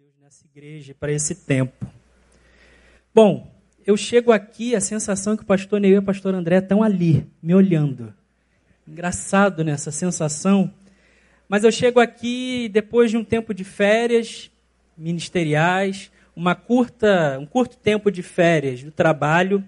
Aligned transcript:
Deus 0.00 0.16
nessa 0.18 0.46
igreja 0.46 0.94
para 0.98 1.12
esse 1.12 1.34
tempo. 1.34 1.86
Bom, 3.14 3.52
eu 3.84 3.98
chego 3.98 4.32
aqui, 4.32 4.74
a 4.74 4.80
sensação 4.80 5.34
é 5.34 5.36
que 5.36 5.42
o 5.42 5.46
pastor 5.46 5.78
Ney 5.78 5.92
e 5.92 5.98
o 5.98 6.02
pastor 6.02 6.34
André 6.34 6.56
estão 6.56 6.82
ali, 6.82 7.26
me 7.42 7.54
olhando. 7.54 8.14
Engraçado 8.88 9.62
nessa 9.62 9.90
sensação. 9.90 10.72
Mas 11.46 11.64
eu 11.64 11.70
chego 11.70 12.00
aqui 12.00 12.70
depois 12.70 13.10
de 13.10 13.18
um 13.18 13.24
tempo 13.24 13.52
de 13.52 13.62
férias 13.62 14.50
ministeriais, 14.96 16.10
uma 16.34 16.54
curta, 16.54 17.38
um 17.38 17.44
curto 17.44 17.76
tempo 17.76 18.10
de 18.10 18.22
férias 18.22 18.82
do 18.82 18.90
trabalho. 18.90 19.62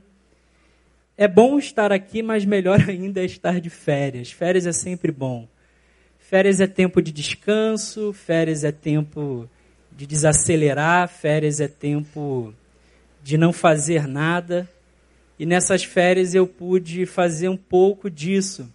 É 1.14 1.28
bom 1.28 1.58
estar 1.58 1.92
aqui, 1.92 2.22
mas 2.22 2.46
melhor 2.46 2.80
ainda 2.88 3.20
é 3.20 3.26
estar 3.26 3.60
de 3.60 3.68
férias. 3.68 4.32
Férias 4.32 4.66
é 4.66 4.72
sempre 4.72 5.12
bom. 5.12 5.46
Férias 6.18 6.58
é 6.58 6.66
tempo 6.66 7.02
de 7.02 7.12
descanso, 7.12 8.14
férias 8.14 8.64
é 8.64 8.72
tempo 8.72 9.46
de 9.96 10.06
desacelerar, 10.06 11.08
férias 11.08 11.61
é 11.61 11.68
tempo 11.68 12.54
de 13.22 13.36
não 13.36 13.53
fazer 13.53 14.07
nada. 14.07 14.68
E 15.39 15.46
nessas 15.46 15.85
férias 15.85 16.35
eu 16.35 16.46
pude 16.46 17.07
fazer 17.07 17.49
um 17.49 17.57
pouco 17.57 18.11
disso. 18.11 18.68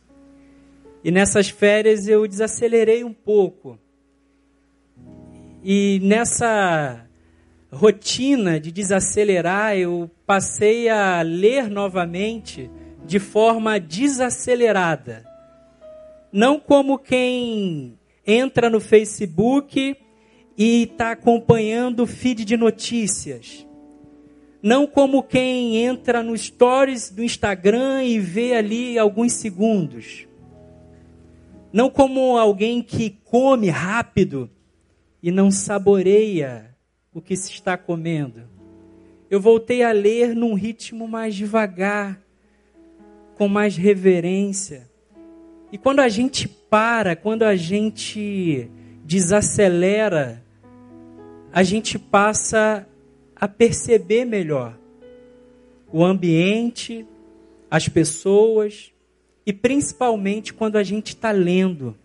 E 1.03 1.11
nessas 1.11 1.49
férias 1.49 2.07
eu 2.07 2.27
desacelerei 2.27 3.03
um 3.03 3.13
pouco. 3.13 3.79
E 5.63 5.99
nessa 6.03 7.05
rotina 7.71 8.59
de 8.59 8.71
desacelerar, 8.71 9.77
eu 9.77 10.09
passei 10.25 10.89
a 10.89 11.21
ler 11.21 11.69
novamente 11.69 12.69
de 13.05 13.19
forma 13.19 13.79
desacelerada. 13.79 15.25
Não 16.31 16.59
como 16.59 16.97
quem 16.97 17.97
entra 18.25 18.69
no 18.69 18.79
Facebook 18.79 19.95
e 20.57 20.83
está 20.83 21.11
acompanhando 21.11 22.01
o 22.01 22.07
feed 22.07 22.43
de 22.43 22.57
notícias. 22.57 23.65
Não 24.61 24.87
como 24.87 25.21
quem 25.21 25.77
entra 25.77 26.23
no 26.23 26.35
stories 26.35 27.11
do 27.11 27.23
Instagram 27.23 28.03
e 28.03 28.19
vê 28.19 28.55
ali 28.55 28.97
alguns 28.97 29.33
segundos. 29.33 30.27
Não 31.71 31.89
como 31.89 32.37
alguém 32.37 32.81
que 32.81 33.11
come 33.23 33.69
rápido 33.69 34.49
e 35.21 35.29
não 35.29 35.51
saboreia 35.51 36.75
o 37.13 37.21
que 37.21 37.35
se 37.35 37.51
está 37.51 37.77
comendo. 37.77 38.43
Eu 39.29 39.39
voltei 39.39 39.83
a 39.83 39.91
ler 39.91 40.35
num 40.35 40.55
ritmo 40.55 41.07
mais 41.07 41.35
devagar, 41.35 42.19
com 43.35 43.47
mais 43.47 43.77
reverência. 43.77 44.89
E 45.71 45.77
quando 45.77 45.99
a 45.99 46.09
gente 46.09 46.47
para, 46.47 47.15
quando 47.15 47.43
a 47.43 47.55
gente 47.55 48.71
desacelera, 49.03 50.43
a 51.57 51.63
gente 51.63 51.97
passa 51.97 52.87
a 53.35 53.47
perceber 53.47 54.25
melhor 54.25 54.77
o 55.91 56.05
ambiente, 56.05 57.03
as 57.67 57.89
pessoas 57.89 58.93
e 59.43 59.51
principalmente 59.51 60.53
quando 60.53 60.75
a 60.75 60.83
gente 60.83 61.15
está 61.15 61.31
lendo. 61.31 61.97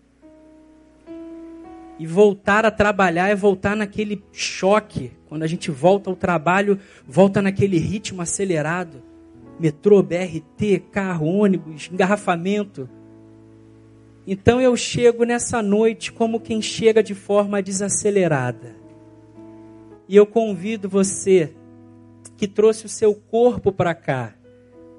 E 1.99 2.07
voltar 2.07 2.65
a 2.65 2.71
trabalhar 2.71 3.29
é 3.29 3.35
voltar 3.35 3.75
naquele 3.75 4.23
choque. 4.31 5.11
Quando 5.27 5.43
a 5.43 5.47
gente 5.47 5.69
volta 5.69 6.09
ao 6.09 6.15
trabalho, 6.15 6.79
volta 7.05 7.39
naquele 7.39 7.77
ritmo 7.77 8.23
acelerado. 8.23 9.03
Metrô, 9.59 10.01
BRT, 10.01 10.79
carro, 10.91 11.27
ônibus, 11.27 11.91
engarrafamento. 11.93 12.89
Então 14.25 14.59
eu 14.59 14.75
chego 14.75 15.23
nessa 15.25 15.61
noite 15.61 16.11
como 16.11 16.39
quem 16.39 16.59
chega 16.59 17.03
de 17.03 17.13
forma 17.13 17.61
desacelerada. 17.61 18.81
E 20.07 20.15
eu 20.15 20.25
convido 20.25 20.89
você 20.89 21.53
que 22.37 22.47
trouxe 22.47 22.85
o 22.85 22.89
seu 22.89 23.15
corpo 23.15 23.71
para 23.71 23.93
cá, 23.95 24.33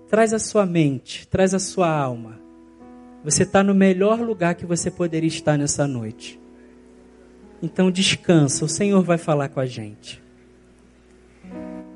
traz 0.08 0.32
a 0.32 0.38
sua 0.38 0.64
mente, 0.64 1.26
traz 1.28 1.52
a 1.54 1.58
sua 1.58 1.88
alma. 1.88 2.40
Você 3.22 3.42
está 3.42 3.62
no 3.62 3.74
melhor 3.74 4.20
lugar 4.20 4.54
que 4.54 4.66
você 4.66 4.90
poderia 4.90 5.28
estar 5.28 5.56
nessa 5.56 5.86
noite. 5.86 6.40
Então 7.62 7.90
descansa, 7.90 8.64
o 8.64 8.68
Senhor 8.68 9.02
vai 9.02 9.18
falar 9.18 9.48
com 9.48 9.60
a 9.60 9.66
gente. 9.66 10.22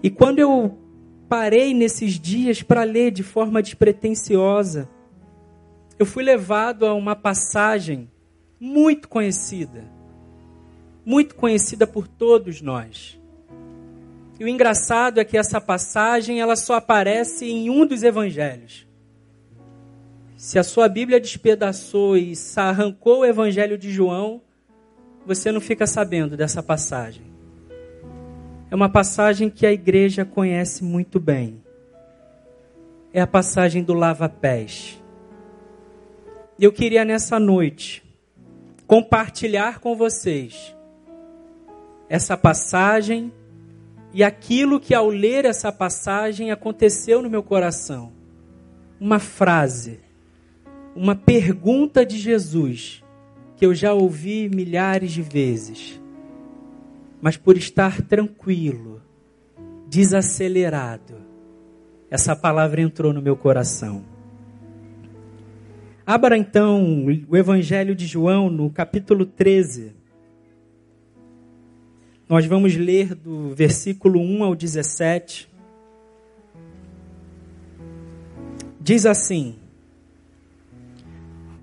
E 0.02 0.10
quando 0.10 0.38
eu 0.38 0.78
parei 1.28 1.74
nesses 1.74 2.18
dias 2.18 2.62
para 2.62 2.84
ler 2.84 3.10
de 3.10 3.22
forma 3.22 3.62
despretensiosa, 3.62 4.88
eu 5.98 6.06
fui 6.06 6.22
levado 6.22 6.86
a 6.86 6.94
uma 6.94 7.14
passagem 7.14 8.08
muito 8.58 9.08
conhecida, 9.08 9.84
muito 11.08 11.36
conhecida 11.36 11.86
por 11.86 12.06
todos 12.06 12.60
nós. 12.60 13.18
E 14.38 14.44
o 14.44 14.48
engraçado 14.48 15.18
é 15.18 15.24
que 15.24 15.38
essa 15.38 15.58
passagem 15.58 16.38
ela 16.38 16.54
só 16.54 16.74
aparece 16.74 17.46
em 17.46 17.70
um 17.70 17.86
dos 17.86 18.02
evangelhos. 18.02 18.86
Se 20.36 20.58
a 20.58 20.62
sua 20.62 20.86
Bíblia 20.86 21.18
despedaçou 21.18 22.18
e 22.18 22.34
arrancou 22.56 23.20
o 23.20 23.24
evangelho 23.24 23.78
de 23.78 23.90
João, 23.90 24.42
você 25.24 25.50
não 25.50 25.62
fica 25.62 25.86
sabendo 25.86 26.36
dessa 26.36 26.62
passagem. 26.62 27.24
É 28.70 28.74
uma 28.74 28.90
passagem 28.90 29.48
que 29.48 29.64
a 29.64 29.72
igreja 29.72 30.26
conhece 30.26 30.84
muito 30.84 31.18
bem. 31.18 31.64
É 33.14 33.22
a 33.22 33.26
passagem 33.26 33.82
do 33.82 33.94
lava-pés. 33.94 35.02
Eu 36.60 36.70
queria 36.70 37.02
nessa 37.02 37.40
noite 37.40 38.04
compartilhar 38.86 39.80
com 39.80 39.96
vocês 39.96 40.76
essa 42.08 42.36
passagem 42.36 43.32
e 44.12 44.24
aquilo 44.24 44.80
que 44.80 44.94
ao 44.94 45.08
ler 45.08 45.44
essa 45.44 45.70
passagem 45.70 46.50
aconteceu 46.50 47.22
no 47.22 47.28
meu 47.28 47.42
coração. 47.42 48.12
Uma 48.98 49.18
frase, 49.18 50.00
uma 50.96 51.14
pergunta 51.14 52.04
de 52.04 52.18
Jesus 52.18 53.04
que 53.56 53.66
eu 53.66 53.74
já 53.74 53.92
ouvi 53.92 54.48
milhares 54.48 55.12
de 55.12 55.20
vezes, 55.20 56.00
mas 57.20 57.36
por 57.36 57.56
estar 57.56 58.02
tranquilo, 58.02 59.02
desacelerado, 59.88 61.16
essa 62.10 62.34
palavra 62.34 62.80
entrou 62.80 63.12
no 63.12 63.20
meu 63.20 63.36
coração. 63.36 64.04
Abra 66.06 66.38
então 66.38 67.04
o 67.28 67.36
Evangelho 67.36 67.94
de 67.94 68.06
João 68.06 68.48
no 68.48 68.70
capítulo 68.70 69.26
13. 69.26 69.97
Nós 72.28 72.44
vamos 72.44 72.76
ler 72.76 73.14
do 73.14 73.54
versículo 73.54 74.20
1 74.20 74.44
ao 74.44 74.54
17. 74.54 75.48
Diz 78.78 79.06
assim: 79.06 79.56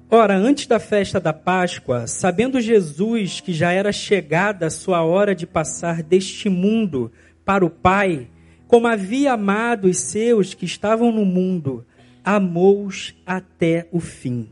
Ora, 0.09 0.35
antes 0.35 0.65
da 0.65 0.79
festa 0.79 1.19
da 1.19 1.31
Páscoa, 1.31 2.07
sabendo 2.07 2.59
Jesus 2.59 3.41
que 3.41 3.53
já 3.53 3.71
era 3.71 3.91
chegada 3.91 4.65
a 4.65 4.71
sua 4.71 5.03
hora 5.03 5.35
de 5.35 5.45
passar 5.45 6.01
deste 6.01 6.49
mundo 6.49 7.11
para 7.45 7.63
o 7.63 7.69
Pai, 7.69 8.27
como 8.67 8.87
havia 8.87 9.33
amado 9.33 9.85
os 9.85 9.97
seus 9.97 10.55
que 10.55 10.65
estavam 10.65 11.11
no 11.11 11.25
mundo, 11.25 11.85
amou-os 12.23 13.13
até 13.23 13.87
o 13.91 13.99
fim. 13.99 14.49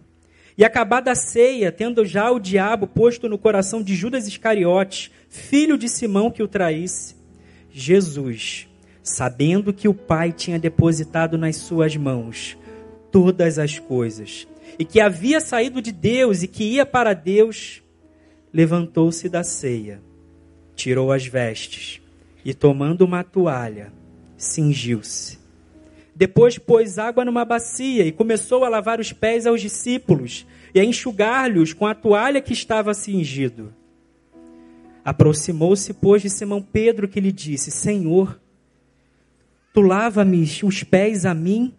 E 0.56 0.63
acabada 0.63 1.12
a 1.12 1.16
ceia, 1.16 1.72
tendo 1.72 2.06
já 2.06 2.29
o 2.29 2.40
diabo 2.40 2.85
posto 2.85 3.28
no 3.28 3.40
coração 3.40 3.81
de 3.81 3.96
Judas 3.96 4.28
Iscariotes, 4.28 5.09
filho 5.33 5.79
de 5.79 5.89
Simão 5.89 6.29
que 6.29 6.44
o 6.44 6.47
traísse, 6.47 7.16
Jesus, 7.71 8.67
sabendo 9.01 9.73
que 9.73 9.88
o 9.88 9.94
Pai 9.94 10.31
tinha 10.31 10.59
depositado 10.59 11.39
nas 11.39 11.55
suas 11.55 11.97
mãos 11.97 12.55
todas 13.11 13.57
as 13.57 13.79
coisas, 13.79 14.47
e 14.77 14.85
que 14.85 14.99
havia 14.99 15.39
saído 15.39 15.81
de 15.81 15.91
Deus 15.91 16.43
e 16.43 16.47
que 16.47 16.63
ia 16.63 16.85
para 16.85 17.13
Deus, 17.13 17.81
levantou-se 18.53 19.27
da 19.27 19.43
ceia, 19.43 20.01
tirou 20.75 21.11
as 21.11 21.25
vestes 21.25 21.99
e, 22.46 22.53
tomando 22.53 23.02
uma 23.02 23.23
toalha, 23.23 23.91
cingiu-se. 24.37 25.40
Depois 26.16 26.59
pôs 26.59 26.99
água 26.99 27.25
numa 27.25 27.43
bacia 27.43 28.05
e 28.05 28.11
começou 28.11 28.63
a 28.63 28.69
lavar 28.69 28.99
os 28.99 29.11
pés 29.11 29.47
aos 29.47 29.61
discípulos 29.61 30.46
e 30.75 30.79
a 30.79 30.85
enxugar-lhes 30.85 31.73
com 31.73 31.87
a 31.87 31.96
toalha 31.96 32.40
que 32.40 32.53
estava 32.53 32.93
cingido. 32.93 33.73
Aproximou-se, 35.03 35.94
pois, 35.94 36.22
de 36.22 36.29
Simão 36.29 36.61
Pedro, 36.61 37.08
que 37.08 37.20
lhe 37.20 37.32
disse: 37.32 37.72
Senhor, 37.72 38.40
tu 39.73 39.82
lava-me 39.82 40.44
os 40.64 40.84
pés 40.84 41.26
a 41.26 41.34
mim? 41.34 41.73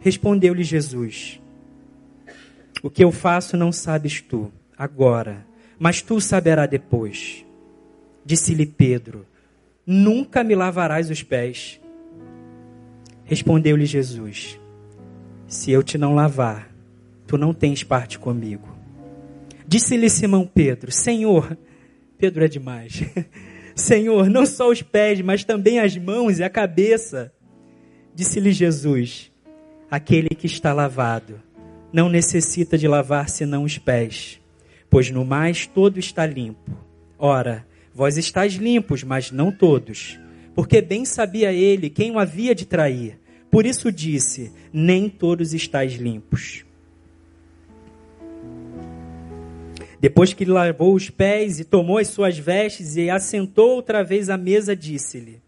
Respondeu-lhe 0.00 0.62
Jesus: 0.62 1.40
o 2.82 2.88
que 2.88 3.02
eu 3.02 3.10
faço 3.10 3.56
não 3.56 3.72
sabes 3.72 4.20
tu, 4.20 4.52
agora, 4.76 5.44
mas 5.78 6.00
tu 6.00 6.20
saberás 6.20 6.70
depois. 6.70 7.44
Disse-lhe 8.24 8.66
Pedro: 8.66 9.26
Nunca 9.84 10.44
me 10.44 10.54
lavarás 10.54 11.10
os 11.10 11.22
pés. 11.22 11.80
Respondeu-lhe 13.24 13.84
Jesus: 13.84 14.60
Se 15.46 15.72
eu 15.72 15.82
te 15.82 15.98
não 15.98 16.14
lavar, 16.14 16.70
tu 17.26 17.36
não 17.36 17.52
tens 17.52 17.82
parte 17.82 18.18
comigo. 18.18 18.68
Disse-lhe 19.66 20.08
Simão 20.08 20.46
Pedro: 20.46 20.92
Senhor, 20.92 21.58
Pedro 22.18 22.44
é 22.44 22.48
demais. 22.48 23.02
Senhor, 23.76 24.28
não 24.28 24.44
só 24.44 24.68
os 24.68 24.82
pés, 24.82 25.20
mas 25.20 25.44
também 25.44 25.78
as 25.78 25.96
mãos 25.96 26.38
e 26.40 26.42
a 26.42 26.50
cabeça. 26.50 27.32
Disse-lhe 28.14 28.50
Jesus: 28.50 29.30
Aquele 29.88 30.30
que 30.30 30.46
está 30.46 30.72
lavado 30.72 31.40
não 31.92 32.08
necessita 32.08 32.76
de 32.76 32.88
lavar 32.88 33.28
senão 33.28 33.62
os 33.62 33.78
pés, 33.78 34.40
pois 34.90 35.10
no 35.10 35.24
mais 35.24 35.66
todo 35.66 35.98
está 35.98 36.26
limpo. 36.26 36.72
Ora, 37.16 37.64
vós 37.94 38.18
estáis 38.18 38.54
limpos, 38.54 39.04
mas 39.04 39.30
não 39.30 39.52
todos, 39.52 40.18
porque 40.54 40.82
bem 40.82 41.04
sabia 41.04 41.52
ele 41.52 41.88
quem 41.88 42.10
o 42.10 42.18
havia 42.18 42.54
de 42.54 42.66
trair. 42.66 43.18
Por 43.50 43.64
isso 43.64 43.92
disse: 43.92 44.52
Nem 44.72 45.08
todos 45.08 45.54
estáis 45.54 45.94
limpos. 45.94 46.64
Depois 50.00 50.32
que 50.32 50.44
lavou 50.44 50.94
os 50.94 51.10
pés 51.10 51.58
e 51.58 51.64
tomou 51.64 51.98
as 51.98 52.08
suas 52.08 52.38
vestes 52.38 52.96
e 52.96 53.10
assentou 53.10 53.70
outra 53.70 54.04
vez 54.04 54.30
à 54.30 54.36
mesa, 54.36 54.76
disse-lhe: 54.76 55.40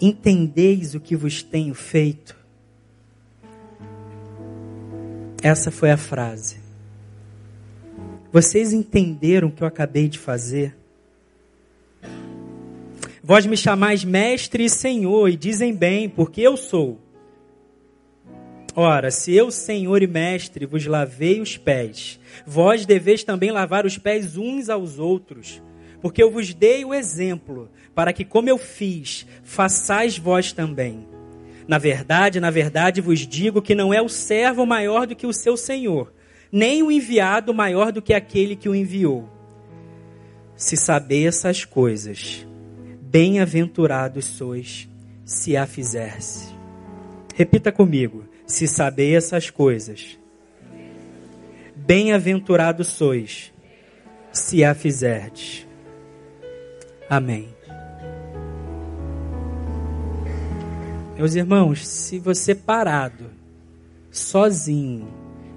Entendeis 0.00 0.94
o 0.94 1.00
que 1.00 1.16
vos 1.16 1.42
tenho 1.42 1.74
feito? 1.74 2.36
Essa 5.42 5.70
foi 5.70 5.90
a 5.90 5.96
frase. 5.96 6.58
Vocês 8.32 8.72
entenderam 8.72 9.48
o 9.48 9.50
que 9.50 9.62
eu 9.62 9.66
acabei 9.66 10.08
de 10.08 10.18
fazer? 10.18 10.76
Vós 13.22 13.46
me 13.46 13.56
chamais 13.56 14.04
mestre 14.04 14.64
e 14.64 14.70
senhor, 14.70 15.28
e 15.28 15.36
dizem 15.36 15.74
bem, 15.74 16.08
porque 16.08 16.40
eu 16.40 16.56
sou. 16.56 17.00
Ora, 18.80 19.10
se 19.10 19.34
eu, 19.34 19.50
Senhor 19.50 20.04
e 20.04 20.06
Mestre, 20.06 20.64
vos 20.64 20.86
lavei 20.86 21.40
os 21.40 21.56
pés, 21.56 22.20
vós 22.46 22.86
deveis 22.86 23.24
também 23.24 23.50
lavar 23.50 23.84
os 23.84 23.98
pés 23.98 24.36
uns 24.36 24.68
aos 24.68 25.00
outros, 25.00 25.60
porque 26.00 26.22
eu 26.22 26.30
vos 26.30 26.54
dei 26.54 26.84
o 26.84 26.94
exemplo, 26.94 27.68
para 27.92 28.12
que, 28.12 28.24
como 28.24 28.48
eu 28.48 28.56
fiz, 28.56 29.26
façais 29.42 30.16
vós 30.16 30.52
também. 30.52 31.08
Na 31.66 31.76
verdade, 31.76 32.38
na 32.38 32.52
verdade 32.52 33.00
vos 33.00 33.26
digo 33.26 33.60
que 33.60 33.74
não 33.74 33.92
é 33.92 34.00
o 34.00 34.08
servo 34.08 34.64
maior 34.64 35.08
do 35.08 35.16
que 35.16 35.26
o 35.26 35.32
seu 35.32 35.56
senhor, 35.56 36.14
nem 36.52 36.80
o 36.80 36.92
enviado 36.92 37.52
maior 37.52 37.90
do 37.90 38.00
que 38.00 38.14
aquele 38.14 38.54
que 38.54 38.68
o 38.68 38.76
enviou. 38.76 39.28
Se 40.54 40.76
sabeis 40.76 41.34
essas 41.34 41.64
coisas, 41.64 42.46
bem-aventurados 43.02 44.24
sois 44.24 44.88
se 45.24 45.56
a 45.56 45.66
fizerse. 45.66 46.54
Repita 47.34 47.72
comigo 47.72 48.27
se 48.48 48.66
sabeis 48.66 49.24
essas 49.24 49.50
coisas. 49.50 50.18
Bem-aventurados 51.76 52.88
sois, 52.88 53.52
se 54.32 54.64
a 54.64 54.74
fizerdes. 54.74 55.66
Amém. 57.08 57.48
Meus 61.16 61.34
irmãos, 61.34 61.86
se 61.86 62.18
você 62.18 62.54
parado, 62.54 63.30
sozinho, 64.10 65.12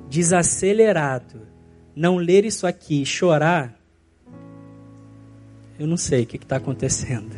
desacelerado, 0.10 1.48
não 1.96 2.18
ler 2.18 2.46
isso 2.46 2.68
aqui 2.68 3.02
e 3.02 3.06
chorar, 3.06 3.80
eu 5.80 5.88
não 5.88 5.98
sei 5.98 6.24
o 6.24 6.28
que 6.28 6.38
está 6.38 6.58
acontecendo. 6.58 7.36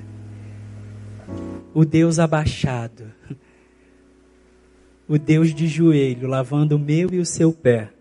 O 1.73 1.85
Deus 1.85 2.17
abaixado, 2.19 3.12
o 5.13 5.19
Deus 5.19 5.53
de 5.53 5.67
joelho, 5.67 6.27
lavando 6.27 6.75
o 6.75 6.79
meu 6.79 7.13
e 7.13 7.19
o 7.19 7.25
seu 7.25 7.53
pé. 7.53 7.91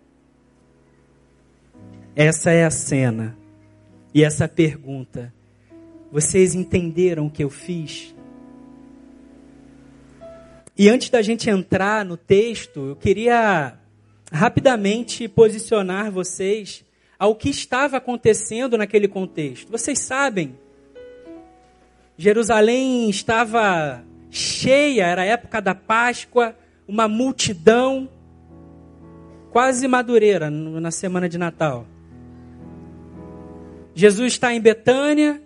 Essa 2.15 2.49
é 2.49 2.65
a 2.65 2.71
cena. 2.71 3.37
E 4.11 4.23
essa 4.23 4.47
pergunta. 4.47 5.31
Vocês 6.11 6.55
entenderam 6.55 7.27
o 7.27 7.29
que 7.29 7.43
eu 7.43 7.51
fiz? 7.51 8.15
E 10.75 10.89
antes 10.89 11.11
da 11.11 11.21
gente 11.21 11.47
entrar 11.51 12.03
no 12.03 12.17
texto, 12.17 12.87
eu 12.87 12.95
queria 12.95 13.77
rapidamente 14.31 15.27
posicionar 15.27 16.11
vocês 16.11 16.83
ao 17.19 17.35
que 17.35 17.49
estava 17.49 17.97
acontecendo 17.97 18.75
naquele 18.75 19.07
contexto. 19.07 19.71
Vocês 19.71 19.99
sabem, 19.99 20.57
Jerusalém 22.17 23.07
estava 23.07 24.03
cheia, 24.31 25.05
era 25.05 25.21
a 25.21 25.25
época 25.25 25.61
da 25.61 25.75
Páscoa, 25.75 26.55
uma 26.87 27.07
multidão, 27.07 28.09
quase 29.51 29.87
madureira 29.87 30.49
na 30.49 30.91
semana 30.91 31.29
de 31.29 31.37
Natal. 31.37 31.85
Jesus 33.95 34.33
está 34.33 34.53
em 34.53 34.59
Betânia, 34.59 35.41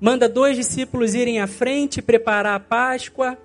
manda 0.00 0.28
dois 0.28 0.56
discípulos 0.56 1.14
irem 1.14 1.40
à 1.40 1.46
frente 1.46 2.02
preparar 2.02 2.54
a 2.54 2.60
Páscoa. 2.60 3.38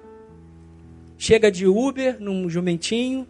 Chega 1.17 1.49
de 1.49 1.65
Uber 1.65 2.17
num 2.19 2.49
jumentinho 2.49 3.25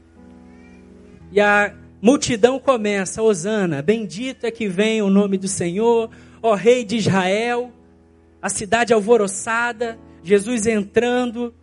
e 1.31 1.39
a 1.39 1.73
multidão 2.01 2.59
começa: 2.59 3.21
Osana, 3.21 3.81
bendito 3.81 4.45
é 4.45 4.51
que 4.51 4.67
vem 4.67 5.01
o 5.01 5.09
nome 5.09 5.37
do 5.37 5.47
Senhor, 5.47 6.09
ó 6.41 6.55
Rei 6.55 6.83
de 6.83 6.97
Israel. 6.97 7.71
A 8.41 8.49
cidade 8.49 8.93
alvoroçada, 8.93 9.97
Jesus 10.23 10.65
entrando 10.65 11.53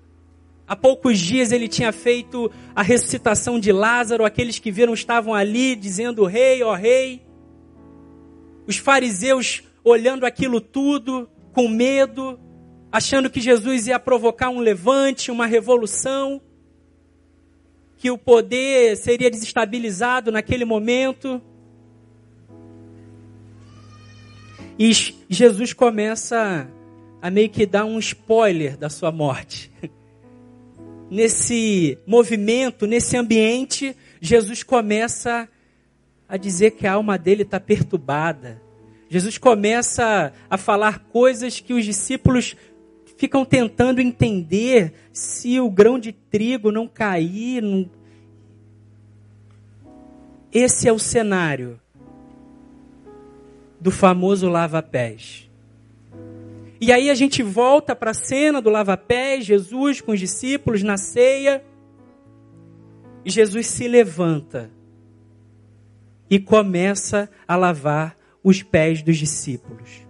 Há 0.73 0.77
poucos 0.77 1.19
dias 1.19 1.53
ele 1.53 1.69
tinha 1.69 1.93
feito 1.93 2.51
a 2.75 2.83
ressuscitação 2.83 3.61
de 3.61 3.71
Lázaro, 3.71 4.25
aqueles 4.25 4.59
que 4.59 4.71
viram 4.71 4.95
estavam 4.95 5.35
ali 5.35 5.77
dizendo: 5.77 6.25
Rei, 6.25 6.63
ó 6.63 6.73
Rei. 6.75 7.21
Os 8.67 8.79
fariseus 8.79 9.63
olhando 9.85 10.25
aquilo 10.25 10.63
tudo 10.63 11.29
com 11.53 11.69
medo, 11.69 12.41
achando 12.91 13.29
que 13.29 13.39
Jesus 13.39 13.87
ia 13.87 13.99
provocar 13.99 14.49
um 14.49 14.61
levante, 14.61 15.31
uma 15.31 15.45
revolução, 15.45 16.41
que 17.99 18.11
o 18.11 18.17
poder 18.17 18.97
seria 18.97 19.31
desestabilizado 19.31 20.33
naquele 20.33 20.65
momento. 20.65 21.39
E 24.79 24.91
Jesus 25.29 25.75
começa 25.75 26.67
a 27.21 27.31
meio 27.31 27.51
que 27.51 27.67
dar 27.67 27.85
um 27.85 27.99
spoiler 27.99 28.79
da 28.79 28.89
sua 28.89 29.13
morte. 29.13 29.71
nesse 31.13 31.99
movimento, 32.07 32.87
nesse 32.87 33.19
ambiente, 33.19 33.95
Jesus 34.19 34.63
começa 34.63 35.47
a 36.27 36.39
dizer 36.39 36.71
que 36.71 36.87
a 36.87 36.95
alma 36.95 37.19
dele 37.19 37.43
está 37.43 37.61
perturbada. 37.61 38.63
Jesus 39.11 39.37
começa 39.37 40.33
a 40.49 40.57
falar 40.57 41.01
coisas 41.01 41.61
que 41.61 41.75
os 41.75 41.85
discípulos 41.85 42.57
ficam 43.19 43.45
tentando 43.45 44.01
entender 44.01 44.95
se 45.13 45.61
o 45.61 45.71
grão 45.71 45.99
de 45.99 46.13
trigo 46.13 46.73
não 46.73 46.89
cair. 46.89 47.63
Não... 47.63 47.91
Esse 50.51 50.89
é 50.89 50.93
o 50.93 50.99
cenário 50.99 51.79
do 53.79 53.91
famoso 53.91 54.49
lava-pés. 54.49 55.51
E 56.85 56.91
aí 56.91 57.11
a 57.11 57.15
gente 57.15 57.45
volta 57.45 57.95
para 57.95 58.11
a 58.11 58.15
cena 58.15 58.61
do 58.61 58.69
lava-pés, 58.69 59.45
Jesus 59.45 60.01
com 60.01 60.11
os 60.11 60.19
discípulos 60.19 60.83
na 60.83 60.97
ceia. 60.97 61.65
E 63.25 63.31
Jesus 63.31 63.69
se 63.69 63.87
levanta 63.87 64.69
e 66.29 66.41
começa 66.41 67.31
a 67.47 67.55
lavar 67.55 68.19
os 68.43 68.65
pés 68.65 69.01
dos 69.01 69.17
discípulos. 69.17 70.05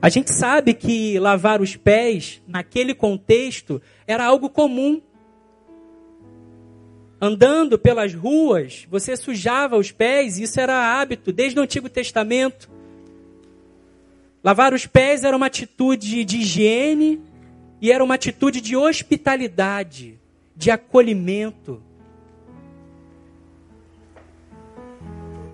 A 0.00 0.08
gente 0.08 0.32
sabe 0.32 0.72
que 0.72 1.18
lavar 1.18 1.60
os 1.60 1.76
pés, 1.76 2.40
naquele 2.48 2.94
contexto, 2.94 3.82
era 4.06 4.24
algo 4.24 4.48
comum. 4.48 5.02
Andando 7.20 7.78
pelas 7.78 8.14
ruas, 8.14 8.86
você 8.90 9.14
sujava 9.18 9.76
os 9.76 9.92
pés, 9.92 10.38
isso 10.38 10.58
era 10.58 10.98
hábito 10.98 11.30
desde 11.30 11.60
o 11.60 11.62
Antigo 11.62 11.90
Testamento. 11.90 12.79
Lavar 14.42 14.72
os 14.72 14.86
pés 14.86 15.22
era 15.22 15.36
uma 15.36 15.46
atitude 15.46 16.24
de 16.24 16.38
higiene 16.38 17.20
e 17.80 17.92
era 17.92 18.02
uma 18.02 18.14
atitude 18.14 18.60
de 18.60 18.76
hospitalidade, 18.76 20.18
de 20.56 20.70
acolhimento. 20.70 21.82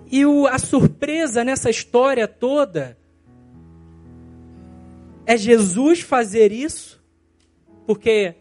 E 0.09 0.25
o, 0.25 0.47
a 0.47 0.57
surpresa 0.57 1.43
nessa 1.43 1.69
história 1.69 2.27
toda 2.27 2.97
é 5.25 5.35
Jesus 5.35 5.99
fazer 5.99 6.53
isso, 6.53 7.03
porque 7.85 8.35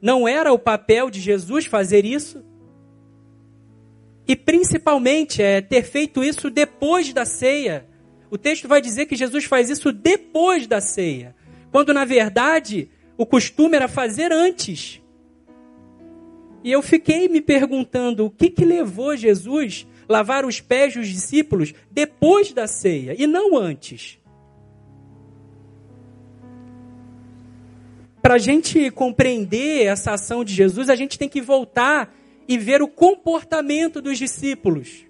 não 0.00 0.28
era 0.28 0.52
o 0.52 0.58
papel 0.58 1.10
de 1.10 1.20
Jesus 1.20 1.66
fazer 1.66 2.04
isso, 2.04 2.44
e 4.26 4.36
principalmente 4.36 5.42
é 5.42 5.60
ter 5.60 5.82
feito 5.82 6.22
isso 6.22 6.50
depois 6.50 7.12
da 7.12 7.24
ceia. 7.24 7.88
O 8.30 8.36
texto 8.36 8.68
vai 8.68 8.80
dizer 8.80 9.06
que 9.06 9.16
Jesus 9.16 9.44
faz 9.44 9.70
isso 9.70 9.92
depois 9.92 10.66
da 10.66 10.80
ceia, 10.80 11.34
quando 11.70 11.94
na 11.94 12.04
verdade 12.04 12.88
o 13.16 13.24
costume 13.24 13.76
era 13.76 13.88
fazer 13.88 14.32
antes. 14.32 15.02
E 16.62 16.70
eu 16.70 16.82
fiquei 16.82 17.28
me 17.28 17.40
perguntando 17.40 18.26
o 18.26 18.30
que, 18.30 18.50
que 18.50 18.64
levou 18.64 19.16
Jesus 19.16 19.86
lavar 20.08 20.44
os 20.44 20.60
pés 20.60 20.94
dos 20.94 21.08
discípulos 21.08 21.72
depois 21.90 22.52
da 22.52 22.66
ceia 22.66 23.14
e 23.16 23.26
não 23.26 23.56
antes. 23.56 24.18
Para 28.20 28.34
a 28.34 28.38
gente 28.38 28.90
compreender 28.90 29.86
essa 29.86 30.12
ação 30.12 30.44
de 30.44 30.52
Jesus, 30.52 30.90
a 30.90 30.96
gente 30.96 31.18
tem 31.18 31.28
que 31.28 31.40
voltar 31.40 32.14
e 32.46 32.58
ver 32.58 32.82
o 32.82 32.88
comportamento 32.88 34.02
dos 34.02 34.18
discípulos. 34.18 35.06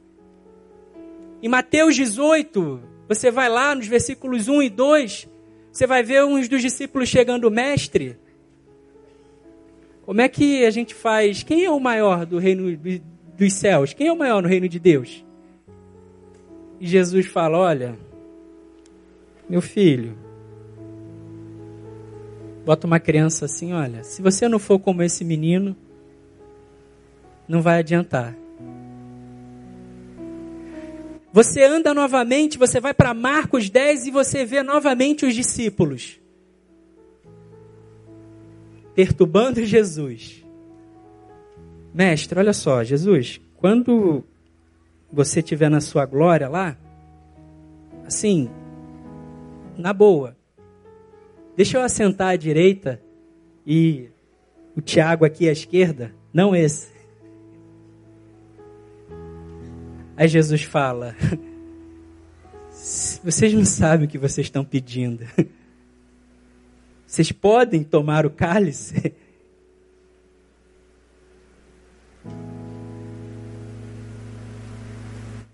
Em 1.43 1.49
Mateus 1.49 1.95
18, 1.95 2.81
você 3.09 3.31
vai 3.31 3.49
lá 3.49 3.75
nos 3.75 3.87
versículos 3.87 4.49
1 4.49 4.63
e 4.63 4.69
2, 4.69 5.29
você 5.73 5.87
vai 5.87 6.03
ver 6.03 6.25
uns 6.25 6.49
dos 6.49 6.61
discípulos 6.61 7.09
chegando, 7.09 7.51
mestre. 7.51 8.19
Como 10.03 10.21
é 10.21 10.29
que 10.29 10.65
a 10.65 10.71
gente 10.71 10.95
faz? 10.95 11.43
Quem 11.43 11.65
é 11.65 11.71
o 11.71 11.81
maior 11.81 12.27
do 12.27 12.39
reino 12.39 12.79
dos 13.37 13.53
céus? 13.53 13.93
Quem 13.93 14.09
é 14.09 14.13
o 14.13 14.19
maior 14.19 14.43
no 14.43 14.49
reino 14.49 14.69
de 14.69 14.79
Deus? 14.79 15.25
E 16.81 16.87
Jesus 16.87 17.27
fala: 17.27 17.59
Olha, 17.59 17.99
meu 19.49 19.61
filho, 19.61 20.17
bota 22.65 22.87
uma 22.87 23.01
criança 23.01 23.45
assim: 23.45 23.73
Olha, 23.73 24.03
se 24.03 24.23
você 24.23 24.49
não 24.49 24.59
for 24.59 24.79
como 24.79 25.03
esse 25.03 25.25
menino, 25.25 25.77
não 27.47 27.63
vai 27.63 27.79
adiantar. 27.79 28.35
Você 31.39 31.63
anda 31.63 31.95
novamente, 31.95 32.59
você 32.59 32.81
vai 32.81 32.93
para 32.93 33.15
Marcos 33.15 33.71
10 33.71 34.09
e 34.09 34.11
você 34.11 34.45
vê 34.45 34.61
novamente 34.61 35.25
os 35.25 35.37
discípulos 35.37 36.19
perturbando 38.93 39.65
Jesus. 39.65 40.45
Mestre, 41.95 42.41
olha 42.41 42.53
só, 42.53 42.83
Jesus, 42.83 43.41
quando 43.57 44.25
você 45.13 45.39
estiver 45.39 45.71
na 45.71 45.81
sua 45.81 46.05
glória 46.05 46.49
lá, 46.49 46.77
assim, 48.05 48.51
na 49.77 49.93
boa, 49.93 50.37
deixa 51.57 51.79
eu 51.79 51.83
assentar 51.83 52.31
à 52.31 52.37
direita 52.37 53.01
e 53.65 54.09
o 54.77 54.81
Tiago 54.81 55.25
aqui 55.25 55.49
à 55.49 55.53
esquerda, 55.53 56.13
não 56.35 56.57
esse. 56.57 56.98
Aí 60.19 60.27
Jesus 60.27 60.65
fala: 60.65 61.15
Vocês 63.23 63.55
não 63.55 63.65
sabem 63.65 64.09
o 64.09 64.11
que 64.11 64.19
vocês 64.19 64.49
estão 64.49 64.65
pedindo. 64.65 65.25
Vocês 67.07 67.31
podem 67.31 67.85
tomar 67.85 68.27
o 68.27 68.31
cálice? 68.31 69.15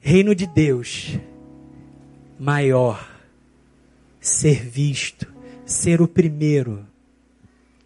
Reino 0.01 0.35
de 0.35 0.47
Deus, 0.47 1.19
maior, 2.39 3.09
ser 4.19 4.67
visto, 4.67 5.33
ser 5.65 6.01
o 6.01 6.09
primeiro, 6.09 6.85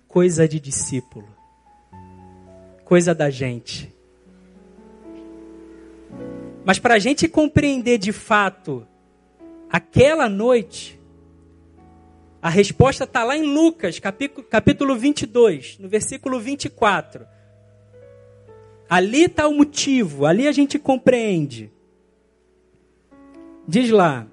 coisa 0.06 0.48
de 0.48 0.58
discípulo, 0.58 1.28
coisa 2.84 3.14
da 3.14 3.28
gente. 3.28 3.92
Mas 6.68 6.78
para 6.78 6.96
a 6.96 6.98
gente 6.98 7.26
compreender 7.26 7.96
de 7.96 8.12
fato 8.12 8.86
aquela 9.70 10.28
noite, 10.28 11.00
a 12.42 12.50
resposta 12.50 13.04
está 13.04 13.24
lá 13.24 13.34
em 13.34 13.54
Lucas, 13.54 13.98
capítulo, 13.98 14.46
capítulo 14.46 14.94
22, 14.94 15.78
no 15.78 15.88
versículo 15.88 16.38
24. 16.38 17.26
Ali 18.86 19.24
está 19.24 19.48
o 19.48 19.54
motivo, 19.54 20.26
ali 20.26 20.46
a 20.46 20.52
gente 20.52 20.78
compreende. 20.78 21.72
Diz 23.66 23.88
lá: 23.88 24.26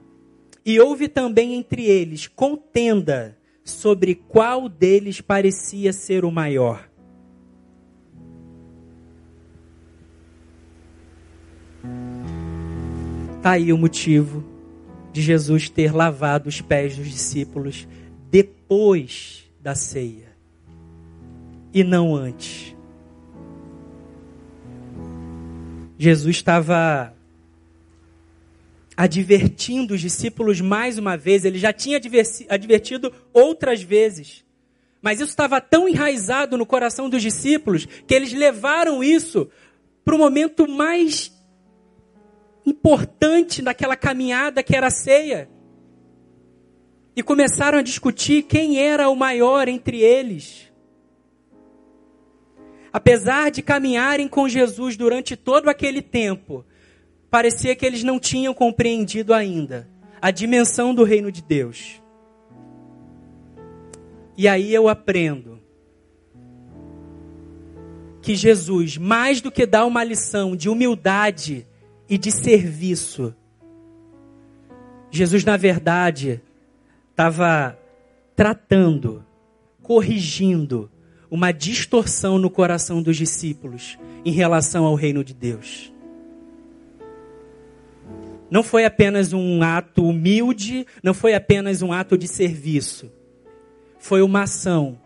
E 0.65 0.77
houve 0.77 1.07
também 1.07 1.53
entre 1.53 1.85
eles 1.85 2.27
contenda 2.27 3.37
sobre 3.63 4.13
qual 4.13 4.67
deles 4.67 5.21
parecia 5.21 5.93
ser 5.93 6.25
o 6.25 6.31
maior. 6.31 6.85
Está 13.45 13.51
aí 13.51 13.71
o 13.71 13.77
motivo 13.77 14.43
de 15.13 15.21
Jesus 15.21 15.69
ter 15.69 15.93
lavado 15.93 16.49
os 16.49 16.61
pés 16.61 16.97
dos 16.97 17.07
discípulos 17.07 17.87
depois 18.31 19.43
da 19.61 19.75
ceia 19.75 20.35
e 21.71 21.83
não 21.83 22.15
antes. 22.15 22.75
Jesus 25.95 26.37
estava 26.37 27.13
advertindo 28.97 29.93
os 29.93 30.01
discípulos 30.01 30.59
mais 30.59 30.97
uma 30.97 31.15
vez, 31.15 31.45
ele 31.45 31.59
já 31.59 31.71
tinha 31.71 32.01
advertido 32.49 33.13
outras 33.31 33.79
vezes. 33.79 34.43
Mas 35.03 35.19
isso 35.19 35.29
estava 35.29 35.61
tão 35.61 35.87
enraizado 35.87 36.57
no 36.57 36.65
coração 36.65 37.07
dos 37.07 37.21
discípulos 37.21 37.85
que 37.85 38.15
eles 38.15 38.33
levaram 38.33 39.03
isso 39.03 39.47
para 40.03 40.15
o 40.15 40.17
momento 40.17 40.67
mais 40.67 41.34
importante 42.65 43.61
naquela 43.61 43.95
caminhada 43.95 44.63
que 44.63 44.75
era 44.75 44.87
a 44.87 44.91
ceia. 44.91 45.49
E 47.15 47.23
começaram 47.23 47.77
a 47.77 47.81
discutir 47.81 48.43
quem 48.43 48.79
era 48.79 49.09
o 49.09 49.15
maior 49.15 49.67
entre 49.67 50.01
eles. 50.01 50.71
Apesar 52.91 53.51
de 53.51 53.61
caminharem 53.61 54.27
com 54.27 54.47
Jesus 54.47 54.97
durante 54.97 55.35
todo 55.35 55.69
aquele 55.69 56.01
tempo, 56.01 56.65
parecia 57.29 57.75
que 57.75 57.85
eles 57.85 58.03
não 58.03 58.19
tinham 58.19 58.53
compreendido 58.53 59.33
ainda 59.33 59.89
a 60.21 60.31
dimensão 60.31 60.95
do 60.95 61.03
reino 61.03 61.31
de 61.31 61.41
Deus. 61.41 62.01
E 64.37 64.47
aí 64.47 64.73
eu 64.73 64.89
aprendo 64.89 65.59
que 68.21 68.35
Jesus, 68.35 68.97
mais 68.97 69.39
do 69.39 69.51
que 69.51 69.65
dar 69.65 69.85
uma 69.85 70.03
lição 70.03 70.55
de 70.55 70.67
humildade 70.67 71.67
e 72.09 72.17
de 72.17 72.31
serviço. 72.31 73.33
Jesus, 75.11 75.43
na 75.43 75.57
verdade, 75.57 76.41
estava 77.11 77.77
tratando, 78.35 79.23
corrigindo 79.81 80.91
uma 81.29 81.51
distorção 81.51 82.37
no 82.37 82.49
coração 82.49 83.01
dos 83.01 83.17
discípulos 83.17 83.97
em 84.23 84.31
relação 84.31 84.85
ao 84.85 84.95
reino 84.95 85.23
de 85.23 85.33
Deus. 85.33 85.91
Não 88.49 88.61
foi 88.61 88.85
apenas 88.85 89.33
um 89.33 89.63
ato 89.63 90.07
humilde, 90.07 90.85
não 91.01 91.13
foi 91.13 91.33
apenas 91.33 91.81
um 91.81 91.91
ato 91.91 92.17
de 92.17 92.27
serviço. 92.27 93.11
Foi 93.97 94.21
uma 94.21 94.43
ação 94.43 94.99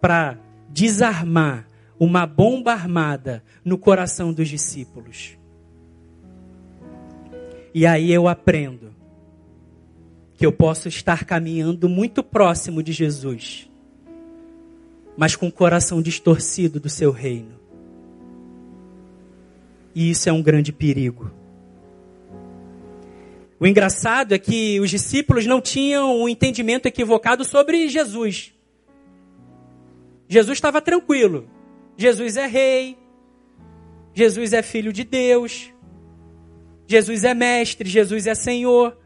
para 0.00 0.38
desarmar 0.68 1.66
uma 1.98 2.26
bomba 2.26 2.72
armada 2.72 3.42
no 3.64 3.76
coração 3.78 4.32
dos 4.32 4.48
discípulos. 4.48 5.39
E 7.72 7.86
aí 7.86 8.12
eu 8.12 8.26
aprendo 8.26 8.94
que 10.36 10.44
eu 10.44 10.52
posso 10.52 10.88
estar 10.88 11.24
caminhando 11.24 11.88
muito 11.88 12.22
próximo 12.22 12.82
de 12.82 12.92
Jesus, 12.92 13.68
mas 15.16 15.36
com 15.36 15.48
o 15.48 15.52
coração 15.52 16.00
distorcido 16.00 16.80
do 16.80 16.88
seu 16.88 17.10
reino. 17.10 17.60
E 19.94 20.10
isso 20.10 20.28
é 20.28 20.32
um 20.32 20.42
grande 20.42 20.72
perigo. 20.72 21.30
O 23.60 23.66
engraçado 23.66 24.32
é 24.32 24.38
que 24.38 24.80
os 24.80 24.88
discípulos 24.88 25.44
não 25.44 25.60
tinham 25.60 26.22
um 26.22 26.28
entendimento 26.28 26.86
equivocado 26.86 27.44
sobre 27.44 27.88
Jesus. 27.88 28.54
Jesus 30.26 30.56
estava 30.56 30.80
tranquilo. 30.80 31.46
Jesus 31.96 32.38
é 32.38 32.46
rei. 32.46 32.96
Jesus 34.14 34.54
é 34.54 34.62
filho 34.62 34.92
de 34.92 35.04
Deus. 35.04 35.70
Jesus 36.90 37.22
é 37.22 37.32
mestre, 37.32 37.88
Jesus 37.88 38.26
é 38.26 38.34
Senhor. 38.34 38.98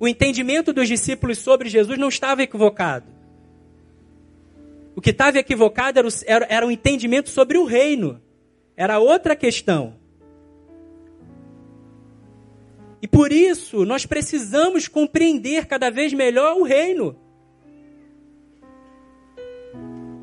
O 0.00 0.08
entendimento 0.08 0.72
dos 0.72 0.88
discípulos 0.88 1.36
sobre 1.36 1.68
Jesus 1.68 1.98
não 1.98 2.08
estava 2.08 2.42
equivocado. 2.42 3.04
O 4.96 5.00
que 5.02 5.10
estava 5.10 5.38
equivocado 5.38 5.98
era 5.98 6.08
o, 6.08 6.10
era, 6.24 6.46
era 6.48 6.66
o 6.66 6.70
entendimento 6.70 7.28
sobre 7.28 7.58
o 7.58 7.66
reino. 7.66 8.18
Era 8.74 8.98
outra 8.98 9.36
questão. 9.36 9.94
E 13.02 13.06
por 13.06 13.30
isso 13.30 13.84
nós 13.84 14.06
precisamos 14.06 14.88
compreender 14.88 15.66
cada 15.66 15.90
vez 15.90 16.14
melhor 16.14 16.56
o 16.56 16.62
reino. 16.62 17.14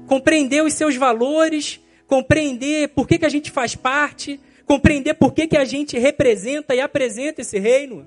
Compreender 0.07 0.63
os 0.63 0.73
seus 0.73 0.95
valores, 0.95 1.79
compreender 2.07 2.89
por 2.89 3.07
que, 3.07 3.19
que 3.19 3.25
a 3.27 3.29
gente 3.29 3.51
faz 3.51 3.75
parte, 3.75 4.39
compreender 4.65 5.13
por 5.13 5.33
que, 5.33 5.47
que 5.47 5.57
a 5.57 5.65
gente 5.65 5.97
representa 5.97 6.73
e 6.73 6.81
apresenta 6.81 7.41
esse 7.41 7.59
reino. 7.59 8.05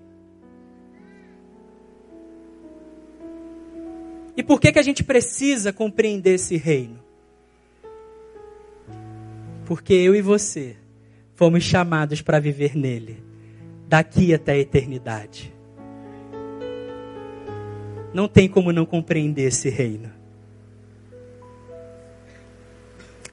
E 4.36 4.42
por 4.42 4.60
que, 4.60 4.72
que 4.72 4.78
a 4.78 4.82
gente 4.82 5.02
precisa 5.02 5.72
compreender 5.72 6.34
esse 6.34 6.56
reino? 6.56 6.98
Porque 9.64 9.92
eu 9.92 10.14
e 10.14 10.22
você 10.22 10.76
fomos 11.34 11.62
chamados 11.62 12.22
para 12.22 12.40
viver 12.40 12.76
nele 12.76 13.22
daqui 13.88 14.34
até 14.34 14.52
a 14.52 14.58
eternidade. 14.58 15.52
Não 18.12 18.28
tem 18.28 18.48
como 18.48 18.72
não 18.72 18.86
compreender 18.86 19.48
esse 19.48 19.68
reino. 19.68 20.17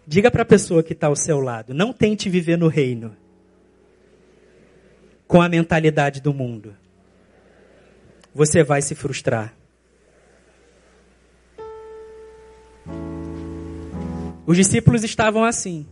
Diga 0.08 0.30
para 0.30 0.44
a 0.44 0.46
pessoa 0.46 0.84
que 0.84 0.94
está 0.94 1.08
ao 1.08 1.16
seu 1.16 1.40
lado: 1.40 1.74
não 1.74 1.92
tente 1.92 2.30
viver 2.30 2.58
no 2.58 2.68
reino 2.68 3.16
com 5.28 5.42
a 5.42 5.50
mentalidade 5.50 6.22
do 6.22 6.34
mundo. 6.34 6.76
Você 8.34 8.64
vai 8.64 8.82
se 8.82 8.94
frustrar. 8.94 9.56
Os 14.46 14.56
discípulos 14.56 15.04
estavam 15.04 15.44
assim. 15.44 15.88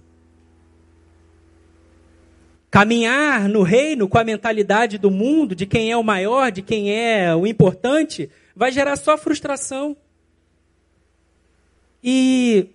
Caminhar 2.70 3.48
no 3.48 3.63
reino 3.63 4.08
com 4.08 4.17
a 4.17 4.24
mentalidade 4.24 4.98
do 4.98 5.10
mundo, 5.10 5.55
de 5.55 5.65
quem 5.65 5.91
é 5.91 5.98
o 5.98 6.03
maior, 6.03 6.51
de 6.51 6.62
quem 6.62 6.91
é 6.91 7.36
o 7.36 7.48
importante, 7.48 8.29
vai 8.55 8.72
gerar 8.72 8.96
só 8.96 9.17
frustração. 9.17 9.96
E 12.03 12.70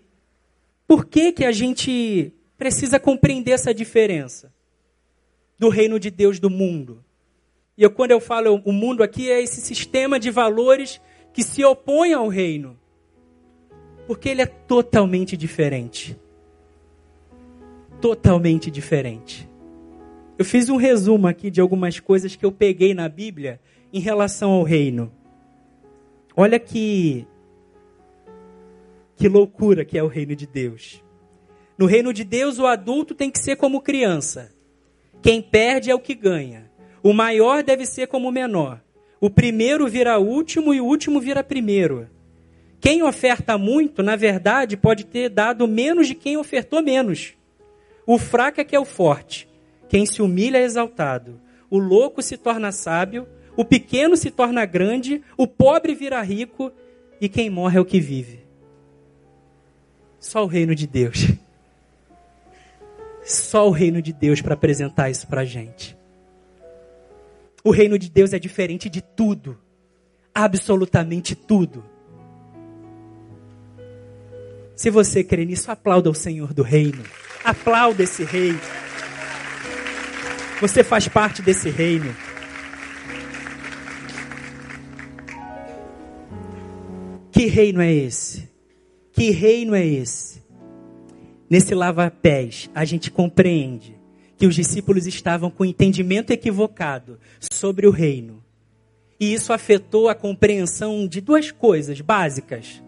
por 0.89 1.05
que 1.05 1.33
que 1.33 1.45
a 1.45 1.53
gente 1.53 2.33
precisa 2.57 2.99
compreender 2.99 3.53
essa 3.53 3.75
diferença 3.75 4.51
do 5.59 5.69
reino 5.69 6.01
de 6.01 6.11
Deus 6.11 6.41
do 6.41 6.49
mundo? 6.49 7.05
E 7.77 7.83
eu, 7.83 7.91
quando 7.91 8.13
eu 8.13 8.21
falo 8.21 8.61
o 8.65 8.73
mundo 8.73 9.03
aqui, 9.03 9.31
é 9.31 9.41
esse 9.41 9.61
sistema 9.61 10.19
de 10.19 10.31
valores 10.31 10.99
que 11.31 11.43
se 11.43 11.63
opõe 11.63 12.15
ao 12.15 12.27
reino. 12.27 12.77
Porque 14.07 14.31
ele 14.31 14.41
é 14.41 14.47
totalmente 14.47 15.37
diferente. 15.37 16.19
Totalmente 18.01 18.71
diferente. 18.71 19.47
Eu 20.39 20.45
fiz 20.45 20.71
um 20.71 20.77
resumo 20.77 21.27
aqui 21.27 21.51
de 21.51 21.61
algumas 21.61 22.01
coisas 22.01 22.35
que 22.35 22.47
eu 22.47 22.51
peguei 22.51 22.95
na 22.95 23.11
Bíblia 23.11 23.61
em 23.93 24.01
relação 24.01 24.53
ao 24.53 24.63
reino. 24.63 25.13
Olha 26.35 26.59
que 26.59 27.27
que 29.19 29.29
loucura 29.29 29.85
que 29.85 29.99
é 29.99 30.03
o 30.03 30.07
reino 30.07 30.37
de 30.37 30.47
Deus. 30.47 31.03
No 31.77 31.87
reino 31.87 32.13
de 32.13 32.23
Deus, 32.23 32.61
o 32.61 32.67
adulto 32.67 33.17
tem 33.17 33.31
que 33.31 33.41
ser 33.41 33.57
como 33.57 33.81
criança. 33.81 34.55
Quem 35.21 35.43
perde 35.43 35.91
é 35.91 35.95
o 35.95 35.99
que 35.99 36.15
ganha. 36.15 36.71
O 37.03 37.13
maior 37.13 37.65
deve 37.65 37.85
ser 37.85 38.07
como 38.07 38.29
o 38.29 38.33
menor. 38.33 38.81
O 39.21 39.29
primeiro 39.29 39.89
vira 39.89 40.21
último 40.21 40.73
e 40.73 40.81
o 40.81 40.85
último 40.85 41.21
vira 41.21 41.43
primeiro. 41.43 42.09
Quem 42.81 43.03
oferta 43.03 43.59
muito, 43.59 44.05
na 44.05 44.15
verdade, 44.15 44.77
pode 44.77 45.05
ter 45.05 45.29
dado 45.29 45.67
menos 45.67 46.07
de 46.07 46.15
quem 46.15 46.37
ofertou 46.37 46.81
menos. 46.81 47.35
O 48.07 48.19
fraco 48.19 48.61
é 48.61 48.65
que 48.65 48.77
é 48.77 48.81
o 48.81 48.85
forte. 48.85 49.49
Quem 49.89 50.07
se 50.07 50.23
humilha 50.23 50.59
é 50.59 50.63
exaltado. 50.63 51.41
O 51.69 51.79
louco 51.79 52.23
se 52.23 52.37
torna 52.37 52.71
sábio. 52.71 53.27
O 53.57 53.65
pequeno 53.65 54.17
se 54.17 54.31
torna 54.31 54.65
grande. 54.65 55.23
O 55.37 55.45
pobre 55.45 55.93
vira 55.93 56.23
rico. 56.23 56.71
E 57.21 57.29
quem 57.29 57.51
morre 57.51 57.79
é 57.79 57.81
o 57.81 57.85
que 57.85 57.99
vive. 57.99 58.48
Só 60.21 60.45
o 60.45 60.47
reino 60.47 60.75
de 60.75 60.87
Deus. 60.87 61.27
Só 63.25 63.69
o 63.69 63.71
reino 63.71 64.01
de 64.01 64.13
Deus 64.13 64.41
para 64.41 64.55
apresentar 64.55 65.11
isso 65.11 65.27
para 65.27 65.43
a 65.43 65.45
gente. 65.45 65.97
O 67.63 67.71
reino 67.71 67.99
de 67.99 68.09
Deus 68.09 68.33
é 68.33 68.39
diferente 68.39 68.89
de 68.89 69.03
tudo. 69.03 69.59
Absolutamente 70.35 71.35
tudo. 71.35 71.85
Se 74.75 74.91
você 74.91 75.25
crê 75.25 75.45
nisso, 75.45 75.71
aplauda 75.71 76.09
o 76.09 76.15
Senhor 76.15 76.55
do 76.55 76.63
reino. 76.63 77.03
Aplauda 77.45 78.03
esse 78.03 78.25
rei. 78.25 78.55
Você 80.61 80.83
faz 80.83 81.07
parte 81.09 81.43
desse 81.43 81.69
reino. 81.69 82.15
Que 87.31 87.47
reino 87.47 87.81
é 87.81 87.93
esse? 87.93 88.48
Que 89.19 89.31
reino 89.33 89.75
é 89.75 89.85
esse? 89.85 90.45
Nesse 91.51 91.75
lava-pés, 91.75 92.71
a 92.73 92.85
gente 92.85 93.11
compreende 93.11 93.99
que 94.37 94.47
os 94.47 94.55
discípulos 94.55 95.09
estavam 95.09 95.51
com 95.51 95.65
entendimento 95.65 96.31
equivocado 96.31 97.19
sobre 97.41 97.89
o 97.89 97.91
reino. 97.91 98.45
E 99.19 99.35
isso 99.35 99.53
afetou 99.53 100.09
a 100.09 100.15
compreensão 100.15 101.05
de 101.09 101.21
duas 101.21 101.51
coisas 101.51 102.01
básicas 102.01 102.81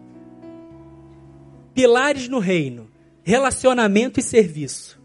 pilares 1.73 2.29
no 2.29 2.39
reino: 2.39 2.89
relacionamento 3.23 4.17
e 4.17 4.23
serviço. 4.23 5.01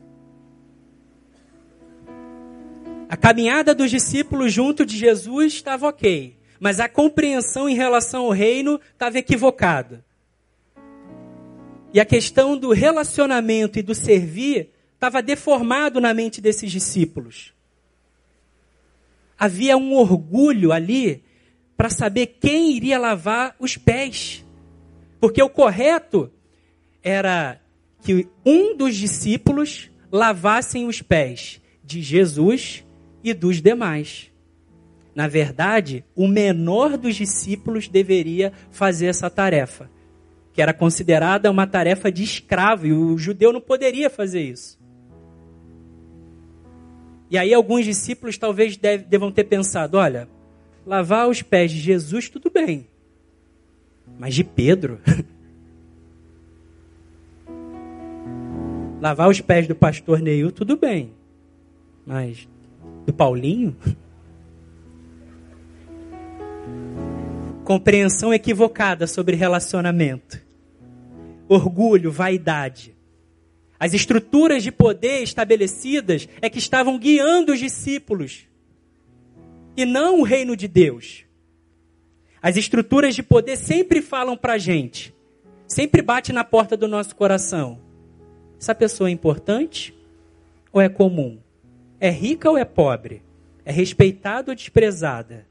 A 3.08 3.16
caminhada 3.16 3.74
dos 3.74 3.90
discípulos 3.90 4.52
junto 4.52 4.86
de 4.86 4.96
Jesus 4.96 5.54
estava 5.54 5.88
ok, 5.88 6.36
mas 6.60 6.78
a 6.78 6.88
compreensão 6.88 7.68
em 7.68 7.74
relação 7.74 8.26
ao 8.26 8.30
reino 8.30 8.80
estava 8.94 9.18
equivocada. 9.18 10.05
E 11.96 12.00
a 12.00 12.04
questão 12.04 12.58
do 12.58 12.74
relacionamento 12.74 13.78
e 13.78 13.82
do 13.82 13.94
servir 13.94 14.68
estava 14.92 15.22
deformado 15.22 15.98
na 15.98 16.12
mente 16.12 16.42
desses 16.42 16.70
discípulos. 16.70 17.54
Havia 19.38 19.78
um 19.78 19.94
orgulho 19.94 20.72
ali 20.72 21.24
para 21.74 21.88
saber 21.88 22.36
quem 22.38 22.76
iria 22.76 22.98
lavar 22.98 23.56
os 23.58 23.78
pés. 23.78 24.44
Porque 25.18 25.42
o 25.42 25.48
correto 25.48 26.30
era 27.02 27.58
que 28.02 28.28
um 28.44 28.76
dos 28.76 28.94
discípulos 28.94 29.90
lavassem 30.12 30.86
os 30.86 31.00
pés 31.00 31.62
de 31.82 32.02
Jesus 32.02 32.84
e 33.24 33.32
dos 33.32 33.62
demais. 33.62 34.30
Na 35.14 35.28
verdade, 35.28 36.04
o 36.14 36.28
menor 36.28 36.98
dos 36.98 37.16
discípulos 37.16 37.88
deveria 37.88 38.52
fazer 38.70 39.06
essa 39.06 39.30
tarefa, 39.30 39.90
que 40.56 40.62
era 40.62 40.72
considerada 40.72 41.50
uma 41.50 41.66
tarefa 41.66 42.10
de 42.10 42.24
escravo, 42.24 42.86
e 42.86 42.92
o 42.92 43.18
judeu 43.18 43.52
não 43.52 43.60
poderia 43.60 44.08
fazer 44.08 44.40
isso. 44.40 44.78
E 47.30 47.36
aí 47.36 47.52
alguns 47.52 47.84
discípulos 47.84 48.38
talvez 48.38 48.78
devam 48.78 49.30
ter 49.30 49.44
pensado: 49.44 49.98
olha, 49.98 50.26
lavar 50.86 51.28
os 51.28 51.42
pés 51.42 51.70
de 51.70 51.78
Jesus, 51.78 52.30
tudo 52.30 52.50
bem, 52.50 52.88
mas 54.18 54.34
de 54.34 54.42
Pedro. 54.42 54.98
Lavar 58.98 59.28
os 59.28 59.42
pés 59.42 59.68
do 59.68 59.74
pastor 59.74 60.20
Neil, 60.20 60.50
tudo 60.50 60.74
bem. 60.74 61.12
Mas 62.06 62.48
do 63.04 63.12
Paulinho? 63.12 63.76
Compreensão 67.62 68.32
equivocada 68.32 69.06
sobre 69.06 69.36
relacionamento. 69.36 70.45
Orgulho, 71.48 72.10
vaidade. 72.10 72.96
As 73.78 73.92
estruturas 73.92 74.62
de 74.62 74.72
poder 74.72 75.22
estabelecidas 75.22 76.28
é 76.40 76.48
que 76.48 76.58
estavam 76.58 76.98
guiando 76.98 77.52
os 77.52 77.58
discípulos. 77.58 78.48
E 79.76 79.84
não 79.84 80.20
o 80.20 80.22
reino 80.22 80.56
de 80.56 80.66
Deus. 80.66 81.24
As 82.40 82.56
estruturas 82.56 83.14
de 83.14 83.22
poder 83.22 83.56
sempre 83.56 84.00
falam 84.00 84.36
para 84.36 84.54
a 84.54 84.58
gente. 84.58 85.14
Sempre 85.66 86.00
bate 86.00 86.32
na 86.32 86.44
porta 86.44 86.76
do 86.76 86.88
nosso 86.88 87.14
coração. 87.14 87.80
Essa 88.58 88.74
pessoa 88.74 89.08
é 89.08 89.12
importante 89.12 89.94
ou 90.72 90.80
é 90.80 90.88
comum? 90.88 91.38
É 92.00 92.08
rica 92.08 92.50
ou 92.50 92.56
é 92.56 92.64
pobre? 92.64 93.22
É 93.64 93.72
respeitada 93.72 94.50
ou 94.50 94.54
desprezada? 94.54 95.46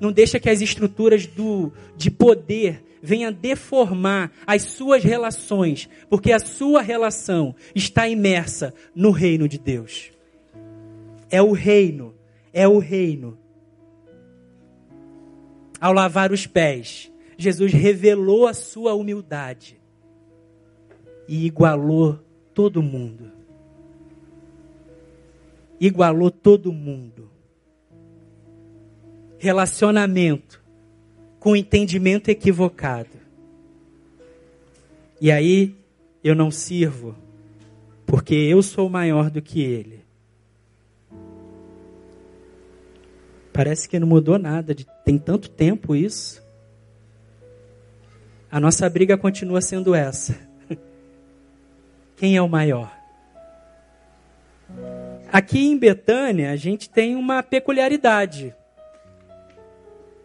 Não 0.00 0.12
deixa 0.12 0.40
que 0.40 0.50
as 0.50 0.60
estruturas 0.60 1.26
do, 1.26 1.72
de 1.96 2.10
poder 2.10 2.82
venham 3.02 3.30
deformar 3.30 4.32
as 4.46 4.62
suas 4.62 5.04
relações, 5.04 5.88
porque 6.08 6.32
a 6.32 6.38
sua 6.38 6.80
relação 6.80 7.54
está 7.74 8.08
imersa 8.08 8.72
no 8.94 9.10
reino 9.10 9.46
de 9.46 9.58
Deus. 9.58 10.10
É 11.30 11.42
o 11.42 11.52
reino, 11.52 12.14
é 12.52 12.66
o 12.66 12.78
reino. 12.78 13.36
Ao 15.78 15.92
lavar 15.92 16.32
os 16.32 16.46
pés, 16.46 17.12
Jesus 17.36 17.72
revelou 17.72 18.46
a 18.46 18.54
sua 18.54 18.94
humildade 18.94 19.78
e 21.28 21.44
igualou 21.44 22.18
todo 22.54 22.82
mundo. 22.82 23.30
Igualou 25.78 26.30
todo 26.30 26.72
mundo. 26.72 27.33
Relacionamento 29.44 30.58
com 31.38 31.54
entendimento 31.54 32.30
equivocado. 32.30 33.10
E 35.20 35.30
aí 35.30 35.76
eu 36.24 36.34
não 36.34 36.50
sirvo 36.50 37.14
porque 38.06 38.34
eu 38.34 38.62
sou 38.62 38.88
maior 38.88 39.28
do 39.28 39.42
que 39.42 39.60
ele. 39.62 40.02
Parece 43.52 43.86
que 43.86 43.98
não 43.98 44.08
mudou 44.08 44.38
nada, 44.38 44.74
tem 45.04 45.18
tanto 45.18 45.50
tempo 45.50 45.94
isso. 45.94 46.42
A 48.50 48.58
nossa 48.58 48.88
briga 48.88 49.18
continua 49.18 49.60
sendo 49.60 49.94
essa. 49.94 50.38
Quem 52.16 52.34
é 52.34 52.40
o 52.40 52.48
maior? 52.48 52.90
Aqui 55.30 55.66
em 55.66 55.76
Betânia, 55.76 56.50
a 56.50 56.56
gente 56.56 56.88
tem 56.88 57.14
uma 57.14 57.42
peculiaridade. 57.42 58.54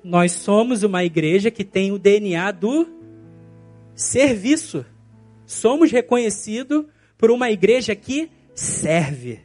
Nós 0.03 0.31
somos 0.31 0.83
uma 0.83 1.03
igreja 1.03 1.51
que 1.51 1.63
tem 1.63 1.91
o 1.91 1.99
DNA 1.99 2.51
do 2.51 2.87
serviço. 3.93 4.85
Somos 5.45 5.91
reconhecidos 5.91 6.85
por 7.17 7.31
uma 7.31 7.51
igreja 7.51 7.95
que 7.95 8.31
serve. 8.55 9.41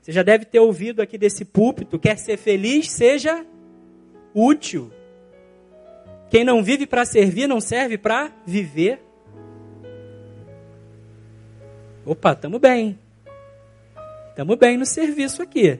Você 0.00 0.12
já 0.12 0.22
deve 0.22 0.44
ter 0.44 0.58
ouvido 0.58 1.00
aqui 1.00 1.16
desse 1.16 1.44
púlpito: 1.44 1.98
quer 1.98 2.18
ser 2.18 2.36
feliz, 2.36 2.90
seja 2.90 3.46
útil. 4.34 4.90
Quem 6.30 6.44
não 6.44 6.62
vive 6.62 6.86
para 6.86 7.04
servir, 7.04 7.46
não 7.46 7.60
serve 7.60 7.96
para 7.96 8.32
viver. 8.44 9.00
Opa, 12.04 12.32
estamos 12.32 12.60
bem. 12.60 12.98
Estamos 14.30 14.58
bem 14.58 14.76
no 14.76 14.84
serviço 14.84 15.42
aqui. 15.42 15.78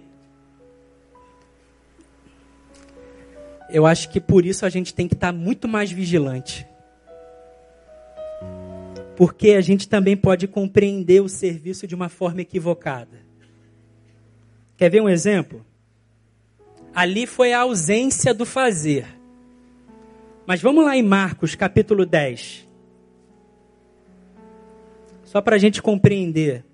Eu 3.68 3.86
acho 3.86 4.08
que 4.10 4.20
por 4.20 4.44
isso 4.44 4.66
a 4.66 4.68
gente 4.68 4.94
tem 4.94 5.08
que 5.08 5.14
estar 5.14 5.32
tá 5.32 5.38
muito 5.38 5.66
mais 5.66 5.90
vigilante. 5.90 6.66
Porque 9.16 9.50
a 9.52 9.60
gente 9.60 9.88
também 9.88 10.16
pode 10.16 10.46
compreender 10.46 11.22
o 11.22 11.28
serviço 11.28 11.86
de 11.86 11.94
uma 11.94 12.08
forma 12.08 12.42
equivocada. 12.42 13.24
Quer 14.76 14.90
ver 14.90 15.00
um 15.00 15.08
exemplo? 15.08 15.64
Ali 16.94 17.26
foi 17.26 17.52
a 17.52 17.60
ausência 17.60 18.34
do 18.34 18.44
fazer. 18.44 19.06
Mas 20.46 20.60
vamos 20.60 20.84
lá 20.84 20.96
em 20.96 21.02
Marcos 21.02 21.54
capítulo 21.54 22.04
10. 22.04 22.68
Só 25.24 25.40
para 25.40 25.56
a 25.56 25.58
gente 25.58 25.80
compreender 25.80 26.64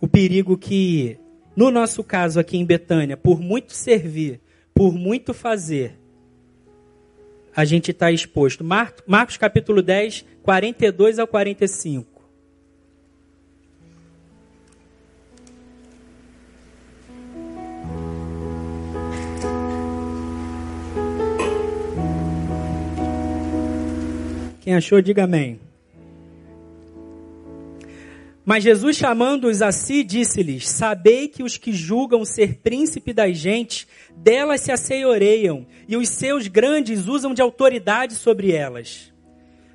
o 0.00 0.08
perigo 0.08 0.56
que, 0.56 1.18
no 1.54 1.70
nosso 1.70 2.02
caso 2.02 2.40
aqui 2.40 2.56
em 2.56 2.64
Betânia, 2.64 3.16
por 3.16 3.40
muito 3.40 3.72
servir, 3.74 4.40
por 4.74 4.92
muito 4.92 5.34
fazer, 5.34 5.98
a 7.54 7.64
gente 7.64 7.90
está 7.90 8.10
exposto. 8.10 8.64
Marcos 8.64 9.36
capítulo 9.36 9.82
10, 9.82 10.24
42 10.42 11.18
ao 11.18 11.26
45. 11.26 12.10
Quem 24.60 24.74
achou, 24.74 25.00
diga 25.00 25.24
amém. 25.24 25.58
Mas 28.50 28.64
Jesus, 28.64 28.96
chamando-os 28.96 29.62
a 29.62 29.70
si, 29.70 30.02
disse-lhes: 30.02 30.68
Sabei 30.68 31.28
que 31.28 31.40
os 31.40 31.56
que 31.56 31.72
julgam 31.72 32.24
ser 32.24 32.56
príncipe 32.56 33.12
das 33.12 33.38
gentes, 33.38 33.86
delas 34.16 34.62
se 34.62 34.72
assenhoreiam, 34.72 35.64
e 35.86 35.96
os 35.96 36.08
seus 36.08 36.48
grandes 36.48 37.06
usam 37.06 37.32
de 37.32 37.40
autoridade 37.40 38.16
sobre 38.16 38.50
elas. 38.50 39.12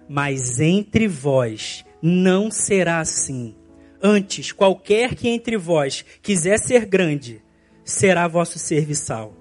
Mas 0.09 0.59
entre 0.59 1.07
vós 1.07 1.85
não 2.01 2.51
será 2.51 2.99
assim. 2.99 3.55
Antes, 4.03 4.51
qualquer 4.51 5.15
que 5.15 5.29
entre 5.29 5.55
vós 5.55 6.03
quiser 6.21 6.59
ser 6.59 6.85
grande, 6.85 7.41
será 7.81 8.27
vosso 8.27 8.59
serviçal. 8.59 9.33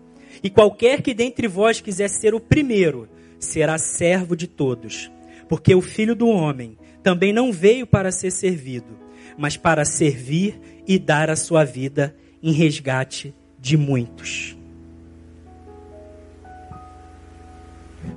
E 0.45 0.49
qualquer 0.49 1.03
que 1.03 1.13
dentre 1.13 1.49
vós 1.49 1.81
quiser 1.81 2.09
ser 2.09 2.37
o 2.37 2.41
primeiro, 2.41 3.09
será 3.41 3.79
servo 3.79 4.37
de 4.37 4.47
todos. 4.47 5.11
Porque 5.49 5.75
o 5.75 5.81
filho 5.81 6.15
do 6.15 6.29
homem 6.29 6.79
também 7.03 7.33
não 7.33 7.51
veio 7.51 7.85
para 7.85 8.13
ser 8.13 8.31
servido 8.31 9.03
mas 9.37 9.57
para 9.57 9.85
servir 9.85 10.83
e 10.87 10.99
dar 10.99 11.31
a 11.31 11.37
sua 11.37 11.65
vida 11.65 12.15
em 12.43 12.53
resgate 12.53 13.35
de 13.59 13.77
muitos. 13.77 14.57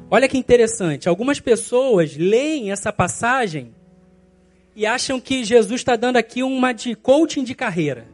Olha 0.10 0.28
que 0.28 0.38
interessante, 0.38 1.10
algumas 1.10 1.40
pessoas 1.40 2.16
leem 2.16 2.72
essa 2.72 2.92
passagem 2.92 3.74
e 4.76 4.86
acham 4.86 5.20
que 5.20 5.44
Jesus 5.44 5.82
está 5.82 5.96
dando 5.96 6.18
aqui 6.18 6.44
uma 6.44 6.72
de 6.72 6.96
coaching 6.96 7.44
de 7.44 7.56
carreira. 7.56 8.08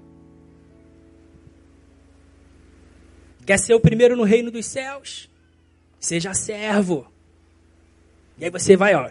Quer 3.46 3.60
ser 3.60 3.74
o 3.74 3.80
primeiro 3.80 4.16
no 4.16 4.24
reino 4.24 4.50
dos 4.50 4.66
céus? 4.66 5.30
Seja 6.00 6.34
servo. 6.34 7.06
E 8.38 8.46
aí 8.46 8.50
você 8.50 8.76
vai, 8.76 8.96
ó, 8.96 9.10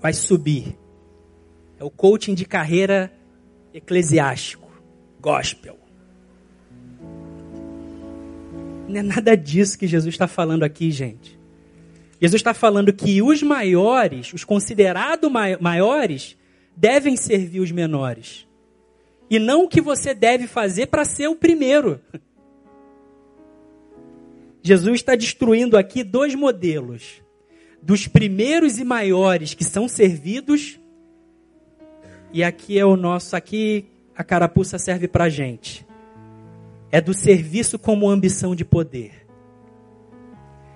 vai 0.00 0.12
subir. 0.12 0.76
É 1.78 1.84
o 1.84 1.90
coaching 1.90 2.34
de 2.34 2.44
carreira 2.44 3.12
eclesiástico, 3.72 4.70
gospel. 5.20 5.78
Não 8.88 9.00
é 9.00 9.02
nada 9.02 9.36
disso 9.36 9.78
que 9.78 9.86
Jesus 9.86 10.14
está 10.14 10.26
falando 10.26 10.62
aqui, 10.62 10.90
gente. 10.90 11.38
Jesus 12.20 12.40
está 12.40 12.54
falando 12.54 12.92
que 12.92 13.20
os 13.20 13.42
maiores, 13.42 14.32
os 14.32 14.44
considerados 14.44 15.30
maiores, 15.60 16.36
devem 16.74 17.16
servir 17.16 17.60
os 17.60 17.70
menores. 17.70 18.46
E 19.28 19.38
não 19.38 19.64
o 19.64 19.68
que 19.68 19.80
você 19.80 20.14
deve 20.14 20.46
fazer 20.46 20.86
para 20.86 21.04
ser 21.04 21.28
o 21.28 21.36
primeiro. 21.36 22.00
Jesus 24.62 24.96
está 24.96 25.14
destruindo 25.14 25.76
aqui 25.76 26.02
dois 26.02 26.34
modelos: 26.34 27.22
dos 27.82 28.06
primeiros 28.06 28.78
e 28.78 28.84
maiores 28.84 29.52
que 29.52 29.64
são 29.64 29.86
servidos 29.88 30.78
e 32.32 32.42
aqui 32.42 32.78
é 32.78 32.84
o 32.84 32.96
nosso, 32.96 33.36
aqui 33.36 33.86
a 34.16 34.24
carapuça 34.24 34.78
serve 34.78 35.08
para 35.08 35.28
gente. 35.28 35.86
É 36.90 37.00
do 37.00 37.12
serviço 37.12 37.78
como 37.78 38.08
ambição 38.08 38.54
de 38.54 38.64
poder. 38.64 39.26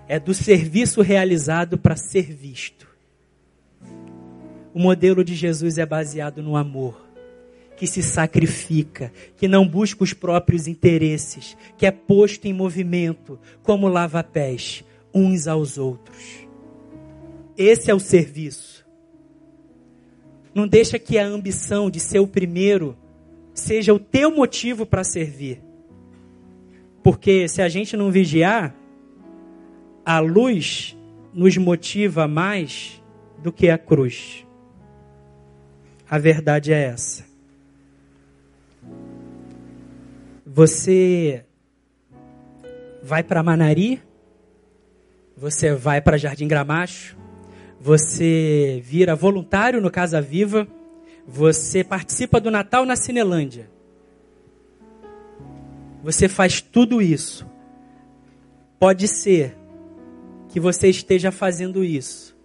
É 0.08 0.18
do 0.18 0.34
serviço 0.34 1.00
realizado 1.02 1.78
para 1.78 1.96
ser 1.96 2.32
visto. 2.32 2.88
O 4.74 4.78
modelo 4.78 5.24
de 5.24 5.34
Jesus 5.34 5.78
é 5.78 5.86
baseado 5.86 6.42
no 6.42 6.56
amor, 6.56 7.08
que 7.76 7.86
se 7.86 8.02
sacrifica, 8.02 9.12
que 9.36 9.48
não 9.48 9.66
busca 9.66 10.04
os 10.04 10.12
próprios 10.12 10.68
interesses, 10.68 11.56
que 11.76 11.86
é 11.86 11.90
posto 11.90 12.46
em 12.46 12.52
movimento, 12.52 13.38
como 13.62 13.88
lava-pés, 13.88 14.84
uns 15.14 15.48
aos 15.48 15.78
outros. 15.78 16.46
Esse 17.56 17.90
é 17.90 17.94
o 17.94 18.00
serviço. 18.00 18.79
Não 20.54 20.66
deixa 20.66 20.98
que 20.98 21.18
a 21.18 21.26
ambição 21.26 21.90
de 21.90 22.00
ser 22.00 22.18
o 22.18 22.26
primeiro 22.26 22.96
seja 23.54 23.94
o 23.94 23.98
teu 23.98 24.34
motivo 24.34 24.84
para 24.84 25.04
servir. 25.04 25.60
Porque 27.02 27.48
se 27.48 27.62
a 27.62 27.68
gente 27.68 27.96
não 27.96 28.10
vigiar, 28.10 28.74
a 30.04 30.18
luz 30.18 30.96
nos 31.32 31.56
motiva 31.56 32.26
mais 32.26 33.02
do 33.42 33.52
que 33.52 33.70
a 33.70 33.78
cruz. 33.78 34.44
A 36.08 36.18
verdade 36.18 36.72
é 36.72 36.82
essa. 36.82 37.24
Você 40.44 41.44
vai 43.02 43.22
para 43.22 43.42
Manari, 43.42 44.02
você 45.36 45.72
vai 45.74 46.00
para 46.00 46.18
Jardim 46.18 46.48
Gramacho, 46.48 47.16
você 47.80 48.82
vira 48.84 49.16
voluntário 49.16 49.80
no 49.80 49.90
Casa 49.90 50.20
Viva, 50.20 50.68
você 51.26 51.82
participa 51.82 52.38
do 52.38 52.50
Natal 52.50 52.84
na 52.84 52.94
Cinelândia. 52.94 53.70
Você 56.04 56.28
faz 56.28 56.60
tudo 56.60 57.00
isso. 57.00 57.46
Pode 58.78 59.08
ser 59.08 59.56
que 60.50 60.60
você 60.60 60.88
esteja 60.88 61.30
fazendo 61.30 61.82
isso. 61.82 62.36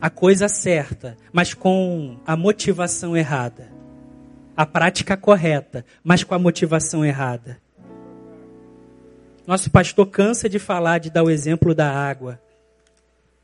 A 0.00 0.10
coisa 0.10 0.48
certa, 0.48 1.16
mas 1.32 1.54
com 1.54 2.18
a 2.26 2.36
motivação 2.36 3.16
errada. 3.16 3.70
A 4.56 4.66
prática 4.66 5.16
correta, 5.16 5.84
mas 6.02 6.24
com 6.24 6.34
a 6.34 6.38
motivação 6.38 7.04
errada. 7.04 7.60
Nosso 9.46 9.70
pastor 9.70 10.06
cansa 10.06 10.48
de 10.48 10.58
falar, 10.58 10.98
de 10.98 11.10
dar 11.10 11.22
o 11.22 11.30
exemplo 11.30 11.74
da 11.74 11.90
água. 11.90 12.40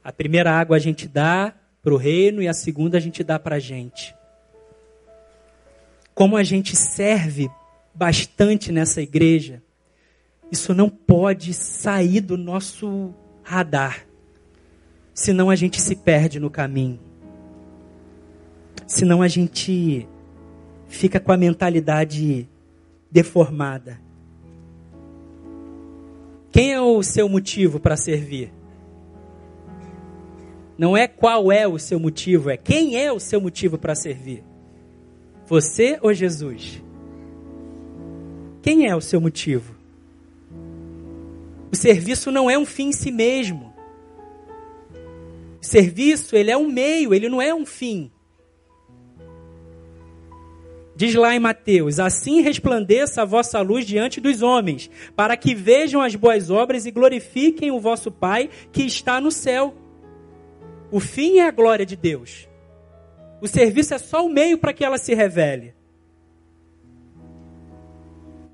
A 0.06 0.12
primeira 0.12 0.52
água 0.52 0.76
a 0.76 0.78
gente 0.78 1.08
dá 1.08 1.52
para 1.82 1.92
o 1.92 1.96
reino 1.96 2.40
e 2.40 2.46
a 2.46 2.54
segunda 2.54 2.96
a 2.96 3.00
gente 3.00 3.24
dá 3.24 3.40
para 3.40 3.56
a 3.56 3.58
gente. 3.58 4.14
Como 6.14 6.36
a 6.36 6.44
gente 6.44 6.76
serve 6.76 7.50
bastante 7.92 8.70
nessa 8.70 9.02
igreja, 9.02 9.60
isso 10.48 10.72
não 10.72 10.88
pode 10.88 11.52
sair 11.52 12.20
do 12.20 12.36
nosso 12.36 13.12
radar. 13.42 14.06
Senão 15.12 15.50
a 15.50 15.56
gente 15.56 15.80
se 15.80 15.96
perde 15.96 16.38
no 16.38 16.50
caminho. 16.50 17.00
Senão 18.86 19.22
a 19.22 19.26
gente 19.26 20.06
fica 20.86 21.18
com 21.18 21.32
a 21.32 21.36
mentalidade 21.36 22.48
deformada. 23.10 24.00
Quem 26.52 26.72
é 26.72 26.80
o 26.80 27.02
seu 27.02 27.28
motivo 27.28 27.80
para 27.80 27.96
servir? 27.96 28.55
Não 30.78 30.96
é 30.96 31.08
qual 31.08 31.50
é 31.50 31.66
o 31.66 31.78
seu 31.78 31.98
motivo, 31.98 32.50
é 32.50 32.56
quem 32.56 33.00
é 33.00 33.10
o 33.10 33.18
seu 33.18 33.40
motivo 33.40 33.78
para 33.78 33.94
servir. 33.94 34.44
Você 35.46 35.98
ou 36.02 36.12
Jesus? 36.12 36.82
Quem 38.60 38.86
é 38.86 38.94
o 38.94 39.00
seu 39.00 39.20
motivo? 39.20 39.74
O 41.72 41.76
serviço 41.76 42.30
não 42.30 42.50
é 42.50 42.58
um 42.58 42.66
fim 42.66 42.88
em 42.88 42.92
si 42.92 43.10
mesmo. 43.10 43.72
O 45.62 45.64
serviço, 45.64 46.36
ele 46.36 46.50
é 46.50 46.56
um 46.56 46.68
meio, 46.68 47.14
ele 47.14 47.28
não 47.28 47.40
é 47.40 47.54
um 47.54 47.64
fim. 47.64 48.10
Diz 50.96 51.14
lá 51.14 51.34
em 51.34 51.38
Mateus: 51.38 52.00
Assim 52.00 52.40
resplandeça 52.40 53.22
a 53.22 53.26
vossa 53.26 53.60
luz 53.60 53.86
diante 53.86 54.20
dos 54.20 54.42
homens, 54.42 54.90
para 55.14 55.36
que 55.36 55.54
vejam 55.54 56.00
as 56.00 56.14
boas 56.14 56.50
obras 56.50 56.86
e 56.86 56.90
glorifiquem 56.90 57.70
o 57.70 57.80
vosso 57.80 58.10
Pai 58.10 58.48
que 58.72 58.82
está 58.82 59.20
no 59.20 59.30
céu. 59.30 59.74
O 60.96 61.00
fim 61.00 61.40
é 61.40 61.46
a 61.46 61.50
glória 61.50 61.84
de 61.84 61.94
Deus. 61.94 62.48
O 63.38 63.46
serviço 63.46 63.92
é 63.92 63.98
só 63.98 64.24
o 64.24 64.30
meio 64.30 64.56
para 64.56 64.72
que 64.72 64.82
ela 64.82 64.96
se 64.96 65.12
revele. 65.12 65.74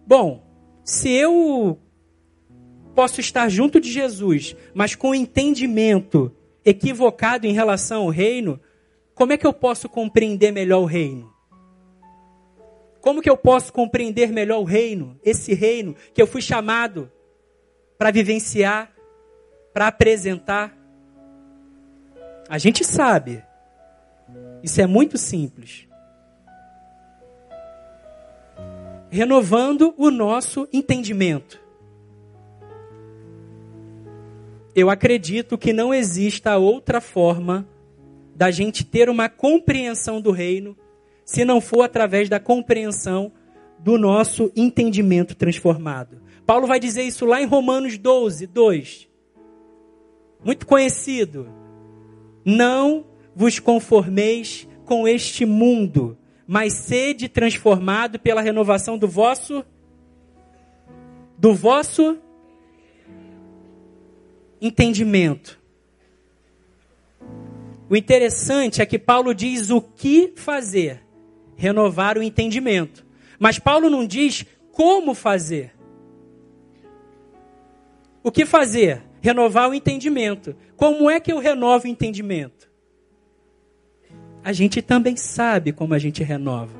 Bom, 0.05 0.43
se 0.83 1.09
eu 1.09 1.79
posso 2.97 3.21
estar 3.21 3.49
junto 3.49 3.79
de 3.79 3.89
Jesus, 3.89 4.57
mas 4.75 4.97
com 4.97 5.15
entendimento 5.15 6.35
equivocado 6.65 7.47
em 7.47 7.53
relação 7.53 8.03
ao 8.03 8.09
reino, 8.09 8.59
como 9.15 9.33
é 9.33 9.39
que 9.39 9.47
eu 9.47 9.53
posso 9.53 9.89
compreender 9.89 10.51
melhor 10.51 10.81
o 10.81 10.85
reino? 10.85 11.33
Como 13.01 13.23
que 13.23 13.31
eu 13.31 13.37
posso 13.37 13.73
compreender 13.73 14.33
melhor 14.33 14.59
o 14.59 14.65
reino, 14.65 15.17
esse 15.23 15.55
reino 15.55 15.95
que 16.13 16.21
eu 16.21 16.27
fui 16.27 16.43
chamado 16.43 17.09
para 17.97 18.11
vivenciar, 18.11 18.93
para 19.73 19.87
apresentar? 19.87 20.82
A 22.53 22.59
gente 22.59 22.85
sabe. 22.85 23.43
Isso 24.63 24.79
é 24.83 24.87
muito 24.87 25.17
simples. 25.17 25.89
Renovando 29.09 29.95
o 29.97 30.11
nosso 30.11 30.69
entendimento. 30.71 31.59
Eu 34.75 34.91
acredito 34.91 35.57
que 35.57 35.73
não 35.73 35.95
exista 35.95 36.59
outra 36.59 37.01
forma 37.01 37.67
da 38.37 38.51
gente 38.51 38.85
ter 38.85 39.09
uma 39.09 39.31
compreensão 39.31 40.21
do 40.21 40.31
reino 40.31 40.77
se 41.25 41.47
não 41.47 41.59
for 41.59 41.81
através 41.81 42.29
da 42.29 42.39
compreensão 42.39 43.33
do 43.79 43.97
nosso 43.97 44.53
entendimento 44.55 45.35
transformado. 45.35 46.21
Paulo 46.45 46.67
vai 46.67 46.79
dizer 46.79 47.05
isso 47.05 47.25
lá 47.25 47.41
em 47.41 47.47
Romanos 47.47 47.97
12, 47.97 48.47
2. 48.47 49.09
Muito 50.45 50.67
conhecido. 50.67 51.62
Não 52.45 53.05
vos 53.35 53.59
conformeis 53.59 54.69
com 54.85 55.07
este 55.07 55.45
mundo, 55.47 56.19
mas 56.47 56.75
sede 56.75 57.29
transformado 57.29 58.19
pela 58.19 58.41
renovação 58.41 58.99
do 58.99 59.09
vosso 59.09 59.65
do 61.39 61.55
vosso 61.55 62.19
entendimento. 64.61 65.61
O 67.91 67.97
interessante 67.97 68.81
é 68.81 68.87
que 68.87 68.99
Paulo 68.99 69.35
diz 69.35 69.71
o 69.71 69.81
que 69.81 70.33
fazer 70.37 71.03
renovar 71.57 72.17
o 72.19 72.23
entendimento. 72.23 73.05
Mas 73.39 73.59
Paulo 73.59 73.91
não 73.91 74.07
diz 74.07 74.45
como 74.73 75.15
fazer. 75.15 75.73
O 78.23 78.31
que 78.31 78.47
fazer? 78.47 79.03
Renovar 79.23 79.71
o 79.71 79.75
entendimento. 79.75 80.55
Como 80.77 81.09
é 81.09 81.21
que 81.21 81.33
eu 81.33 81.39
renovo 81.39 81.87
o 81.87 81.89
entendimento? 81.89 82.69
A 84.43 84.53
gente 84.53 84.83
também 84.83 85.17
sabe 85.17 85.73
como 85.73 85.95
a 85.95 85.99
gente 85.99 86.25
renova. 86.25 86.77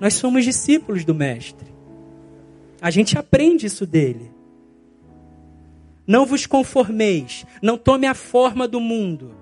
Nós 0.00 0.14
somos 0.14 0.44
discípulos 0.44 1.04
do 1.04 1.12
Mestre. 1.12 1.74
A 2.80 2.90
gente 2.90 3.18
aprende 3.18 3.66
isso 3.66 3.84
dele. 3.84 4.30
Não 6.06 6.24
vos 6.24 6.46
conformeis, 6.46 7.44
não 7.60 7.76
tome 7.76 8.06
a 8.06 8.14
forma 8.14 8.68
do 8.68 8.78
mundo, 8.78 9.34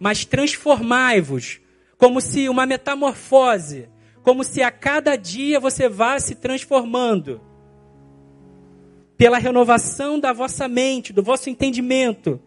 mas 0.00 0.24
transformai-vos 0.24 1.60
como 1.98 2.20
se 2.20 2.48
uma 2.48 2.64
metamorfose, 2.64 3.88
como 4.22 4.44
se 4.44 4.62
a 4.62 4.70
cada 4.70 5.16
dia 5.16 5.60
você 5.60 5.88
vá 5.88 6.18
se 6.20 6.36
transformando 6.36 7.40
pela 9.18 9.36
renovação 9.36 10.18
da 10.18 10.32
vossa 10.32 10.68
mente, 10.68 11.12
do 11.12 11.24
vosso 11.24 11.50
entendimento. 11.50 12.40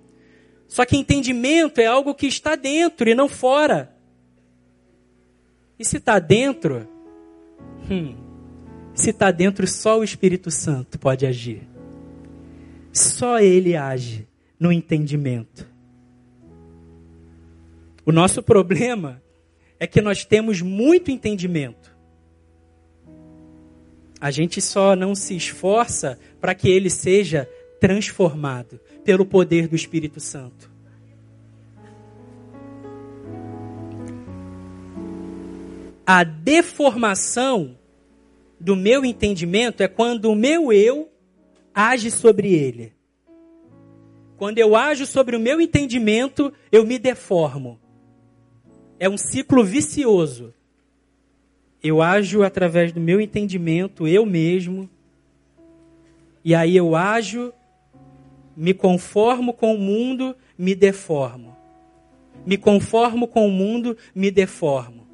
Só 0.70 0.86
que 0.86 0.96
entendimento 0.96 1.82
é 1.82 1.86
algo 1.86 2.16
que 2.16 2.26
está 2.26 2.56
dentro 2.56 3.10
e 3.10 3.14
não 3.14 3.28
fora. 3.28 3.94
E 5.78 5.84
se 5.84 5.98
está 5.98 6.18
dentro, 6.18 6.88
hum, 7.90 8.16
se 8.94 9.10
está 9.10 9.32
dentro, 9.32 9.68
só 9.68 10.00
o 10.00 10.04
Espírito 10.04 10.50
Santo 10.50 10.98
pode 10.98 11.26
agir. 11.26 11.68
Só 12.94 13.40
ele 13.40 13.76
age 13.76 14.26
no 14.58 14.72
entendimento. 14.72 15.70
O 18.06 18.14
nosso 18.14 18.42
problema 18.42 19.22
é 19.78 19.86
que 19.86 20.00
nós 20.00 20.24
temos 20.24 20.62
muito 20.62 21.12
entendimento. 21.12 21.92
A 24.22 24.30
gente 24.30 24.62
só 24.62 24.96
não 24.96 25.16
se 25.16 25.36
esforça 25.36 26.20
para 26.42 26.54
que 26.54 26.70
ele 26.70 26.90
seja 26.90 27.48
transformado 27.80 28.80
pelo 29.06 29.26
poder 29.26 29.68
do 29.68 29.76
Espírito 29.76 30.20
Santo. 30.20 30.70
A 36.06 36.24
deformação 36.26 37.78
do 38.60 38.76
meu 38.76 39.06
entendimento 39.06 39.82
é 39.82 39.88
quando 39.88 40.26
o 40.26 40.36
meu 40.36 40.74
eu 40.74 41.10
age 41.74 42.12
sobre 42.12 42.54
ele. 42.54 42.94
Quando 44.36 44.58
eu 44.58 44.76
ajo 44.76 45.06
sobre 45.06 45.36
o 45.36 45.40
meu 45.40 45.62
entendimento, 45.62 46.52
eu 46.72 46.86
me 46.86 47.00
deformo 47.00 47.80
é 49.02 49.10
um 49.10 49.18
ciclo 49.18 49.64
vicioso. 49.64 50.54
Eu 51.82 52.04
ajo 52.04 52.44
através 52.44 52.92
do 52.92 53.02
meu 53.02 53.20
entendimento, 53.20 54.08
eu 54.08 54.28
mesmo, 54.28 54.88
e 56.44 56.56
aí 56.56 56.76
eu 56.76 56.96
ajo, 56.96 57.54
me 58.56 58.74
conformo 58.74 59.54
com 59.54 59.74
o 59.74 59.78
mundo, 59.78 60.36
me 60.58 60.76
deformo. 60.76 61.56
Me 62.46 62.58
conformo 62.58 63.28
com 63.28 63.48
o 63.48 63.52
mundo, 63.52 63.98
me 64.16 64.32
deformo. 64.32 65.08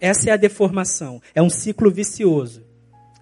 Essa 0.00 0.30
é 0.30 0.32
a 0.32 0.36
deformação. 0.36 1.20
É 1.34 1.42
um 1.42 1.50
ciclo 1.50 1.90
vicioso. 1.90 2.64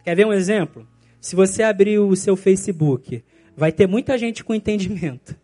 Quer 0.04 0.14
ver 0.14 0.26
um 0.26 0.32
exemplo? 0.32 0.86
Se 1.20 1.34
você 1.34 1.62
abrir 1.62 1.98
o 1.98 2.14
seu 2.14 2.36
Facebook, 2.36 3.22
vai 3.56 3.72
ter 3.72 3.86
muita 3.86 4.16
gente 4.16 4.44
com 4.44 4.54
entendimento. 4.54 5.36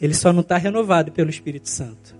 Ele 0.00 0.14
só 0.14 0.32
não 0.32 0.42
está 0.42 0.56
renovado 0.56 1.12
pelo 1.12 1.30
Espírito 1.30 1.68
Santo. 1.68 2.17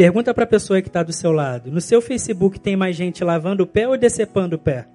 Pergunta 0.00 0.32
para 0.32 0.44
a 0.44 0.46
pessoa 0.46 0.80
que 0.80 0.88
está 0.88 1.02
do 1.02 1.12
seu 1.12 1.30
lado: 1.30 1.70
no 1.70 1.78
seu 1.78 2.00
Facebook 2.00 2.58
tem 2.58 2.74
mais 2.74 2.96
gente 2.96 3.22
lavando 3.22 3.64
o 3.64 3.66
pé 3.66 3.86
ou 3.86 3.98
decepando 3.98 4.56
o 4.56 4.58
pé? 4.58 4.86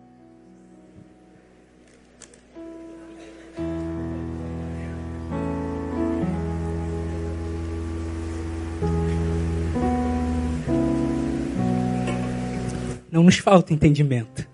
Não 13.11 13.21
nos 13.21 13.37
falta 13.37 13.71
entendimento, 13.75 14.47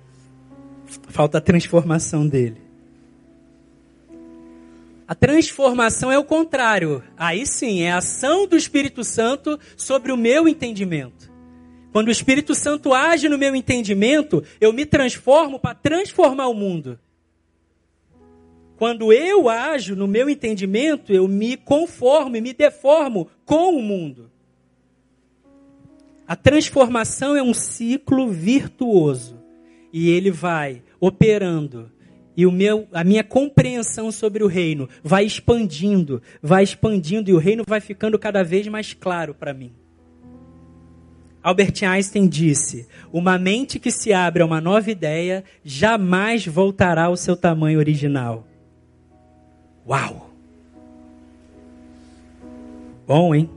falta 1.08 1.38
a 1.38 1.42
transformação 1.42 2.28
dele. 2.28 2.71
A 5.12 5.14
transformação 5.14 6.10
é 6.10 6.18
o 6.18 6.24
contrário. 6.24 7.04
Aí 7.18 7.46
sim, 7.46 7.82
é 7.82 7.92
a 7.92 7.98
ação 7.98 8.48
do 8.48 8.56
Espírito 8.56 9.04
Santo 9.04 9.60
sobre 9.76 10.10
o 10.10 10.16
meu 10.16 10.48
entendimento. 10.48 11.30
Quando 11.92 12.08
o 12.08 12.12
Espírito 12.12 12.56
Santo 12.56 12.94
age 12.94 13.28
no 13.28 13.38
meu 13.38 13.54
entendimento, 13.54 14.42
eu 14.62 14.72
me 14.72 14.86
transformo 14.86 15.60
para 15.60 15.76
transformar 15.76 16.48
o 16.48 16.54
mundo. 16.54 16.98
Quando 18.78 19.12
eu 19.12 19.50
ajo 19.50 19.98
no 19.98 20.08
meu 20.08 20.30
entendimento, 20.30 21.12
eu 21.12 21.28
me 21.28 21.58
conformo 21.58 22.38
e 22.38 22.42
me 22.42 22.54
deformo 22.54 23.28
com 23.44 23.76
o 23.76 23.84
mundo. 23.84 24.32
A 26.26 26.38
transformação 26.38 27.36
é 27.36 27.44
um 27.44 27.54
ciclo 27.54 28.30
virtuoso 28.30 29.38
e 29.92 30.10
ele 30.10 30.32
vai 30.32 30.82
operando 31.02 31.92
e 32.42 32.46
o 32.48 32.52
meu, 32.52 32.88
a 32.92 33.04
minha 33.04 33.24
compreensão 33.24 34.12
sobre 34.12 34.44
o 34.44 34.48
reino 34.48 34.90
vai 35.04 35.24
expandindo, 35.24 36.24
vai 36.42 36.64
expandindo 36.64 37.30
e 37.30 37.34
o 37.34 37.38
reino 37.38 37.64
vai 37.68 37.80
ficando 37.80 38.18
cada 38.18 38.44
vez 38.44 38.68
mais 38.68 38.96
claro 38.96 39.36
para 39.36 39.54
mim. 39.54 39.72
Albert 41.44 41.84
Einstein 41.88 42.28
disse: 42.28 42.88
Uma 43.14 43.38
mente 43.38 43.78
que 43.78 43.92
se 43.92 44.12
abre 44.12 44.42
a 44.42 44.46
uma 44.48 44.60
nova 44.60 44.90
ideia 44.90 45.44
jamais 45.64 46.48
voltará 46.48 47.04
ao 47.04 47.16
seu 47.16 47.38
tamanho 47.38 47.78
original. 47.78 48.48
Uau! 49.88 50.32
Bom, 53.06 53.36
hein? 53.36 53.48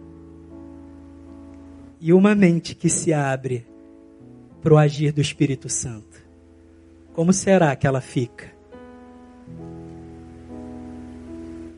E 2.03 2.13
uma 2.13 2.35
mente 2.35 2.75
que 2.75 2.91
se 2.91 3.15
abre 3.15 3.67
para 4.63 4.75
o 4.75 4.77
agir 4.77 5.11
do 5.11 5.23
Espírito 5.23 5.71
Santo. 5.71 6.23
Como 7.15 7.33
será 7.33 7.75
que 7.75 7.87
ela 7.87 8.03
fica? 8.03 8.54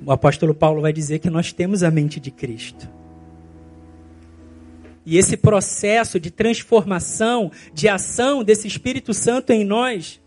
O 0.06 0.12
apóstolo 0.12 0.54
Paulo 0.54 0.80
vai 0.80 0.92
dizer 0.92 1.18
que 1.18 1.28
nós 1.28 1.52
temos 1.52 1.82
a 1.82 1.90
mente 1.90 2.20
de 2.20 2.30
Cristo. 2.30 2.88
E 5.04 5.18
esse 5.18 5.36
processo 5.36 6.20
de 6.20 6.30
transformação, 6.30 7.50
de 7.74 7.88
ação 7.88 8.44
desse 8.44 8.68
Espírito 8.68 9.12
Santo 9.12 9.50
em 9.50 9.64
nós, 9.64 10.20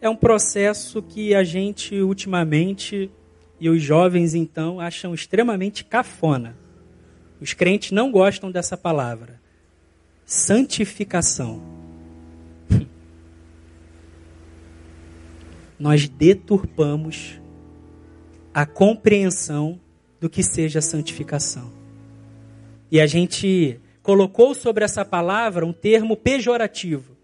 é 0.00 0.10
um 0.10 0.16
processo 0.16 1.00
que 1.00 1.32
a 1.32 1.44
gente 1.44 2.00
ultimamente, 2.00 3.08
e 3.60 3.70
os 3.70 3.80
jovens 3.80 4.34
então, 4.34 4.80
acham 4.80 5.14
extremamente 5.14 5.84
cafona. 5.84 6.56
Os 7.40 7.52
crentes 7.52 7.92
não 7.92 8.10
gostam 8.10 8.50
dessa 8.50 8.76
palavra. 8.76 9.40
Santificação. 10.24 11.62
Nós 15.78 16.08
deturpamos 16.08 17.38
a 18.56 18.64
compreensão 18.64 19.78
do 20.18 20.30
que 20.30 20.42
seja 20.42 20.80
santificação. 20.80 21.70
E 22.90 22.98
a 22.98 23.06
gente 23.06 23.78
colocou 24.02 24.54
sobre 24.54 24.82
essa 24.82 25.04
palavra 25.04 25.66
um 25.66 25.74
termo 25.74 26.16
pejorativo. 26.16 27.14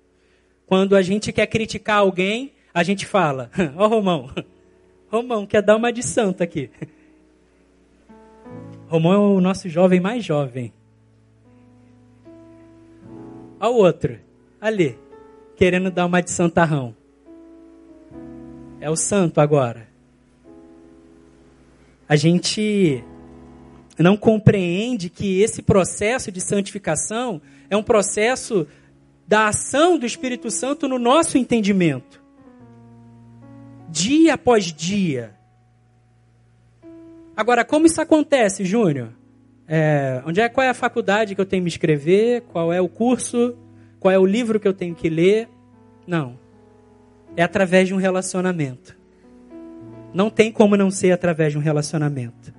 Quando 0.67 0.95
a 0.95 1.01
gente 1.01 1.33
quer 1.33 1.47
criticar 1.47 2.01
alguém, 2.01 2.53
a 2.75 2.83
gente 2.83 3.07
fala: 3.07 3.51
Ó, 3.77 3.87
oh, 3.87 3.89
Romão, 3.89 4.31
Romão 5.11 5.47
quer 5.47 5.63
dar 5.63 5.77
uma 5.77 5.91
de 5.91 6.03
santo 6.03 6.43
aqui. 6.43 6.69
Romão 8.87 9.13
é 9.15 9.17
o 9.17 9.41
nosso 9.41 9.71
jovem 9.71 10.01
mais 10.01 10.23
jovem. 10.23 10.71
Ao 13.59 13.75
outro, 13.75 14.19
ali, 14.61 14.99
querendo 15.57 15.91
dar 15.91 16.05
uma 16.05 16.21
de 16.21 16.31
santarrão. 16.31 16.95
É 18.79 18.91
o 18.91 18.97
santo 18.97 19.41
agora. 19.41 19.92
A 22.09 22.17
gente 22.17 23.03
não 23.99 24.17
compreende 24.17 25.09
que 25.09 25.41
esse 25.41 25.63
processo 25.63 26.33
de 26.33 26.41
santificação 26.41 27.41
é 27.71 27.77
um 27.77 27.83
processo 27.83 28.67
da 29.27 29.49
ação 29.49 29.99
do 29.99 30.05
Espírito 30.05 30.51
Santo 30.51 30.89
no 30.89 30.99
nosso 30.99 31.39
entendimento. 31.39 32.23
Dia 33.89 34.35
após 34.35 34.73
dia. 34.73 35.35
Agora, 37.37 37.65
como 37.65 37.87
isso 37.87 38.01
acontece, 38.01 38.65
Júnior? 38.65 39.11
É, 39.67 40.23
onde 40.27 40.41
é, 40.41 40.49
qual 40.49 40.67
é 40.67 40.69
a 40.69 40.75
faculdade 40.75 41.35
que 41.35 41.41
eu 41.41 41.47
tenho 41.47 41.61
que 41.61 41.65
me 41.65 41.71
inscrever? 41.71 42.43
Qual 42.43 42.73
é 42.73 42.81
o 42.81 42.89
curso? 42.89 43.57
Qual 43.99 44.13
é 44.13 44.19
o 44.19 44.27
livro 44.27 44.61
que 44.61 44.69
eu 44.69 44.75
tenho 44.75 44.95
que 44.95 45.09
ler? 45.09 45.49
Não. 46.07 46.39
É 47.37 47.43
através 47.43 47.89
de 47.89 47.95
um 47.95 47.97
relacionamento. 47.97 48.97
Não 50.15 50.31
tem 50.31 50.53
como 50.53 50.77
não 50.77 50.91
ser 50.91 51.13
através 51.13 51.53
de 51.53 51.59
um 51.59 51.63
relacionamento. 51.63 52.53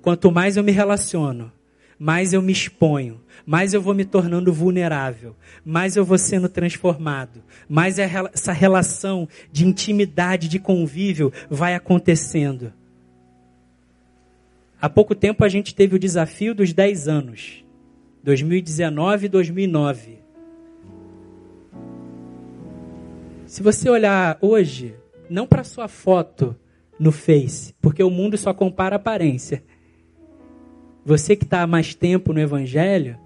Quanto 0.00 0.30
mais 0.30 0.56
eu 0.56 0.62
me 0.62 0.70
relaciono, 0.70 1.50
mais 1.98 2.32
eu 2.32 2.40
me 2.40 2.52
exponho, 2.52 3.20
mais 3.44 3.74
eu 3.74 3.80
vou 3.80 3.94
me 3.94 4.04
tornando 4.04 4.52
vulnerável, 4.52 5.34
mais 5.64 5.96
eu 5.96 6.04
vou 6.04 6.18
sendo 6.18 6.48
transformado, 6.48 7.42
mais 7.68 7.98
essa 7.98 8.52
relação 8.52 9.28
de 9.50 9.66
intimidade, 9.66 10.48
de 10.48 10.58
convívio 10.58 11.32
vai 11.50 11.74
acontecendo. 11.74 12.72
Há 14.80 14.88
pouco 14.88 15.14
tempo 15.14 15.42
a 15.42 15.48
gente 15.48 15.74
teve 15.74 15.96
o 15.96 15.98
desafio 15.98 16.54
dos 16.54 16.72
10 16.72 17.08
anos, 17.08 17.64
2019 18.22 19.26
e 19.26 19.28
2009. 19.28 20.18
Se 23.46 23.62
você 23.62 23.88
olhar 23.88 24.36
hoje, 24.40 24.94
não 25.28 25.46
para 25.46 25.64
sua 25.64 25.88
foto 25.88 26.56
no 26.98 27.12
Face, 27.12 27.74
porque 27.80 28.02
o 28.02 28.10
mundo 28.10 28.36
só 28.36 28.54
compara 28.54 28.96
aparência. 28.96 29.62
Você 31.04 31.36
que 31.36 31.44
está 31.44 31.62
há 31.62 31.66
mais 31.66 31.94
tempo 31.94 32.32
no 32.32 32.40
Evangelho, 32.40 33.18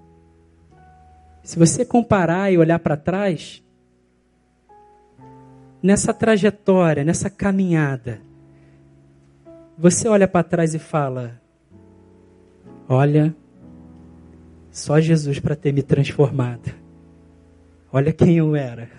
se 1.43 1.57
você 1.57 1.83
comparar 1.83 2.51
e 2.51 2.57
olhar 2.57 2.79
para 2.79 2.95
trás, 2.95 3.63
nessa 5.81 6.13
trajetória, 6.13 7.03
nessa 7.03 7.29
caminhada, 7.29 8.21
você 9.77 10.07
olha 10.07 10.27
para 10.27 10.43
trás 10.43 10.75
e 10.75 10.79
fala: 10.79 11.41
Olha, 12.87 13.35
só 14.69 14.99
Jesus 14.99 15.39
para 15.39 15.55
ter 15.55 15.73
me 15.73 15.81
transformado. 15.81 16.71
Olha 17.91 18.13
quem 18.13 18.37
eu 18.37 18.55
era. 18.55 18.89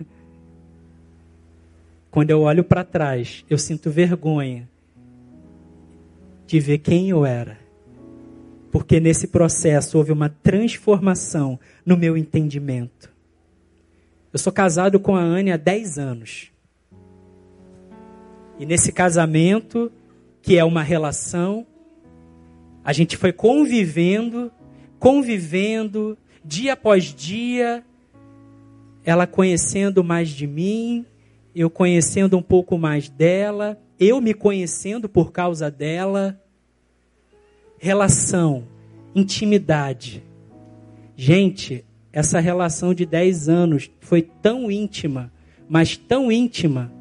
Quando 2.12 2.30
eu 2.30 2.42
olho 2.42 2.62
para 2.62 2.84
trás, 2.84 3.44
eu 3.50 3.58
sinto 3.58 3.90
vergonha 3.90 4.68
de 6.46 6.60
ver 6.60 6.78
quem 6.78 7.10
eu 7.10 7.26
era 7.26 7.62
porque 8.72 8.98
nesse 8.98 9.28
processo 9.28 9.98
houve 9.98 10.12
uma 10.12 10.30
transformação 10.30 11.60
no 11.84 11.94
meu 11.94 12.16
entendimento. 12.16 13.12
Eu 14.32 14.38
sou 14.38 14.50
casado 14.50 14.98
com 14.98 15.14
a 15.14 15.20
Anne 15.20 15.52
há 15.52 15.58
10 15.58 15.98
anos. 15.98 16.50
E 18.58 18.64
nesse 18.64 18.90
casamento, 18.90 19.92
que 20.40 20.56
é 20.56 20.64
uma 20.64 20.82
relação, 20.82 21.66
a 22.82 22.94
gente 22.94 23.14
foi 23.14 23.30
convivendo, 23.30 24.50
convivendo, 24.98 26.16
dia 26.42 26.72
após 26.72 27.14
dia, 27.14 27.84
ela 29.04 29.26
conhecendo 29.26 30.02
mais 30.02 30.30
de 30.30 30.46
mim, 30.46 31.04
eu 31.54 31.68
conhecendo 31.68 32.36
um 32.36 32.42
pouco 32.42 32.78
mais 32.78 33.08
dela, 33.08 33.78
eu 33.98 34.20
me 34.20 34.34
conhecendo 34.34 35.08
por 35.08 35.32
causa 35.32 35.70
dela 35.70 36.38
relação, 37.78 38.62
intimidade. 39.12 40.22
Gente, 41.16 41.84
essa 42.12 42.38
relação 42.38 42.94
de 42.94 43.04
10 43.04 43.48
anos 43.48 43.90
foi 43.98 44.22
tão 44.22 44.70
íntima, 44.70 45.32
mas 45.68 45.96
tão 45.96 46.30
íntima, 46.30 46.92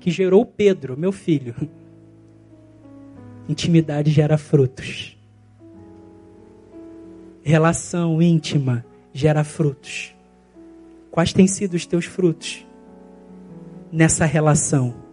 que 0.00 0.10
gerou 0.10 0.44
Pedro, 0.44 0.98
meu 0.98 1.12
filho. 1.12 1.54
Intimidade 3.48 4.10
gera 4.10 4.36
frutos. 4.36 5.16
Relação 7.42 8.20
íntima 8.20 8.84
gera 9.12 9.44
frutos. 9.44 10.14
Quais 11.10 11.32
têm 11.32 11.46
sido 11.46 11.74
os 11.74 11.86
teus 11.86 12.06
frutos 12.06 12.66
nessa 13.94 14.24
relação? 14.26 15.04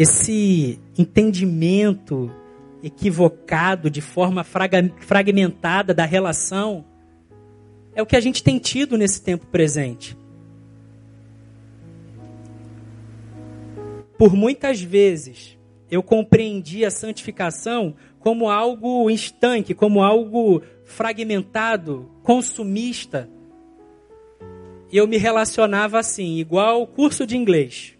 esse 0.00 0.80
entendimento 0.96 2.30
equivocado, 2.82 3.90
de 3.90 4.00
forma 4.00 4.42
fragmentada 4.42 5.92
da 5.92 6.06
relação, 6.06 6.86
é 7.94 8.00
o 8.00 8.06
que 8.06 8.16
a 8.16 8.20
gente 8.20 8.42
tem 8.42 8.58
tido 8.58 8.96
nesse 8.96 9.20
tempo 9.20 9.44
presente. 9.48 10.16
Por 14.16 14.34
muitas 14.34 14.80
vezes, 14.80 15.58
eu 15.90 16.02
compreendi 16.02 16.82
a 16.82 16.90
santificação 16.90 17.94
como 18.20 18.48
algo 18.48 19.10
estanque, 19.10 19.74
como 19.74 20.02
algo 20.02 20.62
fragmentado, 20.86 22.10
consumista. 22.22 23.28
Eu 24.92 25.06
me 25.06 25.16
relacionava 25.16 25.98
assim, 25.98 26.38
igual 26.38 26.86
curso 26.86 27.26
de 27.26 27.36
inglês. 27.36 27.94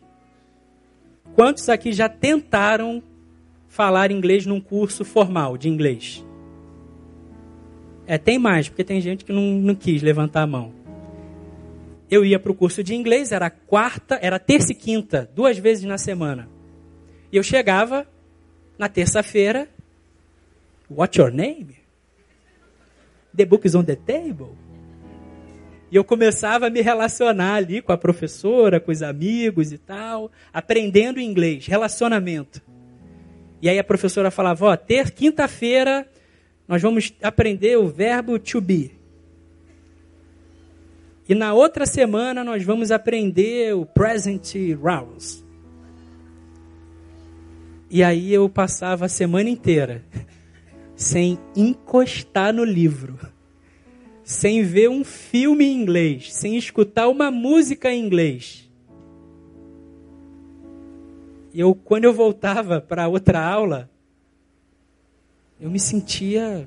Quantos 1.34 1.68
aqui 1.68 1.92
já 1.92 2.08
tentaram 2.08 3.02
falar 3.68 4.10
inglês 4.10 4.46
num 4.46 4.60
curso 4.60 5.04
formal 5.04 5.56
de 5.56 5.68
inglês? 5.68 6.24
É, 8.06 8.18
tem 8.18 8.38
mais, 8.38 8.68
porque 8.68 8.82
tem 8.82 9.00
gente 9.00 9.24
que 9.24 9.32
não, 9.32 9.42
não 9.42 9.74
quis 9.74 10.02
levantar 10.02 10.42
a 10.42 10.46
mão. 10.46 10.72
Eu 12.10 12.24
ia 12.24 12.40
para 12.40 12.50
o 12.50 12.54
curso 12.54 12.82
de 12.82 12.94
inglês, 12.94 13.30
era 13.30 13.48
quarta, 13.48 14.18
era 14.20 14.38
terça 14.40 14.72
e 14.72 14.74
quinta, 14.74 15.30
duas 15.34 15.56
vezes 15.56 15.84
na 15.84 15.96
semana. 15.96 16.48
E 17.30 17.36
eu 17.36 17.42
chegava 17.42 18.04
na 18.76 18.88
terça-feira, 18.88 19.68
What's 20.90 21.16
your 21.16 21.30
name? 21.30 21.76
The 23.32 23.44
book 23.44 23.64
is 23.64 23.76
on 23.76 23.84
the 23.84 23.94
table. 23.94 24.56
E 25.91 25.97
eu 25.97 26.05
começava 26.05 26.68
a 26.68 26.70
me 26.70 26.80
relacionar 26.80 27.55
ali 27.55 27.82
com 27.82 27.93
a 27.93 27.99
professora, 27.99 28.78
com 28.78 28.93
os 28.93 29.03
amigos 29.03 29.72
e 29.72 29.78
tal, 29.78 30.30
aprendendo 30.53 31.20
inglês, 31.20 31.66
relacionamento. 31.66 32.62
E 33.61 33.68
aí 33.68 33.78
a 33.78 33.84
professora 33.84 34.30
falava: 34.30 34.66
Ó, 34.66 34.76
ter 34.76 35.11
quinta-feira 35.11 36.07
nós 36.70 36.80
vamos 36.80 37.12
aprender 37.20 37.76
o 37.76 37.88
verbo 37.88 38.38
to 38.38 38.61
be. 38.61 38.93
E 41.28 41.34
na 41.34 41.53
outra 41.53 41.84
semana 41.84 42.45
nós 42.45 42.62
vamos 42.62 42.93
aprender 42.93 43.74
o 43.74 43.84
present 43.84 44.55
rounds. 44.80 45.45
E 47.91 48.05
aí 48.05 48.32
eu 48.32 48.49
passava 48.49 49.07
a 49.07 49.09
semana 49.09 49.51
inteira 49.51 50.05
sem 50.95 51.41
encostar 51.57 52.55
no 52.55 52.62
livro, 52.62 53.18
sem 54.30 54.62
ver 54.62 54.88
um 54.88 55.02
filme 55.02 55.64
em 55.64 55.82
inglês, 55.82 56.32
sem 56.32 56.56
escutar 56.56 57.08
uma 57.08 57.32
música 57.32 57.90
em 57.90 58.06
inglês. 58.06 58.70
Eu, 61.52 61.74
quando 61.74 62.04
eu 62.04 62.14
voltava 62.14 62.80
para 62.80 63.08
outra 63.08 63.44
aula, 63.44 63.90
eu 65.60 65.68
me 65.68 65.80
sentia 65.80 66.66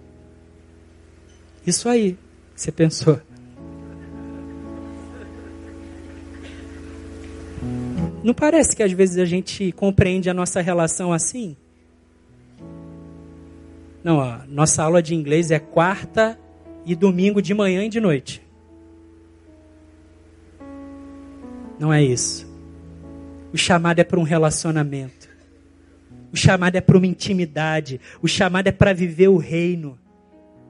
isso 1.65 1.87
aí, 1.87 2.17
você 2.53 2.69
pensou. 2.69 3.21
Não 8.21 8.33
parece 8.33 8.75
que 8.75 8.83
às 8.83 8.91
vezes 8.91 9.17
a 9.17 9.25
gente 9.25 9.71
compreende 9.71 10.29
a 10.29 10.33
nossa 10.33 10.59
relação 10.59 11.13
assim? 11.13 11.55
Não, 14.03 14.17
ó, 14.17 14.39
nossa 14.49 14.83
aula 14.83 15.01
de 15.01 15.15
inglês 15.15 15.49
é 15.49 15.59
quarta 15.59 16.37
e 16.85 16.95
domingo 16.95 17.41
de 17.41 17.53
manhã 17.53 17.85
e 17.85 17.89
de 17.89 17.99
noite. 17.99 18.41
Não 21.79 21.91
é 21.91 22.03
isso. 22.03 22.51
O 23.51 23.57
chamado 23.57 23.99
é 23.99 24.03
para 24.03 24.19
um 24.19 24.23
relacionamento. 24.23 25.29
O 26.31 26.37
chamado 26.37 26.75
é 26.75 26.81
para 26.81 26.97
uma 26.97 27.05
intimidade. 27.05 28.01
O 28.21 28.27
chamado 28.27 28.67
é 28.67 28.71
para 28.71 28.93
viver 28.93 29.27
o 29.27 29.37
reino. 29.37 29.99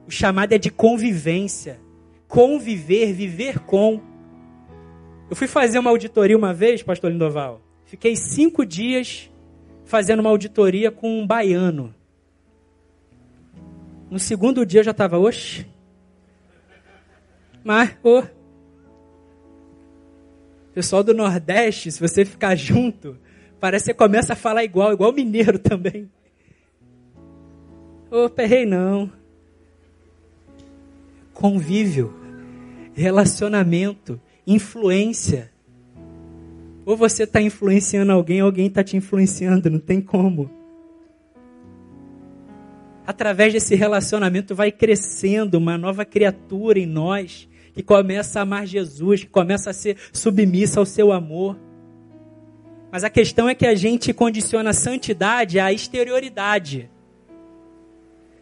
O 0.06 0.10
chamado 0.10 0.52
é 0.52 0.58
de 0.58 0.70
convivência. 0.70 1.80
Conviver, 2.28 3.12
viver 3.12 3.60
com. 3.60 4.00
Eu 5.30 5.36
fui 5.36 5.46
fazer 5.46 5.78
uma 5.78 5.90
auditoria 5.90 6.36
uma 6.36 6.52
vez, 6.52 6.82
pastor 6.82 7.10
Lindoval. 7.10 7.62
Fiquei 7.86 8.16
cinco 8.16 8.66
dias 8.66 9.30
fazendo 9.84 10.20
uma 10.20 10.30
auditoria 10.30 10.90
com 10.90 11.20
um 11.20 11.26
baiano. 11.26 11.94
No 14.10 14.18
segundo 14.18 14.66
dia 14.66 14.80
eu 14.80 14.84
já 14.84 14.90
estava, 14.90 15.18
oxe. 15.18 15.66
Mas, 17.64 17.96
ô. 18.02 18.22
Pessoal 20.74 21.02
do 21.02 21.14
Nordeste, 21.14 21.90
se 21.90 22.00
você 22.00 22.24
ficar 22.24 22.54
junto, 22.54 23.16
parece 23.58 23.84
que 23.84 23.92
você 23.92 23.94
começa 23.94 24.34
a 24.34 24.36
falar 24.36 24.64
igual, 24.64 24.92
igual 24.92 25.12
mineiro 25.12 25.58
também. 25.58 26.10
Ô, 28.10 28.28
perrei 28.28 28.66
não. 28.66 29.10
Convívio, 31.32 32.12
relacionamento, 32.92 34.20
influência. 34.46 35.50
Ou 36.84 36.96
você 36.96 37.22
está 37.22 37.40
influenciando 37.40 38.12
alguém, 38.12 38.40
alguém 38.40 38.66
está 38.66 38.84
te 38.84 38.96
influenciando, 38.96 39.70
não 39.70 39.78
tem 39.78 40.00
como 40.00 40.50
através 43.06 43.52
desse 43.52 43.74
relacionamento 43.74 44.54
vai 44.54 44.72
crescendo 44.72 45.58
uma 45.58 45.76
nova 45.76 46.04
criatura 46.04 46.78
em 46.78 46.86
nós, 46.86 47.48
que 47.74 47.82
começa 47.82 48.38
a 48.38 48.42
amar 48.42 48.66
Jesus, 48.66 49.24
que 49.24 49.30
começa 49.30 49.70
a 49.70 49.74
ser 49.74 49.96
submissa 50.12 50.80
ao 50.80 50.86
seu 50.86 51.12
amor. 51.12 51.58
Mas 52.90 53.04
a 53.04 53.10
questão 53.10 53.48
é 53.48 53.54
que 53.54 53.66
a 53.66 53.74
gente 53.74 54.12
condiciona 54.12 54.70
a 54.70 54.74
santidade 54.74 55.58
à 55.58 55.72
exterioridade. 55.72 56.88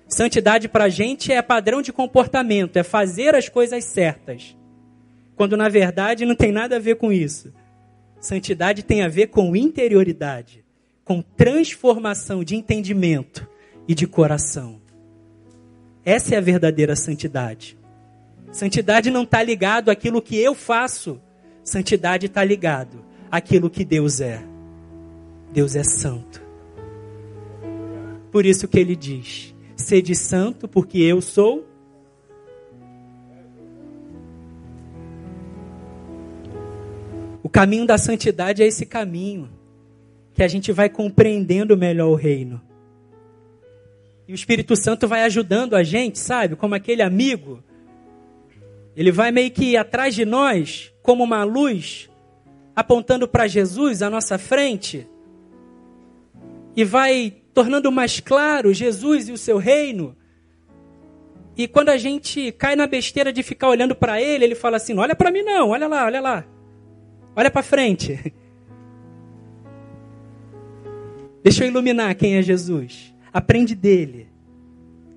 Santidade 0.07 0.68
para 0.68 0.85
a 0.85 0.89
gente 0.91 1.33
é 1.33 1.41
padrão 1.41 1.80
de 1.80 1.93
comportamento, 1.93 2.76
é 2.76 2.83
fazer 2.83 3.35
as 3.35 3.49
coisas 3.49 3.85
certas. 3.85 4.55
Quando 5.35 5.57
na 5.57 5.68
verdade 5.70 6.26
não 6.26 6.37
tem 6.37 6.53
nada 6.53 6.76
a 6.76 6.78
ver 6.78 6.97
com 6.97 7.11
isso. 7.11 7.53
Santidade 8.20 8.83
tem 8.83 9.03
a 9.03 9.09
ver 9.09 9.28
com 9.28 9.57
interioridade, 9.57 10.62
com 11.05 11.22
transformação 11.22 12.45
de 12.45 12.55
entendimento, 12.55 13.51
e 13.87 13.95
de 13.95 14.07
coração. 14.07 14.80
Essa 16.05 16.35
é 16.35 16.39
a 16.39 16.41
verdadeira 16.41 16.97
santidade. 16.97 17.78
Santidade 18.53 19.11
não 19.11 19.22
está 19.22 19.42
ligado 19.42 19.90
àquilo 19.90 20.20
que 20.20 20.36
eu 20.36 20.55
faço. 20.55 21.18
Santidade 21.64 22.26
está 22.26 22.44
ligado 22.44 23.03
àquilo 23.30 23.70
que 23.70 23.82
Deus 23.82 24.20
é. 24.20 24.44
Deus 25.50 25.74
é 25.74 25.82
santo. 25.82 26.42
Por 28.30 28.44
isso 28.44 28.68
que 28.68 28.78
ele 28.78 28.94
diz: 28.94 29.55
sede 29.74 30.14
santo, 30.14 30.68
porque 30.68 30.98
eu 30.98 31.22
sou. 31.22 31.66
O 37.42 37.48
caminho 37.48 37.86
da 37.86 37.98
santidade 37.98 38.62
é 38.62 38.66
esse 38.66 38.86
caminho 38.86 39.50
que 40.34 40.42
a 40.42 40.48
gente 40.48 40.72
vai 40.72 40.88
compreendendo 40.88 41.76
melhor 41.76 42.09
o 42.09 42.14
reino. 42.14 42.61
E 44.28 44.32
o 44.32 44.34
Espírito 44.34 44.76
Santo 44.76 45.09
vai 45.09 45.24
ajudando 45.24 45.74
a 45.74 45.82
gente, 45.82 46.18
sabe? 46.18 46.55
Como 46.55 46.74
aquele 46.74 47.03
amigo. 47.03 47.62
Ele 48.97 49.11
vai 49.11 49.30
meio 49.30 49.51
que 49.51 49.76
atrás 49.76 50.14
de 50.14 50.24
nós, 50.24 50.93
como 51.03 51.24
uma 51.24 51.45
luz, 51.45 52.11
apontando 52.76 53.26
para 53.26 53.47
Jesus 53.47 54.03
à 54.03 54.11
nossa 54.11 54.38
frente. 54.38 55.07
E 56.76 56.84
vai 56.84 57.34
tornando 57.55 57.90
mais 57.93 58.20
claro 58.20 58.72
Jesus 58.72 59.28
e 59.28 59.32
o 59.32 59.38
seu 59.38 59.59
reino. 59.59 60.16
E 61.57 61.68
quando 61.68 61.90
a 61.90 61.97
gente 61.97 62.51
cai 62.53 62.74
na 62.74 62.86
besteira 62.86 63.32
de 63.32 63.43
ficar 63.43 63.68
olhando 63.68 63.95
para 63.95 64.20
ele, 64.20 64.45
ele 64.45 64.55
fala 64.55 64.76
assim: 64.76 64.97
"Olha 64.97 65.14
para 65.14 65.30
mim 65.30 65.43
não, 65.43 65.70
olha 65.70 65.86
lá, 65.86 66.05
olha 66.05 66.20
lá. 66.20 66.45
Olha 67.36 67.51
para 67.51 67.62
frente. 67.62 68.32
Deixa 71.43 71.64
eu 71.64 71.68
iluminar 71.68 72.14
quem 72.14 72.36
é 72.36 72.43
Jesus. 72.43 73.14
Aprende 73.32 73.74
dele. 73.74 74.28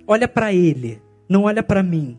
Olha 0.07 0.27
para 0.27 0.53
ele, 0.53 1.01
não 1.27 1.43
olha 1.43 1.61
para 1.61 1.83
mim. 1.83 2.17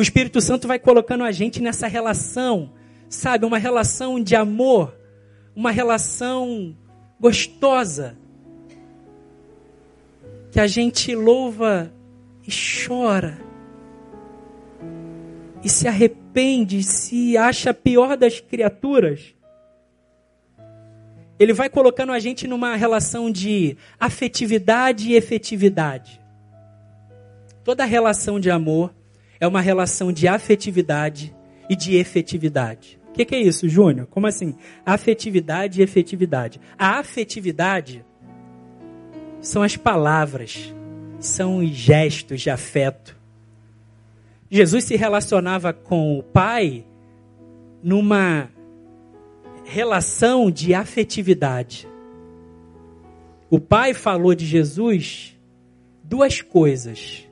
O 0.00 0.02
Espírito 0.02 0.40
Santo 0.40 0.66
vai 0.66 0.78
colocando 0.78 1.24
a 1.24 1.30
gente 1.30 1.60
nessa 1.60 1.86
relação, 1.86 2.72
sabe? 3.06 3.44
Uma 3.44 3.58
relação 3.58 4.18
de 4.18 4.34
amor, 4.34 4.96
uma 5.54 5.70
relação 5.70 6.74
gostosa. 7.20 8.16
Que 10.50 10.58
a 10.58 10.66
gente 10.66 11.14
louva 11.14 11.92
e 12.48 12.50
chora. 12.50 13.38
E 15.62 15.68
se 15.68 15.86
arrepende, 15.86 16.82
se 16.82 17.36
acha 17.36 17.74
pior 17.74 18.16
das 18.16 18.40
criaturas 18.40 19.34
ele 21.38 21.52
vai 21.54 21.68
colocando 21.70 22.12
a 22.12 22.18
gente 22.18 22.46
numa 22.46 22.74
relação 22.74 23.30
de 23.30 23.76
afetividade 23.98 25.10
e 25.10 25.14
efetividade. 25.14 26.20
Toda 27.64 27.82
relação 27.86 28.38
de 28.38 28.50
amor 28.50 28.94
é 29.40 29.48
uma 29.48 29.60
relação 29.60 30.12
de 30.12 30.28
afetividade 30.28 31.34
e 31.68 31.74
de 31.74 31.96
efetividade. 31.96 33.00
O 33.08 33.12
que, 33.12 33.24
que, 33.24 33.34
é 33.34 33.40
isso, 33.40 33.68
Júnior? 33.68 34.06
Como 34.06 34.26
assim? 34.26 34.54
Afetividade 34.86 35.80
e 35.80 35.82
efetividade. 35.82 36.60
A 36.78 36.98
afetividade 36.98 38.04
são 39.40 39.62
as 39.62 39.76
palavras, 39.76 40.72
são 41.18 41.58
os 41.58 41.70
gestos 41.70 42.40
de 42.40 42.50
afeto. 42.50 43.18
Jesus 44.50 44.84
se 44.84 44.96
relacionava 44.96 45.72
com 45.72 46.18
o 46.18 46.22
Pai 46.22 46.84
numa 47.82 48.50
relação 49.64 50.50
de 50.50 50.74
afetividade. 50.74 51.88
O 53.48 53.58
pai 53.58 53.94
falou 53.94 54.34
de 54.34 54.44
Jesus 54.44 55.36
duas 56.04 56.40
coisas, 56.40 57.26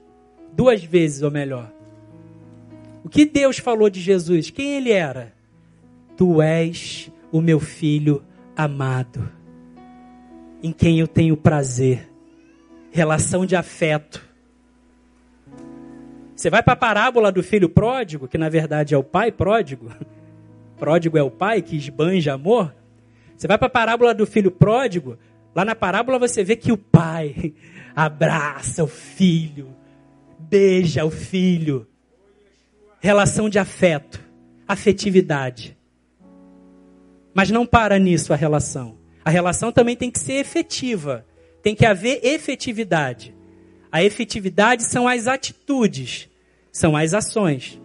duas 0.52 0.82
vezes 0.82 1.22
ou 1.22 1.30
melhor. 1.30 1.77
O 3.04 3.08
que 3.08 3.24
Deus 3.24 3.58
falou 3.58 3.88
de 3.88 4.00
Jesus? 4.00 4.50
Quem 4.50 4.76
ele 4.76 4.92
era? 4.92 5.32
Tu 6.16 6.42
és 6.42 7.10
o 7.30 7.40
meu 7.40 7.60
filho 7.60 8.22
amado, 8.56 9.30
em 10.62 10.72
quem 10.72 10.98
eu 11.00 11.06
tenho 11.06 11.36
prazer. 11.36 12.08
Relação 12.90 13.46
de 13.46 13.54
afeto. 13.54 14.26
Você 16.34 16.50
vai 16.50 16.62
para 16.62 16.72
a 16.74 16.76
parábola 16.76 17.30
do 17.30 17.42
filho 17.42 17.68
pródigo, 17.68 18.26
que 18.26 18.38
na 18.38 18.48
verdade 18.48 18.94
é 18.94 18.98
o 18.98 19.04
pai 19.04 19.30
pródigo 19.30 19.90
pródigo 20.78 21.18
é 21.18 21.22
o 21.22 21.30
pai 21.30 21.60
que 21.60 21.76
esbanja 21.76 22.32
amor. 22.34 22.72
Você 23.36 23.46
vai 23.46 23.58
para 23.58 23.66
a 23.66 23.70
parábola 23.70 24.14
do 24.14 24.24
filho 24.24 24.50
pródigo, 24.50 25.18
lá 25.54 25.64
na 25.64 25.74
parábola 25.74 26.18
você 26.18 26.44
vê 26.44 26.56
que 26.56 26.72
o 26.72 26.78
pai 26.78 27.52
abraça 27.94 28.84
o 28.84 28.86
filho, 28.86 29.68
beija 30.38 31.04
o 31.04 31.10
filho. 31.10 31.86
Relação 33.00 33.48
de 33.48 33.58
afeto, 33.58 34.20
afetividade. 34.66 35.76
Mas 37.32 37.50
não 37.50 37.66
para 37.66 37.98
nisso 37.98 38.32
a 38.32 38.36
relação. 38.36 38.96
A 39.24 39.30
relação 39.30 39.70
também 39.70 39.96
tem 39.96 40.10
que 40.10 40.18
ser 40.18 40.34
efetiva. 40.34 41.24
Tem 41.62 41.74
que 41.74 41.86
haver 41.86 42.20
efetividade. 42.24 43.34
A 43.90 44.02
efetividade 44.02 44.84
são 44.84 45.08
as 45.08 45.26
atitudes, 45.26 46.28
são 46.70 46.96
as 46.96 47.14
ações. 47.14 47.80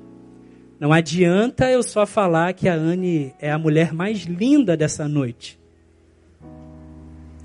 Não 0.80 0.92
adianta 0.92 1.70
eu 1.70 1.82
só 1.82 2.06
falar 2.06 2.54
que 2.54 2.68
a 2.68 2.74
Anne 2.74 3.34
é 3.40 3.52
a 3.52 3.58
mulher 3.58 3.94
mais 3.94 4.24
linda 4.24 4.76
dessa 4.76 5.08
noite. 5.08 5.60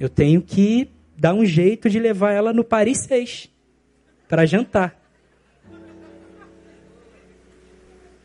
Eu 0.00 0.08
tenho 0.08 0.42
que 0.42 0.90
dá 1.16 1.34
um 1.34 1.44
jeito 1.44 1.90
de 1.90 1.98
levar 1.98 2.32
ela 2.32 2.52
no 2.52 2.62
Paris 2.62 2.98
6 3.00 3.50
para 4.28 4.46
jantar. 4.46 4.97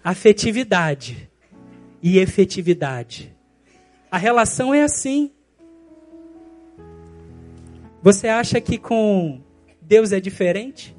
Afetividade 0.03 1.29
e 2.01 2.17
efetividade. 2.17 3.33
A 4.11 4.17
relação 4.17 4.73
é 4.73 4.83
assim. 4.83 5.31
Você 8.01 8.27
acha 8.27 8.59
que 8.59 8.77
com 8.77 9.41
Deus 9.81 10.11
é 10.11 10.19
diferente? 10.19 10.93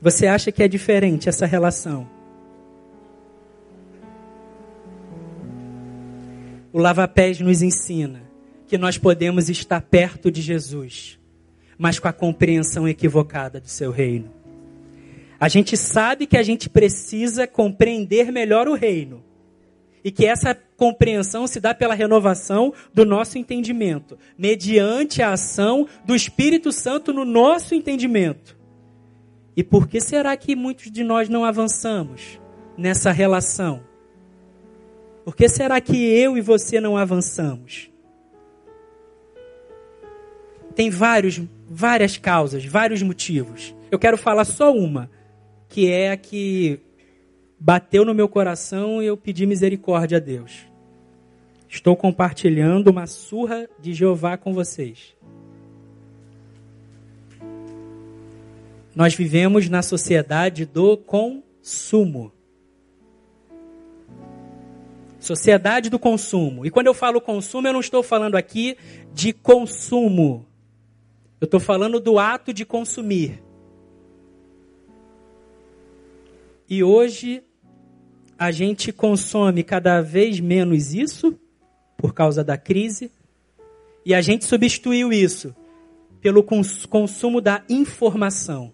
Você 0.00 0.26
acha 0.26 0.52
que 0.52 0.62
é 0.62 0.68
diferente 0.68 1.28
essa 1.28 1.46
relação? 1.46 2.08
O 6.72 6.78
lava-pés 6.78 7.40
nos 7.40 7.62
ensina 7.62 8.22
que 8.66 8.78
nós 8.78 8.98
podemos 8.98 9.48
estar 9.48 9.80
perto 9.80 10.30
de 10.30 10.40
Jesus, 10.40 11.18
mas 11.76 11.98
com 11.98 12.06
a 12.06 12.12
compreensão 12.12 12.86
equivocada 12.86 13.60
do 13.60 13.68
seu 13.68 13.90
reino. 13.90 14.43
A 15.44 15.48
gente 15.48 15.76
sabe 15.76 16.26
que 16.26 16.38
a 16.38 16.42
gente 16.42 16.70
precisa 16.70 17.46
compreender 17.46 18.32
melhor 18.32 18.66
o 18.66 18.72
reino. 18.72 19.22
E 20.02 20.10
que 20.10 20.24
essa 20.24 20.54
compreensão 20.54 21.46
se 21.46 21.60
dá 21.60 21.74
pela 21.74 21.92
renovação 21.92 22.72
do 22.94 23.04
nosso 23.04 23.36
entendimento, 23.36 24.18
mediante 24.38 25.20
a 25.20 25.34
ação 25.34 25.86
do 26.02 26.14
Espírito 26.14 26.72
Santo 26.72 27.12
no 27.12 27.26
nosso 27.26 27.74
entendimento. 27.74 28.56
E 29.54 29.62
por 29.62 29.86
que 29.86 30.00
será 30.00 30.34
que 30.34 30.56
muitos 30.56 30.90
de 30.90 31.04
nós 31.04 31.28
não 31.28 31.44
avançamos 31.44 32.40
nessa 32.74 33.12
relação? 33.12 33.82
Por 35.26 35.36
que 35.36 35.46
será 35.46 35.78
que 35.78 35.94
eu 35.94 36.38
e 36.38 36.40
você 36.40 36.80
não 36.80 36.96
avançamos? 36.96 37.90
Tem 40.74 40.88
vários, 40.88 41.38
várias 41.68 42.16
causas, 42.16 42.64
vários 42.64 43.02
motivos. 43.02 43.74
Eu 43.90 43.98
quero 43.98 44.16
falar 44.16 44.46
só 44.46 44.74
uma, 44.74 45.10
que 45.74 45.90
é 45.90 46.12
a 46.12 46.16
que 46.16 46.78
bateu 47.58 48.04
no 48.04 48.14
meu 48.14 48.28
coração 48.28 49.02
e 49.02 49.06
eu 49.06 49.16
pedi 49.16 49.44
misericórdia 49.44 50.18
a 50.18 50.20
Deus. 50.20 50.68
Estou 51.68 51.96
compartilhando 51.96 52.92
uma 52.92 53.08
surra 53.08 53.68
de 53.80 53.92
Jeová 53.92 54.36
com 54.36 54.54
vocês. 54.54 55.16
Nós 58.94 59.16
vivemos 59.16 59.68
na 59.68 59.82
sociedade 59.82 60.64
do 60.64 60.96
consumo. 60.96 62.30
Sociedade 65.18 65.90
do 65.90 65.98
consumo. 65.98 66.64
E 66.64 66.70
quando 66.70 66.86
eu 66.86 66.94
falo 66.94 67.20
consumo, 67.20 67.66
eu 67.66 67.72
não 67.72 67.80
estou 67.80 68.04
falando 68.04 68.36
aqui 68.36 68.76
de 69.12 69.32
consumo. 69.32 70.46
Eu 71.40 71.46
estou 71.46 71.58
falando 71.58 71.98
do 71.98 72.16
ato 72.16 72.52
de 72.52 72.64
consumir. 72.64 73.43
E 76.68 76.82
hoje 76.82 77.42
a 78.38 78.50
gente 78.50 78.92
consome 78.92 79.62
cada 79.62 80.00
vez 80.00 80.40
menos 80.40 80.94
isso 80.94 81.38
por 81.96 82.12
causa 82.12 82.42
da 82.42 82.56
crise 82.56 83.10
e 84.04 84.14
a 84.14 84.20
gente 84.20 84.44
substituiu 84.44 85.12
isso 85.12 85.54
pelo 86.20 86.42
cons 86.42 86.84
consumo 86.86 87.40
da 87.40 87.62
informação 87.68 88.72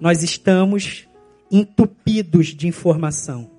nós 0.00 0.22
estamos 0.22 1.08
entupidos 1.50 2.48
de 2.48 2.68
informação. 2.68 3.50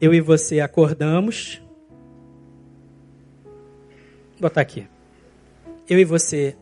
Eu 0.00 0.14
e 0.14 0.20
você 0.20 0.60
acordamos. 0.60 1.60
Vou 4.32 4.42
botar 4.42 4.60
aqui. 4.60 4.86
Eu 5.88 5.98
e 5.98 6.04
você 6.04 6.56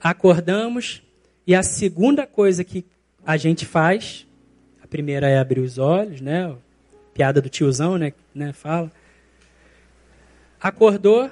acordamos 0.00 1.02
e 1.46 1.54
a 1.54 1.62
segunda 1.62 2.26
coisa 2.26 2.64
que 2.64 2.84
a 3.24 3.36
gente 3.36 3.66
faz, 3.66 4.26
a 4.82 4.86
primeira 4.86 5.28
é 5.28 5.38
abrir 5.38 5.60
os 5.60 5.78
olhos, 5.78 6.20
né? 6.20 6.54
Piada 7.12 7.40
do 7.40 7.48
tiozão, 7.48 7.96
né? 7.98 8.12
né? 8.34 8.52
Fala. 8.52 8.90
Acordou, 10.60 11.30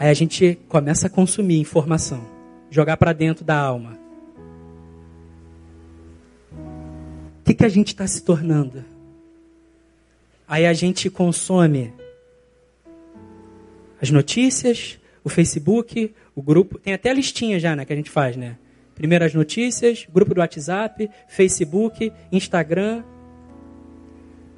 Aí 0.00 0.08
a 0.08 0.14
gente 0.14 0.58
começa 0.66 1.08
a 1.08 1.10
consumir 1.10 1.58
informação, 1.60 2.24
jogar 2.70 2.96
para 2.96 3.12
dentro 3.12 3.44
da 3.44 3.58
alma. 3.58 3.99
O 7.40 7.44
que, 7.44 7.54
que 7.54 7.64
a 7.64 7.68
gente 7.68 7.88
está 7.88 8.06
se 8.06 8.22
tornando? 8.22 8.84
Aí 10.46 10.66
a 10.66 10.72
gente 10.72 11.10
consome 11.10 11.92
as 14.00 14.10
notícias, 14.10 14.98
o 15.24 15.28
Facebook, 15.28 16.14
o 16.34 16.42
grupo. 16.42 16.78
Tem 16.78 16.92
até 16.92 17.12
listinha 17.12 17.58
já, 17.58 17.74
né, 17.74 17.84
que 17.84 17.92
a 17.92 17.96
gente 17.96 18.10
faz, 18.10 18.36
né? 18.36 18.56
Primeiro 18.94 19.24
as 19.24 19.34
notícias, 19.34 20.06
grupo 20.12 20.34
do 20.34 20.40
WhatsApp, 20.40 21.10
Facebook, 21.28 22.12
Instagram. 22.30 23.02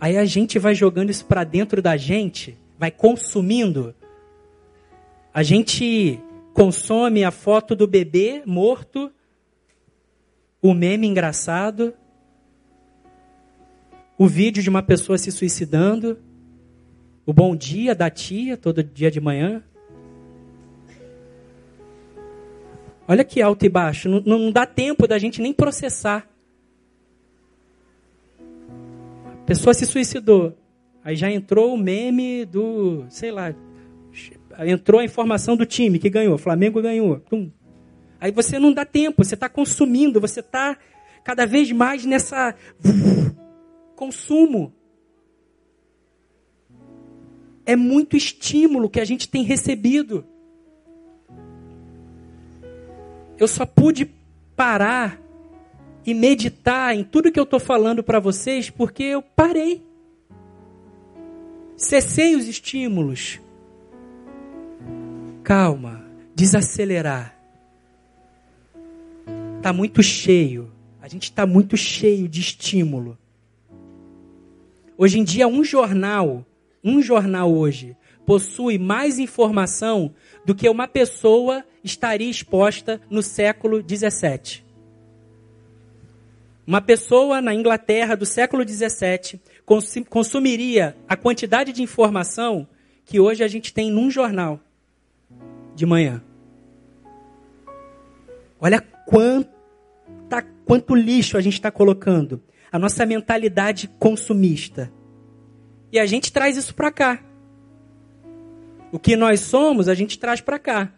Aí 0.01 0.17
a 0.17 0.25
gente 0.25 0.59
vai 0.59 0.75
jogando 0.75 1.11
isso 1.11 1.25
para 1.25 1.45
dentro 1.45 1.81
da 1.81 1.97
gente, 1.97 2.59
vai 2.79 2.91
consumindo 2.91 3.95
a 5.35 5.43
gente 5.43 6.21
consome 6.53 7.25
a 7.25 7.31
foto 7.31 7.75
do 7.75 7.87
bebê 7.87 8.43
morto, 8.45 9.11
o 10.61 10.75
meme 10.75 11.07
engraçado, 11.07 11.95
o 14.19 14.27
vídeo 14.27 14.63
de 14.63 14.71
uma 14.71 14.83
pessoa 14.83 15.19
se 15.19 15.33
suicidando, 15.33 16.19
o 17.25 17.33
bom 17.33 17.55
dia 17.57 17.95
da 17.95 18.11
tia 18.11 18.57
todo 18.57 18.83
dia 18.83 19.11
de 19.11 19.21
manhã. 19.21 19.63
Olha 23.07 23.25
que 23.25 23.43
alto 23.43 23.65
e 23.65 23.69
baixo, 23.69 24.09
não, 24.09 24.21
não 24.21 24.53
dá 24.53 24.65
tempo 24.67 25.07
da 25.07 25.19
gente 25.19 25.41
nem 25.41 25.53
processar. 25.53 26.29
A 29.27 29.45
pessoa 29.45 29.75
se 29.75 29.87
suicidou. 29.87 30.57
Aí 31.05 31.17
já 31.17 31.31
entrou 31.31 31.75
o 31.75 31.79
meme 31.79 32.45
do, 32.45 33.05
sei 33.09 33.33
lá, 33.33 33.53
entrou 34.61 35.01
a 35.01 35.05
informação 35.05 35.57
do 35.57 35.67
time 35.67 35.99
que 35.99 36.09
ganhou, 36.09 36.39
Flamengo 36.39 36.81
ganhou. 36.81 37.21
Aí 38.21 38.31
você 38.31 38.59
não 38.59 38.73
dá 38.73 38.85
tempo, 38.85 39.25
você 39.25 39.35
está 39.35 39.49
consumindo, 39.49 40.21
você 40.21 40.41
está 40.41 40.77
cada 41.25 41.45
vez 41.45 41.73
mais 41.73 42.05
nessa 42.05 42.55
consumo. 44.03 44.73
É 47.65 47.77
muito 47.77 48.17
estímulo 48.17 48.91
que 48.91 48.99
a 48.99 49.05
gente 49.05 49.29
tem 49.29 49.45
recebido. 49.45 50.25
Eu 53.39 53.47
só 53.47 53.65
pude 53.65 54.11
parar 54.57 55.21
e 56.05 56.13
meditar 56.13 56.97
em 56.97 57.05
tudo 57.05 57.31
que 57.31 57.39
eu 57.39 57.45
estou 57.45 57.61
falando 57.61 58.03
para 58.03 58.19
vocês 58.19 58.69
porque 58.69 59.05
eu 59.05 59.23
parei. 59.23 59.87
Cessei 61.77 62.35
os 62.35 62.49
estímulos 62.49 63.41
calma, 65.45 66.05
desacelerar. 66.35 67.37
Está 69.57 69.73
muito 69.73 70.03
cheio. 70.03 70.73
A 71.01 71.09
gente 71.09 71.25
está 71.25 71.45
muito 71.45 71.77
cheio 71.77 72.29
de 72.29 72.41
estímulo. 72.41 73.19
Hoje 74.97 75.19
em 75.19 75.25
dia, 75.25 75.49
um 75.49 75.65
jornal, 75.65 76.45
um 76.85 77.01
jornal 77.01 77.53
hoje, 77.53 77.97
possui 78.27 78.79
mais 78.79 79.19
informação 79.19 80.15
do 80.45 80.55
que 80.55 80.69
uma 80.69 80.87
pessoa 80.87 81.65
estaria 81.83 82.31
exposta 82.31 83.01
no 83.11 83.23
século 83.23 83.83
17. 83.83 84.65
Uma 86.67 86.81
pessoa 86.81 87.41
na 87.41 87.55
Inglaterra 87.55 88.15
do 88.15 88.25
século 88.25 88.65
17 88.65 89.41
consumiria 90.09 90.97
a 91.09 91.17
quantidade 91.17 91.73
de 91.73 91.83
informação 91.83 92.69
que 93.05 93.19
hoje 93.19 93.43
a 93.43 93.49
gente 93.49 93.73
tem 93.73 93.91
num 93.91 94.11
jornal 94.11 94.61
de 95.75 95.85
manhã. 95.85 96.23
Olha 98.61 98.81
quanta, 98.81 99.51
quanto 100.65 100.95
lixo 100.95 101.37
a 101.37 101.41
gente 101.41 101.55
está 101.55 101.71
colocando. 101.71 102.41
A 102.73 102.79
nossa 102.79 103.05
mentalidade 103.05 103.87
consumista. 103.99 104.91
E 105.93 105.99
a 105.99 106.07
gente 106.07 106.33
traz 106.33 106.57
isso 106.57 106.75
para 106.75 106.91
cá. 106.91 107.23
O 108.91 108.99
que 108.99 109.15
nós 109.15 109.41
somos, 109.41 109.89
a 109.89 109.95
gente 109.95 110.19
traz 110.19 110.41
para 110.41 110.59
cá. 110.59 110.93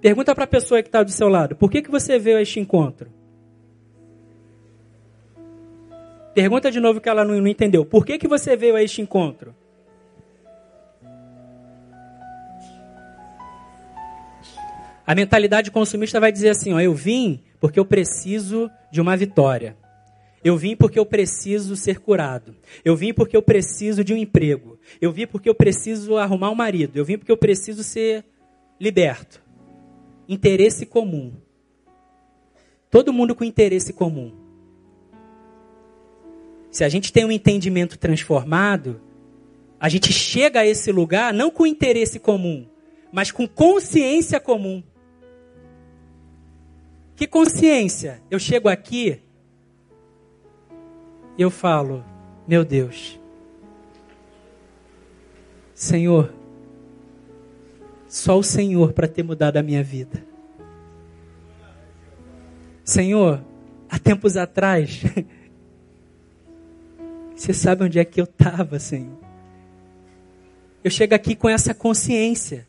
Pergunta 0.00 0.34
para 0.34 0.44
a 0.44 0.46
pessoa 0.46 0.82
que 0.82 0.88
está 0.88 1.02
do 1.02 1.10
seu 1.10 1.28
lado: 1.28 1.56
por 1.56 1.70
que, 1.70 1.82
que 1.82 1.90
você 1.90 2.18
veio 2.18 2.38
a 2.38 2.42
este 2.42 2.60
encontro? 2.60 3.10
Pergunta 6.34 6.70
de 6.70 6.78
novo 6.78 7.00
que 7.00 7.08
ela 7.08 7.24
não, 7.24 7.38
não 7.38 7.46
entendeu. 7.48 7.84
Por 7.84 8.04
que, 8.06 8.18
que 8.18 8.28
você 8.28 8.56
veio 8.56 8.76
a 8.76 8.82
este 8.82 9.02
encontro? 9.02 9.54
A 15.06 15.14
mentalidade 15.14 15.70
consumista 15.70 16.20
vai 16.20 16.30
dizer 16.30 16.50
assim: 16.50 16.72
ó, 16.72 16.80
eu 16.80 16.94
vim 16.94 17.42
porque 17.58 17.80
eu 17.80 17.84
preciso 17.84 18.70
de 18.90 19.00
uma 19.00 19.16
vitória. 19.16 19.76
Eu 20.42 20.56
vim 20.56 20.74
porque 20.74 20.98
eu 20.98 21.04
preciso 21.04 21.76
ser 21.76 22.00
curado. 22.00 22.56
Eu 22.84 22.96
vim 22.96 23.12
porque 23.12 23.36
eu 23.36 23.42
preciso 23.42 24.02
de 24.02 24.14
um 24.14 24.16
emprego. 24.16 24.78
Eu 25.00 25.12
vim 25.12 25.26
porque 25.26 25.48
eu 25.48 25.54
preciso 25.54 26.16
arrumar 26.16 26.50
um 26.50 26.54
marido. 26.54 26.96
Eu 26.96 27.04
vim 27.04 27.18
porque 27.18 27.32
eu 27.32 27.36
preciso 27.36 27.82
ser 27.82 28.24
liberto. 28.80 29.42
Interesse 30.26 30.86
comum. 30.86 31.34
Todo 32.90 33.12
mundo 33.12 33.34
com 33.34 33.44
interesse 33.44 33.92
comum. 33.92 34.34
Se 36.70 36.84
a 36.84 36.88
gente 36.88 37.12
tem 37.12 37.24
um 37.24 37.32
entendimento 37.32 37.98
transformado, 37.98 39.00
a 39.78 39.88
gente 39.88 40.12
chega 40.12 40.60
a 40.60 40.66
esse 40.66 40.90
lugar 40.90 41.34
não 41.34 41.50
com 41.50 41.66
interesse 41.66 42.18
comum, 42.18 42.66
mas 43.12 43.30
com 43.30 43.46
consciência 43.46 44.40
comum. 44.40 44.82
Que 47.16 47.26
consciência? 47.26 48.22
Eu 48.30 48.38
chego 48.38 48.68
aqui 48.68 49.20
eu 51.42 51.50
falo: 51.50 52.04
Meu 52.46 52.64
Deus, 52.64 53.18
Senhor, 55.74 56.32
só 58.06 58.38
o 58.38 58.42
Senhor 58.42 58.92
para 58.92 59.08
ter 59.08 59.22
mudado 59.22 59.56
a 59.56 59.62
minha 59.62 59.82
vida. 59.82 60.22
Senhor, 62.84 63.40
há 63.88 63.98
tempos 63.98 64.36
atrás, 64.36 65.02
você 67.34 67.54
sabe 67.54 67.84
onde 67.84 67.98
é 67.98 68.04
que 68.04 68.20
eu 68.20 68.24
estava, 68.24 68.78
Senhor. 68.78 69.18
Eu 70.84 70.90
chego 70.90 71.14
aqui 71.14 71.34
com 71.34 71.48
essa 71.48 71.72
consciência. 71.72 72.68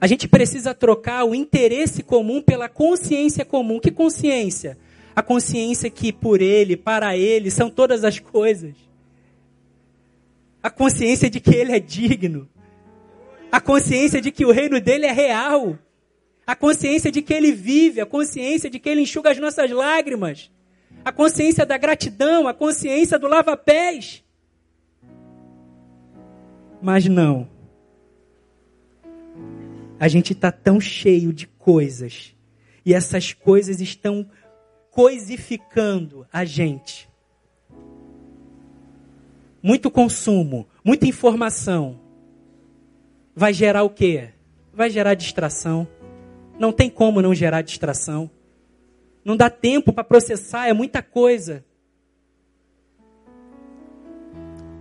A 0.00 0.06
gente 0.06 0.26
precisa 0.26 0.74
trocar 0.74 1.24
o 1.24 1.34
interesse 1.34 2.02
comum 2.02 2.40
pela 2.40 2.68
consciência 2.68 3.44
comum. 3.44 3.78
Que 3.78 3.90
consciência? 3.90 4.76
A 5.14 5.22
consciência 5.22 5.90
que 5.90 6.12
por 6.12 6.40
Ele, 6.40 6.76
para 6.76 7.16
Ele, 7.16 7.50
são 7.50 7.70
todas 7.70 8.04
as 8.04 8.18
coisas. 8.18 8.74
A 10.62 10.70
consciência 10.70 11.28
de 11.28 11.40
que 11.40 11.54
Ele 11.54 11.72
é 11.72 11.80
digno. 11.80 12.48
A 13.50 13.60
consciência 13.60 14.20
de 14.20 14.30
que 14.30 14.44
o 14.44 14.52
reino 14.52 14.80
dele 14.80 15.06
é 15.06 15.12
real. 15.12 15.78
A 16.46 16.56
consciência 16.56 17.10
de 17.10 17.20
que 17.20 17.34
Ele 17.34 17.52
vive. 17.52 18.00
A 18.00 18.06
consciência 18.06 18.70
de 18.70 18.78
que 18.78 18.88
Ele 18.88 19.02
enxuga 19.02 19.30
as 19.30 19.38
nossas 19.38 19.70
lágrimas. 19.70 20.50
A 21.04 21.12
consciência 21.12 21.66
da 21.66 21.76
gratidão. 21.76 22.48
A 22.48 22.54
consciência 22.54 23.18
do 23.18 23.28
lava-pés. 23.28 24.24
Mas 26.80 27.06
não 27.06 27.48
a 30.02 30.08
gente 30.08 30.32
está 30.32 30.50
tão 30.50 30.80
cheio 30.80 31.32
de 31.32 31.46
coisas 31.46 32.34
e 32.84 32.92
essas 32.92 33.32
coisas 33.32 33.80
estão 33.80 34.28
coisificando 34.92 36.26
a 36.30 36.44
gente. 36.44 37.08
Muito 39.62 39.90
consumo, 39.90 40.68
muita 40.84 41.06
informação. 41.06 41.98
Vai 43.34 43.54
gerar 43.54 43.82
o 43.82 43.90
quê? 43.90 44.28
Vai 44.72 44.90
gerar 44.90 45.14
distração. 45.14 45.88
Não 46.58 46.70
tem 46.70 46.90
como 46.90 47.22
não 47.22 47.34
gerar 47.34 47.62
distração. 47.62 48.30
Não 49.24 49.36
dá 49.36 49.48
tempo 49.48 49.92
para 49.92 50.04
processar, 50.04 50.68
é 50.68 50.72
muita 50.72 51.02
coisa. 51.02 51.64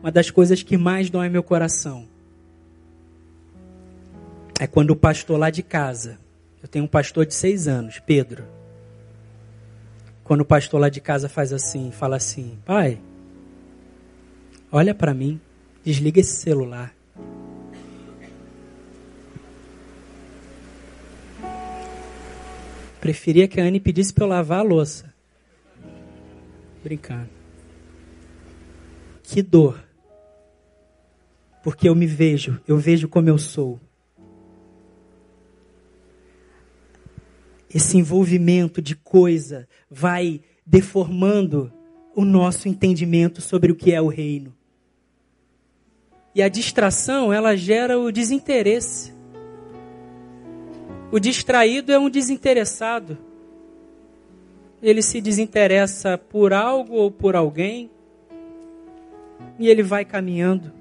Uma 0.02 0.12
das 0.12 0.30
coisas 0.30 0.62
que 0.62 0.78
mais 0.78 1.10
dói 1.10 1.30
meu 1.30 1.44
coração 1.44 2.08
é 4.60 4.68
quando 4.68 4.92
o 4.92 4.96
pastor 4.96 5.40
lá 5.40 5.50
de 5.50 5.64
casa, 5.64 6.20
eu 6.62 6.68
tenho 6.68 6.86
um 6.86 6.88
pastor 6.88 7.26
de 7.26 7.34
seis 7.34 7.68
anos, 7.68 8.00
Pedro. 8.00 8.61
Quando 10.32 10.42
o 10.44 10.46
pastor 10.46 10.80
lá 10.80 10.88
de 10.88 11.02
casa 11.02 11.28
faz 11.28 11.52
assim, 11.52 11.92
fala 11.92 12.16
assim: 12.16 12.58
Pai, 12.64 13.02
olha 14.72 14.96
para 14.96 15.14
mim, 15.14 15.42
desliga 15.84 16.22
esse 16.22 16.38
celular. 16.38 16.96
Preferia 23.02 23.46
que 23.46 23.60
a 23.60 23.66
Anne 23.66 23.82
pedisse 23.82 24.14
para 24.14 24.24
eu 24.24 24.30
lavar 24.30 24.60
a 24.60 24.64
louça. 24.64 25.14
Brincando. 26.82 27.30
Que 29.24 29.42
dor. 29.42 29.84
Porque 31.62 31.90
eu 31.90 31.94
me 31.94 32.08
vejo, 32.08 32.58
eu 32.66 32.78
vejo 32.78 33.10
como 33.10 33.28
eu 33.28 33.38
sou. 33.38 33.82
Esse 37.74 37.98
envolvimento 37.98 38.82
de 38.82 38.96
coisa 38.96 39.68
vai 39.90 40.42
deformando 40.66 41.72
o 42.16 42.26
nosso 42.26 42.68
entendimento 42.68 43.42
sobre 43.42 43.72
o 43.72 43.76
que 43.76 43.94
é 43.94 44.02
o 44.02 44.08
reino. 44.08 44.54
E 46.36 46.42
a 46.42 46.50
distração, 46.50 47.32
ela 47.32 47.56
gera 47.56 47.98
o 48.00 48.12
desinteresse. 48.12 49.14
O 51.12 51.20
distraído 51.20 51.92
é 51.92 52.00
um 52.00 52.10
desinteressado. 52.10 53.18
Ele 54.82 55.02
se 55.02 55.22
desinteressa 55.22 56.18
por 56.18 56.54
algo 56.54 56.96
ou 56.96 57.12
por 57.12 57.36
alguém 57.36 57.90
e 59.60 59.68
ele 59.68 59.84
vai 59.84 60.04
caminhando. 60.04 60.72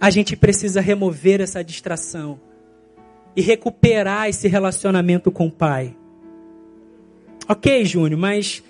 A 0.00 0.10
gente 0.10 0.36
precisa 0.36 0.80
remover 0.80 1.40
essa 1.40 1.64
distração 1.64 2.38
e 3.36 3.42
recuperar 3.42 4.28
esse 4.30 4.48
relacionamento 4.48 5.30
com 5.30 5.46
o 5.46 5.52
Pai. 5.52 5.94
Ok, 7.46 7.84
Júnior, 7.84 8.18
mas 8.18 8.64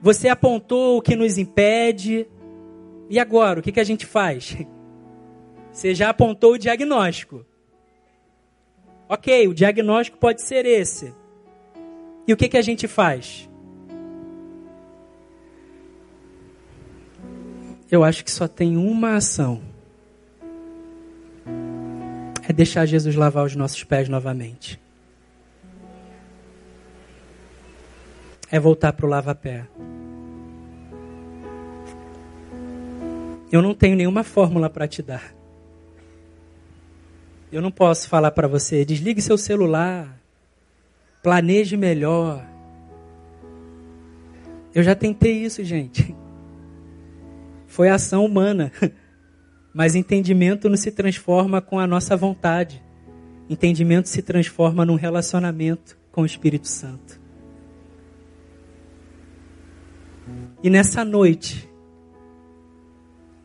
você 0.00 0.28
apontou 0.28 0.98
o 0.98 1.02
que 1.02 1.16
nos 1.16 1.36
impede. 1.36 2.26
E 3.10 3.18
agora, 3.18 3.58
o 3.58 3.62
que, 3.62 3.72
que 3.72 3.80
a 3.80 3.84
gente 3.84 4.06
faz? 4.06 4.56
Você 5.70 5.94
já 5.94 6.10
apontou 6.10 6.52
o 6.52 6.58
diagnóstico. 6.58 7.46
Ok, 9.08 9.48
o 9.48 9.54
diagnóstico 9.54 10.18
pode 10.18 10.42
ser 10.42 10.66
esse. 10.66 11.14
E 12.26 12.32
o 12.32 12.36
que, 12.36 12.46
que 12.46 12.58
a 12.58 12.62
gente 12.62 12.86
faz? 12.86 13.48
Eu 17.90 18.04
acho 18.04 18.22
que 18.22 18.30
só 18.30 18.46
tem 18.46 18.76
uma 18.76 19.16
ação 19.16 19.71
é 22.48 22.52
deixar 22.52 22.86
Jesus 22.86 23.14
lavar 23.14 23.44
os 23.44 23.54
nossos 23.54 23.82
pés 23.84 24.08
novamente. 24.08 24.80
É 28.50 28.58
voltar 28.58 28.92
para 28.92 29.06
o 29.06 29.08
lava-pé. 29.08 29.66
Eu 33.50 33.62
não 33.62 33.74
tenho 33.74 33.96
nenhuma 33.96 34.24
fórmula 34.24 34.68
para 34.68 34.88
te 34.88 35.02
dar. 35.02 35.34
Eu 37.50 37.60
não 37.60 37.70
posso 37.70 38.08
falar 38.08 38.30
para 38.30 38.48
você, 38.48 38.84
desligue 38.84 39.20
seu 39.20 39.36
celular, 39.36 40.18
planeje 41.22 41.76
melhor. 41.76 42.44
Eu 44.74 44.82
já 44.82 44.94
tentei 44.94 45.44
isso, 45.44 45.62
gente. 45.62 46.16
Foi 47.66 47.90
ação 47.90 48.24
humana. 48.24 48.72
Mas 49.72 49.94
entendimento 49.94 50.68
não 50.68 50.76
se 50.76 50.90
transforma 50.90 51.60
com 51.60 51.78
a 51.78 51.86
nossa 51.86 52.16
vontade. 52.16 52.82
Entendimento 53.48 54.08
se 54.08 54.22
transforma 54.22 54.84
num 54.84 54.96
relacionamento 54.96 55.96
com 56.10 56.22
o 56.22 56.26
Espírito 56.26 56.68
Santo. 56.68 57.20
E 60.62 60.70
nessa 60.70 61.04
noite, 61.04 61.68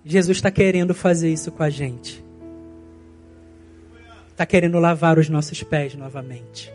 Jesus 0.03 0.37
está 0.37 0.51
querendo 0.51 0.93
fazer 0.93 1.31
isso 1.31 1.51
com 1.51 1.63
a 1.63 1.69
gente. 1.69 2.23
Está 4.29 4.45
querendo 4.45 4.79
lavar 4.79 5.17
os 5.17 5.29
nossos 5.29 5.63
pés 5.63 5.95
novamente. 5.95 6.71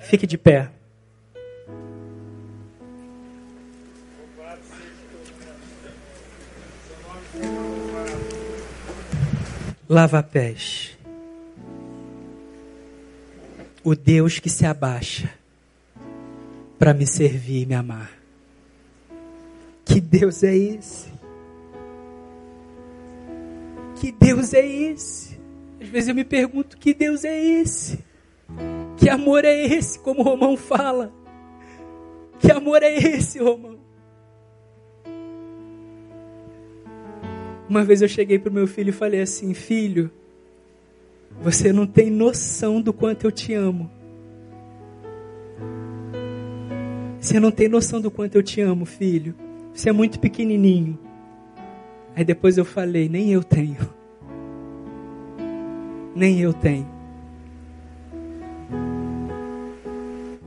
Fique 0.00 0.26
de 0.26 0.36
pé. 0.36 0.70
Lava-pés. 9.90 10.96
O 13.82 13.96
Deus 13.96 14.38
que 14.38 14.48
se 14.48 14.64
abaixa 14.64 15.34
para 16.78 16.94
me 16.94 17.04
servir 17.04 17.62
e 17.62 17.66
me 17.66 17.74
amar. 17.74 18.12
Que 19.84 20.00
Deus 20.00 20.44
é 20.44 20.56
esse? 20.56 21.08
Que 23.96 24.12
Deus 24.12 24.54
é 24.54 24.64
esse? 24.64 25.40
Às 25.80 25.88
vezes 25.88 26.08
eu 26.08 26.14
me 26.14 26.24
pergunto: 26.24 26.78
que 26.78 26.94
Deus 26.94 27.24
é 27.24 27.36
esse? 27.36 27.98
Que 28.96 29.08
amor 29.08 29.44
é 29.44 29.60
esse? 29.60 29.98
Como 29.98 30.20
o 30.20 30.22
Romão 30.22 30.56
fala. 30.56 31.12
Que 32.38 32.52
amor 32.52 32.84
é 32.84 32.94
esse, 32.94 33.40
Romão? 33.40 33.79
Uma 37.70 37.84
vez 37.84 38.02
eu 38.02 38.08
cheguei 38.08 38.36
para 38.36 38.50
o 38.50 38.52
meu 38.52 38.66
filho 38.66 38.88
e 38.88 38.92
falei 38.92 39.20
assim: 39.20 39.54
Filho, 39.54 40.10
Você 41.40 41.72
não 41.72 41.86
tem 41.86 42.10
noção 42.10 42.82
do 42.82 42.92
quanto 42.92 43.28
eu 43.28 43.30
te 43.30 43.54
amo. 43.54 43.88
Você 47.20 47.38
não 47.38 47.52
tem 47.52 47.68
noção 47.68 48.00
do 48.00 48.10
quanto 48.10 48.34
eu 48.34 48.42
te 48.42 48.60
amo, 48.60 48.84
filho. 48.84 49.36
Você 49.72 49.88
é 49.88 49.92
muito 49.92 50.18
pequenininho. 50.18 50.98
Aí 52.16 52.24
depois 52.24 52.58
eu 52.58 52.64
falei: 52.64 53.08
nem 53.08 53.30
eu 53.30 53.44
tenho. 53.44 53.78
Nem 56.12 56.40
eu 56.40 56.52
tenho. 56.52 56.90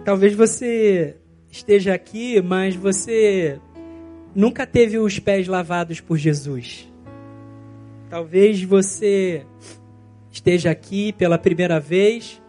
Talvez 0.03 0.36
você 0.36 1.15
esteja 1.49 1.93
aqui, 1.93 2.41
mas 2.41 2.76
você 2.76 3.61
nunca 4.36 4.67
teve 4.67 4.97
os 4.97 5.19
pés 5.19 5.47
lavados 5.47 6.01
por 6.01 6.17
Jesus. 6.17 6.91
Talvez 8.14 8.61
você 8.61 9.43
esteja 10.30 10.70
aqui 10.70 11.11
pela 11.14 11.36
primeira 11.36 11.80
vez 11.80 12.39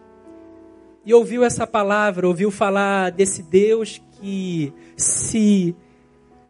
e 1.03 1.11
ouviu 1.11 1.43
essa 1.43 1.65
palavra, 1.65 2.27
ouviu 2.27 2.51
falar 2.51 3.09
desse 3.09 3.41
Deus 3.41 3.99
que 4.11 4.71
se 4.95 5.75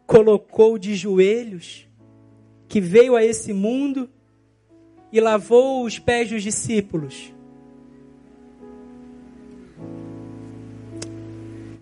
colocou 0.06 0.78
de 0.78 0.96
joelhos, 0.96 1.88
que 2.68 2.82
veio 2.82 3.16
a 3.16 3.24
esse 3.24 3.54
mundo 3.54 4.10
e 5.14 5.22
lavou 5.22 5.86
os 5.86 5.98
pés 5.98 6.30
dos 6.30 6.44
discípulos. 6.44 7.34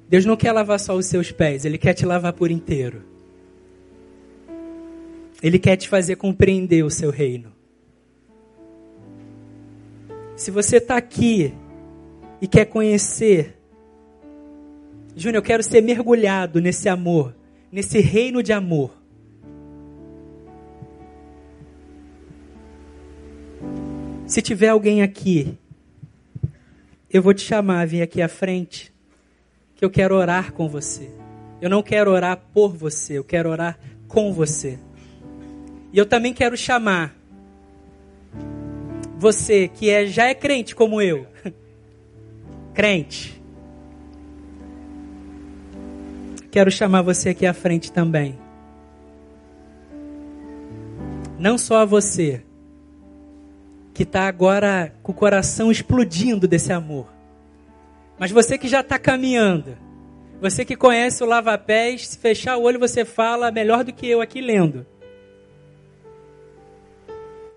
Deus 0.07 0.23
não 0.23 0.37
quer 0.37 0.51
lavar 0.51 0.79
só 0.79 0.95
os 0.95 1.07
seus 1.07 1.31
pés, 1.31 1.65
Ele 1.65 1.79
quer 1.79 1.95
te 1.95 2.05
lavar 2.05 2.33
por 2.33 2.51
inteiro. 2.51 3.12
Ele 5.43 5.59
quer 5.59 5.75
te 5.75 5.89
fazer 5.89 6.15
compreender 6.15 6.83
o 6.85 6.89
seu 6.89 7.11
reino. 7.11 7.51
Se 10.37 10.49
você 10.49 10.77
está 10.77 10.95
aqui 10.95 11.53
e 12.41 12.47
quer 12.47 12.65
conhecer, 12.65 13.59
Júnior, 15.17 15.39
eu 15.39 15.45
quero 15.45 15.61
ser 15.61 15.81
mergulhado 15.81 16.61
nesse 16.61 16.87
amor, 16.87 17.35
nesse 17.69 17.99
reino 17.99 18.41
de 18.41 18.53
amor. 18.53 18.97
Se 24.25 24.41
tiver 24.41 24.69
alguém 24.69 25.01
aqui, 25.01 25.57
eu 27.11 27.21
vou 27.21 27.33
te 27.33 27.41
chamar, 27.41 27.85
vir 27.85 28.01
aqui 28.01 28.21
à 28.21 28.29
frente, 28.29 28.91
que 29.75 29.83
eu 29.83 29.89
quero 29.89 30.15
orar 30.15 30.53
com 30.53 30.69
você. 30.69 31.11
Eu 31.61 31.69
não 31.69 31.83
quero 31.83 32.11
orar 32.11 32.41
por 32.53 32.73
você, 32.75 33.17
eu 33.17 33.23
quero 33.23 33.49
orar 33.49 33.77
com 34.07 34.33
você. 34.33 34.79
E 35.93 35.97
eu 35.99 36.07
também 36.07 36.33
quero 36.33 36.57
chamar 36.57 37.15
você 39.15 39.67
que 39.67 39.91
é, 39.91 40.07
já 40.07 40.25
é 40.25 40.33
crente 40.33 40.75
como 40.75 40.99
eu. 40.99 41.27
crente. 42.73 43.39
Quero 46.49 46.71
chamar 46.71 47.03
você 47.03 47.29
aqui 47.29 47.45
à 47.45 47.53
frente 47.53 47.91
também. 47.91 48.39
Não 51.37 51.59
só 51.59 51.81
a 51.81 51.85
você, 51.85 52.43
que 53.93 54.01
está 54.01 54.27
agora 54.27 54.95
com 55.03 55.11
o 55.11 55.15
coração 55.15 55.71
explodindo 55.71 56.47
desse 56.47 56.73
amor, 56.73 57.07
mas 58.17 58.31
você 58.31 58.57
que 58.57 58.67
já 58.67 58.79
está 58.79 58.97
caminhando, 58.97 59.77
você 60.41 60.65
que 60.65 60.75
conhece 60.75 61.23
o 61.23 61.27
lava-pés, 61.27 62.07
se 62.07 62.17
fechar 62.17 62.57
o 62.57 62.63
olho 62.63 62.79
você 62.79 63.05
fala 63.05 63.51
melhor 63.51 63.83
do 63.83 63.93
que 63.93 64.07
eu 64.07 64.21
aqui 64.21 64.41
lendo. 64.41 64.85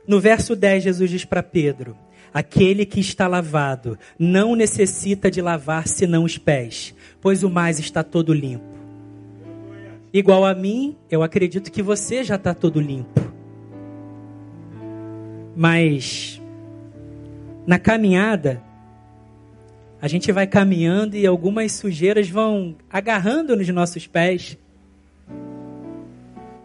No 0.06 0.20
verso 0.20 0.54
10, 0.54 0.84
Jesus 0.84 1.10
diz 1.10 1.24
para 1.24 1.42
Pedro: 1.42 1.96
Aquele 2.32 2.86
que 2.86 3.00
está 3.00 3.26
lavado 3.26 3.98
não 4.18 4.54
necessita 4.54 5.30
de 5.30 5.40
lavar 5.40 5.88
senão 5.88 6.24
os 6.24 6.38
pés, 6.38 6.94
pois 7.20 7.42
o 7.42 7.50
mais 7.50 7.78
está 7.78 8.02
todo 8.02 8.32
limpo. 8.32 8.76
Igual 10.12 10.44
a 10.44 10.54
mim, 10.54 10.96
eu 11.10 11.22
acredito 11.22 11.70
que 11.70 11.82
você 11.82 12.22
já 12.24 12.36
está 12.36 12.54
todo 12.54 12.80
limpo. 12.80 13.20
Mas 15.54 16.40
na 17.66 17.78
caminhada, 17.78 18.62
a 20.00 20.06
gente 20.06 20.30
vai 20.30 20.46
caminhando 20.46 21.16
e 21.16 21.26
algumas 21.26 21.72
sujeiras 21.72 22.28
vão 22.28 22.76
agarrando 22.88 23.56
nos 23.56 23.68
nossos 23.70 24.06
pés. 24.06 24.56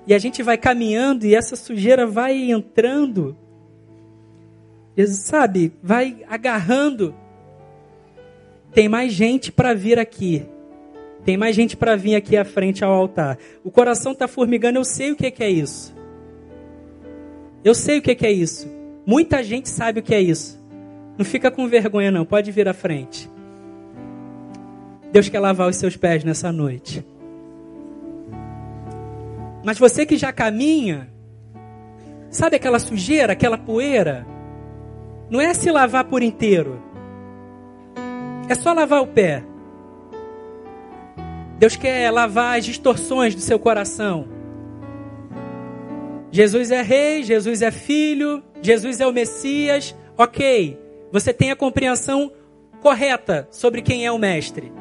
E 0.05 0.13
a 0.13 0.19
gente 0.19 0.41
vai 0.41 0.57
caminhando 0.57 1.25
e 1.25 1.35
essa 1.35 1.55
sujeira 1.55 2.05
vai 2.05 2.51
entrando. 2.51 3.37
Sabe, 5.07 5.71
vai 5.81 6.23
agarrando. 6.27 7.15
Tem 8.73 8.87
mais 8.89 9.13
gente 9.13 9.51
para 9.51 9.73
vir 9.73 9.99
aqui. 9.99 10.45
Tem 11.23 11.37
mais 11.37 11.55
gente 11.55 11.77
para 11.77 11.95
vir 11.95 12.15
aqui 12.15 12.35
à 12.35 12.43
frente 12.43 12.83
ao 12.83 12.91
altar. 12.91 13.37
O 13.63 13.69
coração 13.69 14.11
está 14.11 14.27
formigando, 14.27 14.79
eu 14.79 14.83
sei 14.83 15.11
o 15.11 15.15
que, 15.15 15.29
que 15.29 15.43
é 15.43 15.49
isso. 15.49 15.95
Eu 17.63 17.75
sei 17.75 17.99
o 17.99 18.01
que, 18.01 18.15
que 18.15 18.25
é 18.25 18.31
isso. 18.31 18.67
Muita 19.05 19.43
gente 19.43 19.69
sabe 19.69 19.99
o 19.99 20.03
que 20.03 20.15
é 20.15 20.21
isso. 20.21 20.59
Não 21.17 21.23
fica 21.23 21.51
com 21.51 21.67
vergonha, 21.67 22.09
não. 22.09 22.25
Pode 22.25 22.51
vir 22.51 22.67
à 22.67 22.73
frente. 22.73 23.29
Deus 25.11 25.29
quer 25.29 25.39
lavar 25.39 25.69
os 25.69 25.75
seus 25.75 25.95
pés 25.95 26.23
nessa 26.23 26.51
noite. 26.51 27.05
Mas 29.63 29.77
você 29.77 30.05
que 30.05 30.17
já 30.17 30.31
caminha, 30.31 31.09
sabe 32.29 32.55
aquela 32.55 32.79
sujeira, 32.79 33.33
aquela 33.33 33.57
poeira? 33.57 34.25
Não 35.29 35.39
é 35.39 35.53
se 35.53 35.71
lavar 35.71 36.05
por 36.05 36.23
inteiro. 36.23 36.81
É 38.49 38.55
só 38.55 38.73
lavar 38.73 39.01
o 39.01 39.07
pé. 39.07 39.43
Deus 41.57 41.75
quer 41.75 42.11
lavar 42.11 42.57
as 42.57 42.65
distorções 42.65 43.35
do 43.35 43.41
seu 43.41 43.59
coração. 43.59 44.27
Jesus 46.31 46.71
é 46.71 46.81
rei, 46.81 47.23
Jesus 47.23 47.61
é 47.61 47.69
filho, 47.69 48.41
Jesus 48.61 48.99
é 48.99 49.05
o 49.05 49.13
Messias. 49.13 49.95
Ok, 50.17 50.79
você 51.11 51.31
tem 51.31 51.51
a 51.51 51.55
compreensão 51.55 52.31
correta 52.81 53.47
sobre 53.51 53.81
quem 53.81 54.05
é 54.05 54.11
o 54.11 54.17
Mestre. 54.17 54.71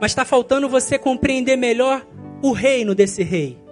Mas 0.00 0.10
está 0.10 0.24
faltando 0.24 0.68
você 0.68 0.98
compreender 0.98 1.56
melhor 1.56 2.06
o 2.42 2.52
reino 2.52 2.94
desse 2.94 3.22
rei. 3.22 3.65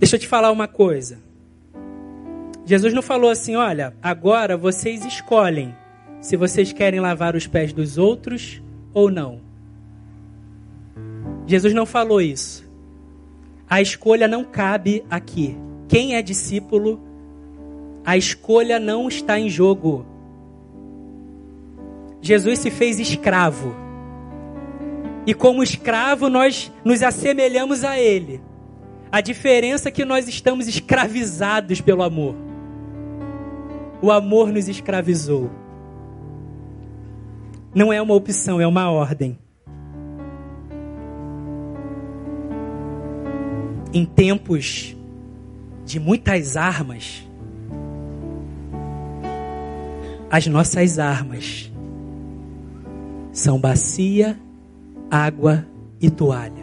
Deixa 0.00 0.16
eu 0.16 0.20
te 0.20 0.26
falar 0.26 0.50
uma 0.50 0.66
coisa. 0.66 1.18
Jesus 2.64 2.94
não 2.94 3.02
falou 3.02 3.28
assim: 3.28 3.54
olha, 3.54 3.94
agora 4.02 4.56
vocês 4.56 5.04
escolhem 5.04 5.74
se 6.22 6.38
vocês 6.38 6.72
querem 6.72 7.00
lavar 7.00 7.36
os 7.36 7.46
pés 7.46 7.70
dos 7.70 7.98
outros 7.98 8.62
ou 8.94 9.10
não. 9.10 9.42
Jesus 11.46 11.74
não 11.74 11.84
falou 11.84 12.20
isso. 12.20 12.66
A 13.68 13.82
escolha 13.82 14.26
não 14.26 14.42
cabe 14.42 15.04
aqui. 15.10 15.54
Quem 15.86 16.16
é 16.16 16.22
discípulo, 16.22 16.98
a 18.02 18.16
escolha 18.16 18.80
não 18.80 19.06
está 19.06 19.38
em 19.38 19.50
jogo. 19.50 20.06
Jesus 22.22 22.60
se 22.60 22.70
fez 22.70 22.98
escravo. 22.98 23.76
E 25.26 25.34
como 25.34 25.62
escravo, 25.62 26.30
nós 26.30 26.72
nos 26.84 27.02
assemelhamos 27.02 27.84
a 27.84 27.98
ele. 27.98 28.40
A 29.12 29.20
diferença 29.20 29.88
é 29.88 29.92
que 29.92 30.04
nós 30.04 30.28
estamos 30.28 30.68
escravizados 30.68 31.80
pelo 31.80 32.02
amor. 32.02 32.36
O 34.00 34.10
amor 34.10 34.52
nos 34.52 34.68
escravizou. 34.68 35.50
Não 37.74 37.92
é 37.92 38.00
uma 38.00 38.14
opção, 38.14 38.60
é 38.60 38.66
uma 38.66 38.90
ordem. 38.90 39.38
Em 43.92 44.04
tempos 44.04 44.96
de 45.84 45.98
muitas 45.98 46.56
armas, 46.56 47.28
as 50.30 50.46
nossas 50.46 51.00
armas 51.00 51.72
são 53.32 53.60
bacia, 53.60 54.38
água 55.10 55.66
e 56.00 56.08
toalha. 56.08 56.59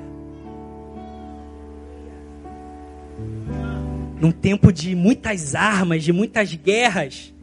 Num 4.19 4.31
tempo 4.31 4.71
de 4.71 4.95
muitas 4.95 5.55
armas, 5.55 6.03
de 6.03 6.11
muitas 6.11 6.53
guerras, 6.53 7.33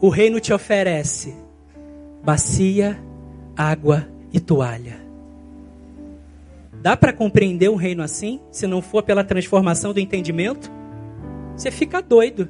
o 0.00 0.08
reino 0.08 0.40
te 0.40 0.52
oferece 0.52 1.34
bacia, 2.24 2.98
água 3.54 4.08
e 4.32 4.40
toalha. 4.40 5.04
Dá 6.80 6.96
para 6.96 7.12
compreender 7.12 7.70
um 7.70 7.76
reino 7.76 8.02
assim, 8.02 8.40
se 8.50 8.66
não 8.66 8.80
for 8.80 9.02
pela 9.02 9.22
transformação 9.22 9.92
do 9.92 10.00
entendimento? 10.00 10.70
Você 11.54 11.70
fica 11.70 12.00
doido. 12.00 12.48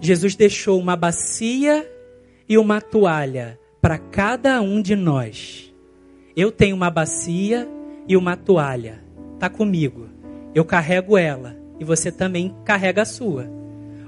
Jesus 0.00 0.36
deixou 0.36 0.78
uma 0.80 0.96
bacia 0.96 1.88
e 2.48 2.56
uma 2.56 2.80
toalha 2.80 3.58
para 3.80 3.98
cada 3.98 4.60
um 4.60 4.80
de 4.80 4.94
nós. 4.94 5.74
Eu 6.36 6.52
tenho 6.52 6.76
uma 6.76 6.90
bacia 6.90 7.68
e 8.06 8.16
uma 8.16 8.36
toalha 8.36 9.07
está 9.38 9.48
comigo. 9.48 10.08
eu 10.52 10.64
carrego 10.64 11.16
ela 11.16 11.56
e 11.78 11.84
você 11.84 12.10
também 12.10 12.52
carrega 12.64 13.02
a 13.02 13.04
sua. 13.04 13.46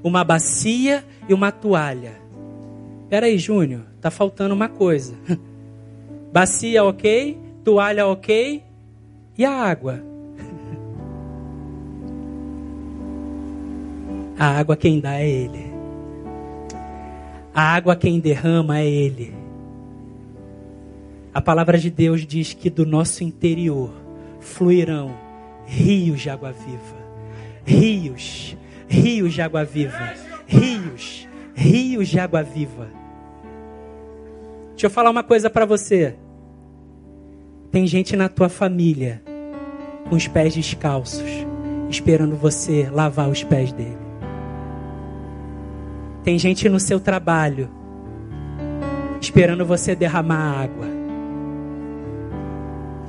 Uma 0.03 0.25
bacia 0.25 1.05
e 1.29 1.35
uma 1.35 1.53
toalha. 1.53 2.15
Peraí, 3.09 3.39
Júnior, 3.39 3.83
tá 4.01 4.11
faltando 4.11 4.53
uma 4.55 4.69
coisa. 4.69 5.15
Bacia 6.33 6.83
ok, 6.85 7.39
toalha 7.63 8.07
ok 8.07 8.63
e 9.39 9.45
a 9.45 9.53
água. 9.53 10.03
A 14.39 14.59
água 14.59 14.77
quem 14.77 14.99
dá 15.01 15.21
é 15.21 15.29
Ele. 15.29 15.71
A 17.55 17.75
água 17.75 17.95
quem 17.95 18.19
derrama 18.19 18.79
é 18.79 18.89
Ele. 18.89 19.35
A 21.35 21.41
palavra 21.43 21.77
de 21.77 21.91
Deus 21.91 22.27
diz 22.27 22.55
que 22.55 22.71
do 22.71 22.87
nosso 22.87 23.23
interior 23.23 23.93
fluirão 24.41 25.15
rios 25.67 26.21
de 26.21 26.31
água 26.31 26.53
viva. 26.53 26.97
Rios, 27.65 28.57
rios 28.89 29.33
de 29.33 29.43
água 29.43 29.65
viva. 29.65 30.15
Rios, 30.47 31.29
rios 31.55 32.09
de 32.09 32.19
água 32.19 32.43
viva. 32.43 32.89
Deixa 34.71 34.87
eu 34.87 34.91
falar 34.91 35.11
uma 35.11 35.23
coisa 35.23 35.49
para 35.49 35.65
você. 35.65 36.17
Tem 37.71 37.87
gente 37.87 38.17
na 38.17 38.29
tua 38.29 38.49
família 38.49 39.23
com 40.09 40.17
os 40.17 40.27
pés 40.27 40.55
descalços, 40.55 41.47
esperando 41.89 42.35
você 42.35 42.89
lavar 42.91 43.29
os 43.29 43.45
pés 43.45 43.73
dele. 43.73 43.99
Tem 46.25 46.39
gente 46.39 46.69
no 46.69 46.81
seu 46.81 46.99
trabalho 46.99 47.71
esperando 49.21 49.65
você 49.65 49.95
derramar 49.95 50.63
água. 50.63 51.00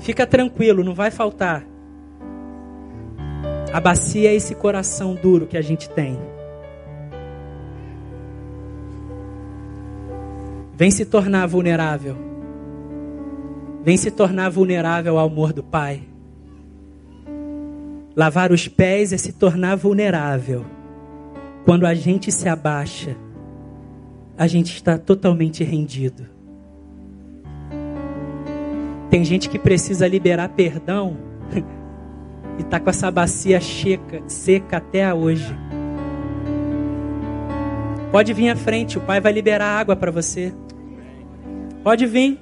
Fica 0.01 0.25
tranquilo, 0.25 0.83
não 0.83 0.95
vai 0.95 1.11
faltar. 1.11 1.63
A 3.71 3.79
bacia 3.79 4.29
é 4.29 4.35
esse 4.35 4.55
coração 4.55 5.15
duro 5.15 5.47
que 5.47 5.57
a 5.57 5.61
gente 5.61 5.89
tem. 5.89 6.19
Vem 10.73 10.89
se 10.89 11.05
tornar 11.05 11.45
vulnerável. 11.45 12.17
Vem 13.83 13.95
se 13.95 14.09
tornar 14.09 14.49
vulnerável 14.49 15.19
ao 15.19 15.27
amor 15.27 15.53
do 15.53 15.63
Pai. 15.63 16.01
Lavar 18.15 18.51
os 18.51 18.67
pés 18.67 19.13
é 19.13 19.17
se 19.17 19.31
tornar 19.31 19.77
vulnerável. 19.77 20.65
Quando 21.63 21.85
a 21.85 21.93
gente 21.93 22.31
se 22.31 22.49
abaixa, 22.49 23.15
a 24.35 24.47
gente 24.47 24.73
está 24.73 24.97
totalmente 24.97 25.63
rendido. 25.63 26.40
Tem 29.11 29.25
gente 29.25 29.49
que 29.49 29.59
precisa 29.59 30.07
liberar 30.07 30.47
perdão 30.47 31.17
e 32.57 32.61
está 32.61 32.79
com 32.79 32.89
essa 32.89 33.11
bacia 33.11 33.59
seca, 33.59 34.23
seca 34.25 34.77
até 34.77 35.13
hoje. 35.13 35.53
Pode 38.09 38.31
vir 38.31 38.49
à 38.49 38.55
frente, 38.55 38.97
o 38.97 39.01
Pai 39.01 39.19
vai 39.19 39.33
liberar 39.33 39.65
água 39.65 39.97
para 39.97 40.11
você. 40.11 40.53
Pode 41.83 42.05
vir. 42.05 42.39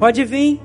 Pode 0.00 0.24
vir. 0.24 0.60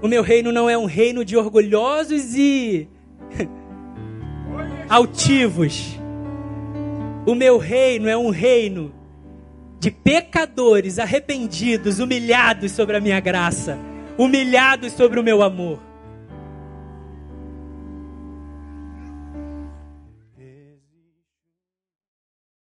O 0.00 0.08
meu 0.08 0.22
reino 0.22 0.50
não 0.50 0.70
é 0.70 0.78
um 0.78 0.86
reino 0.86 1.22
de 1.22 1.36
orgulhosos 1.36 2.34
e 2.34 2.88
altivos. 4.88 6.00
O 7.26 7.34
meu 7.34 7.58
reino 7.58 8.08
é 8.08 8.16
um 8.16 8.30
reino 8.30 9.03
de 9.84 9.90
pecadores 9.90 10.98
arrependidos, 10.98 11.98
humilhados 11.98 12.72
sobre 12.72 12.96
a 12.96 13.00
minha 13.02 13.20
graça, 13.20 13.78
humilhados 14.16 14.94
sobre 14.94 15.20
o 15.20 15.22
meu 15.22 15.42
amor. 15.42 15.78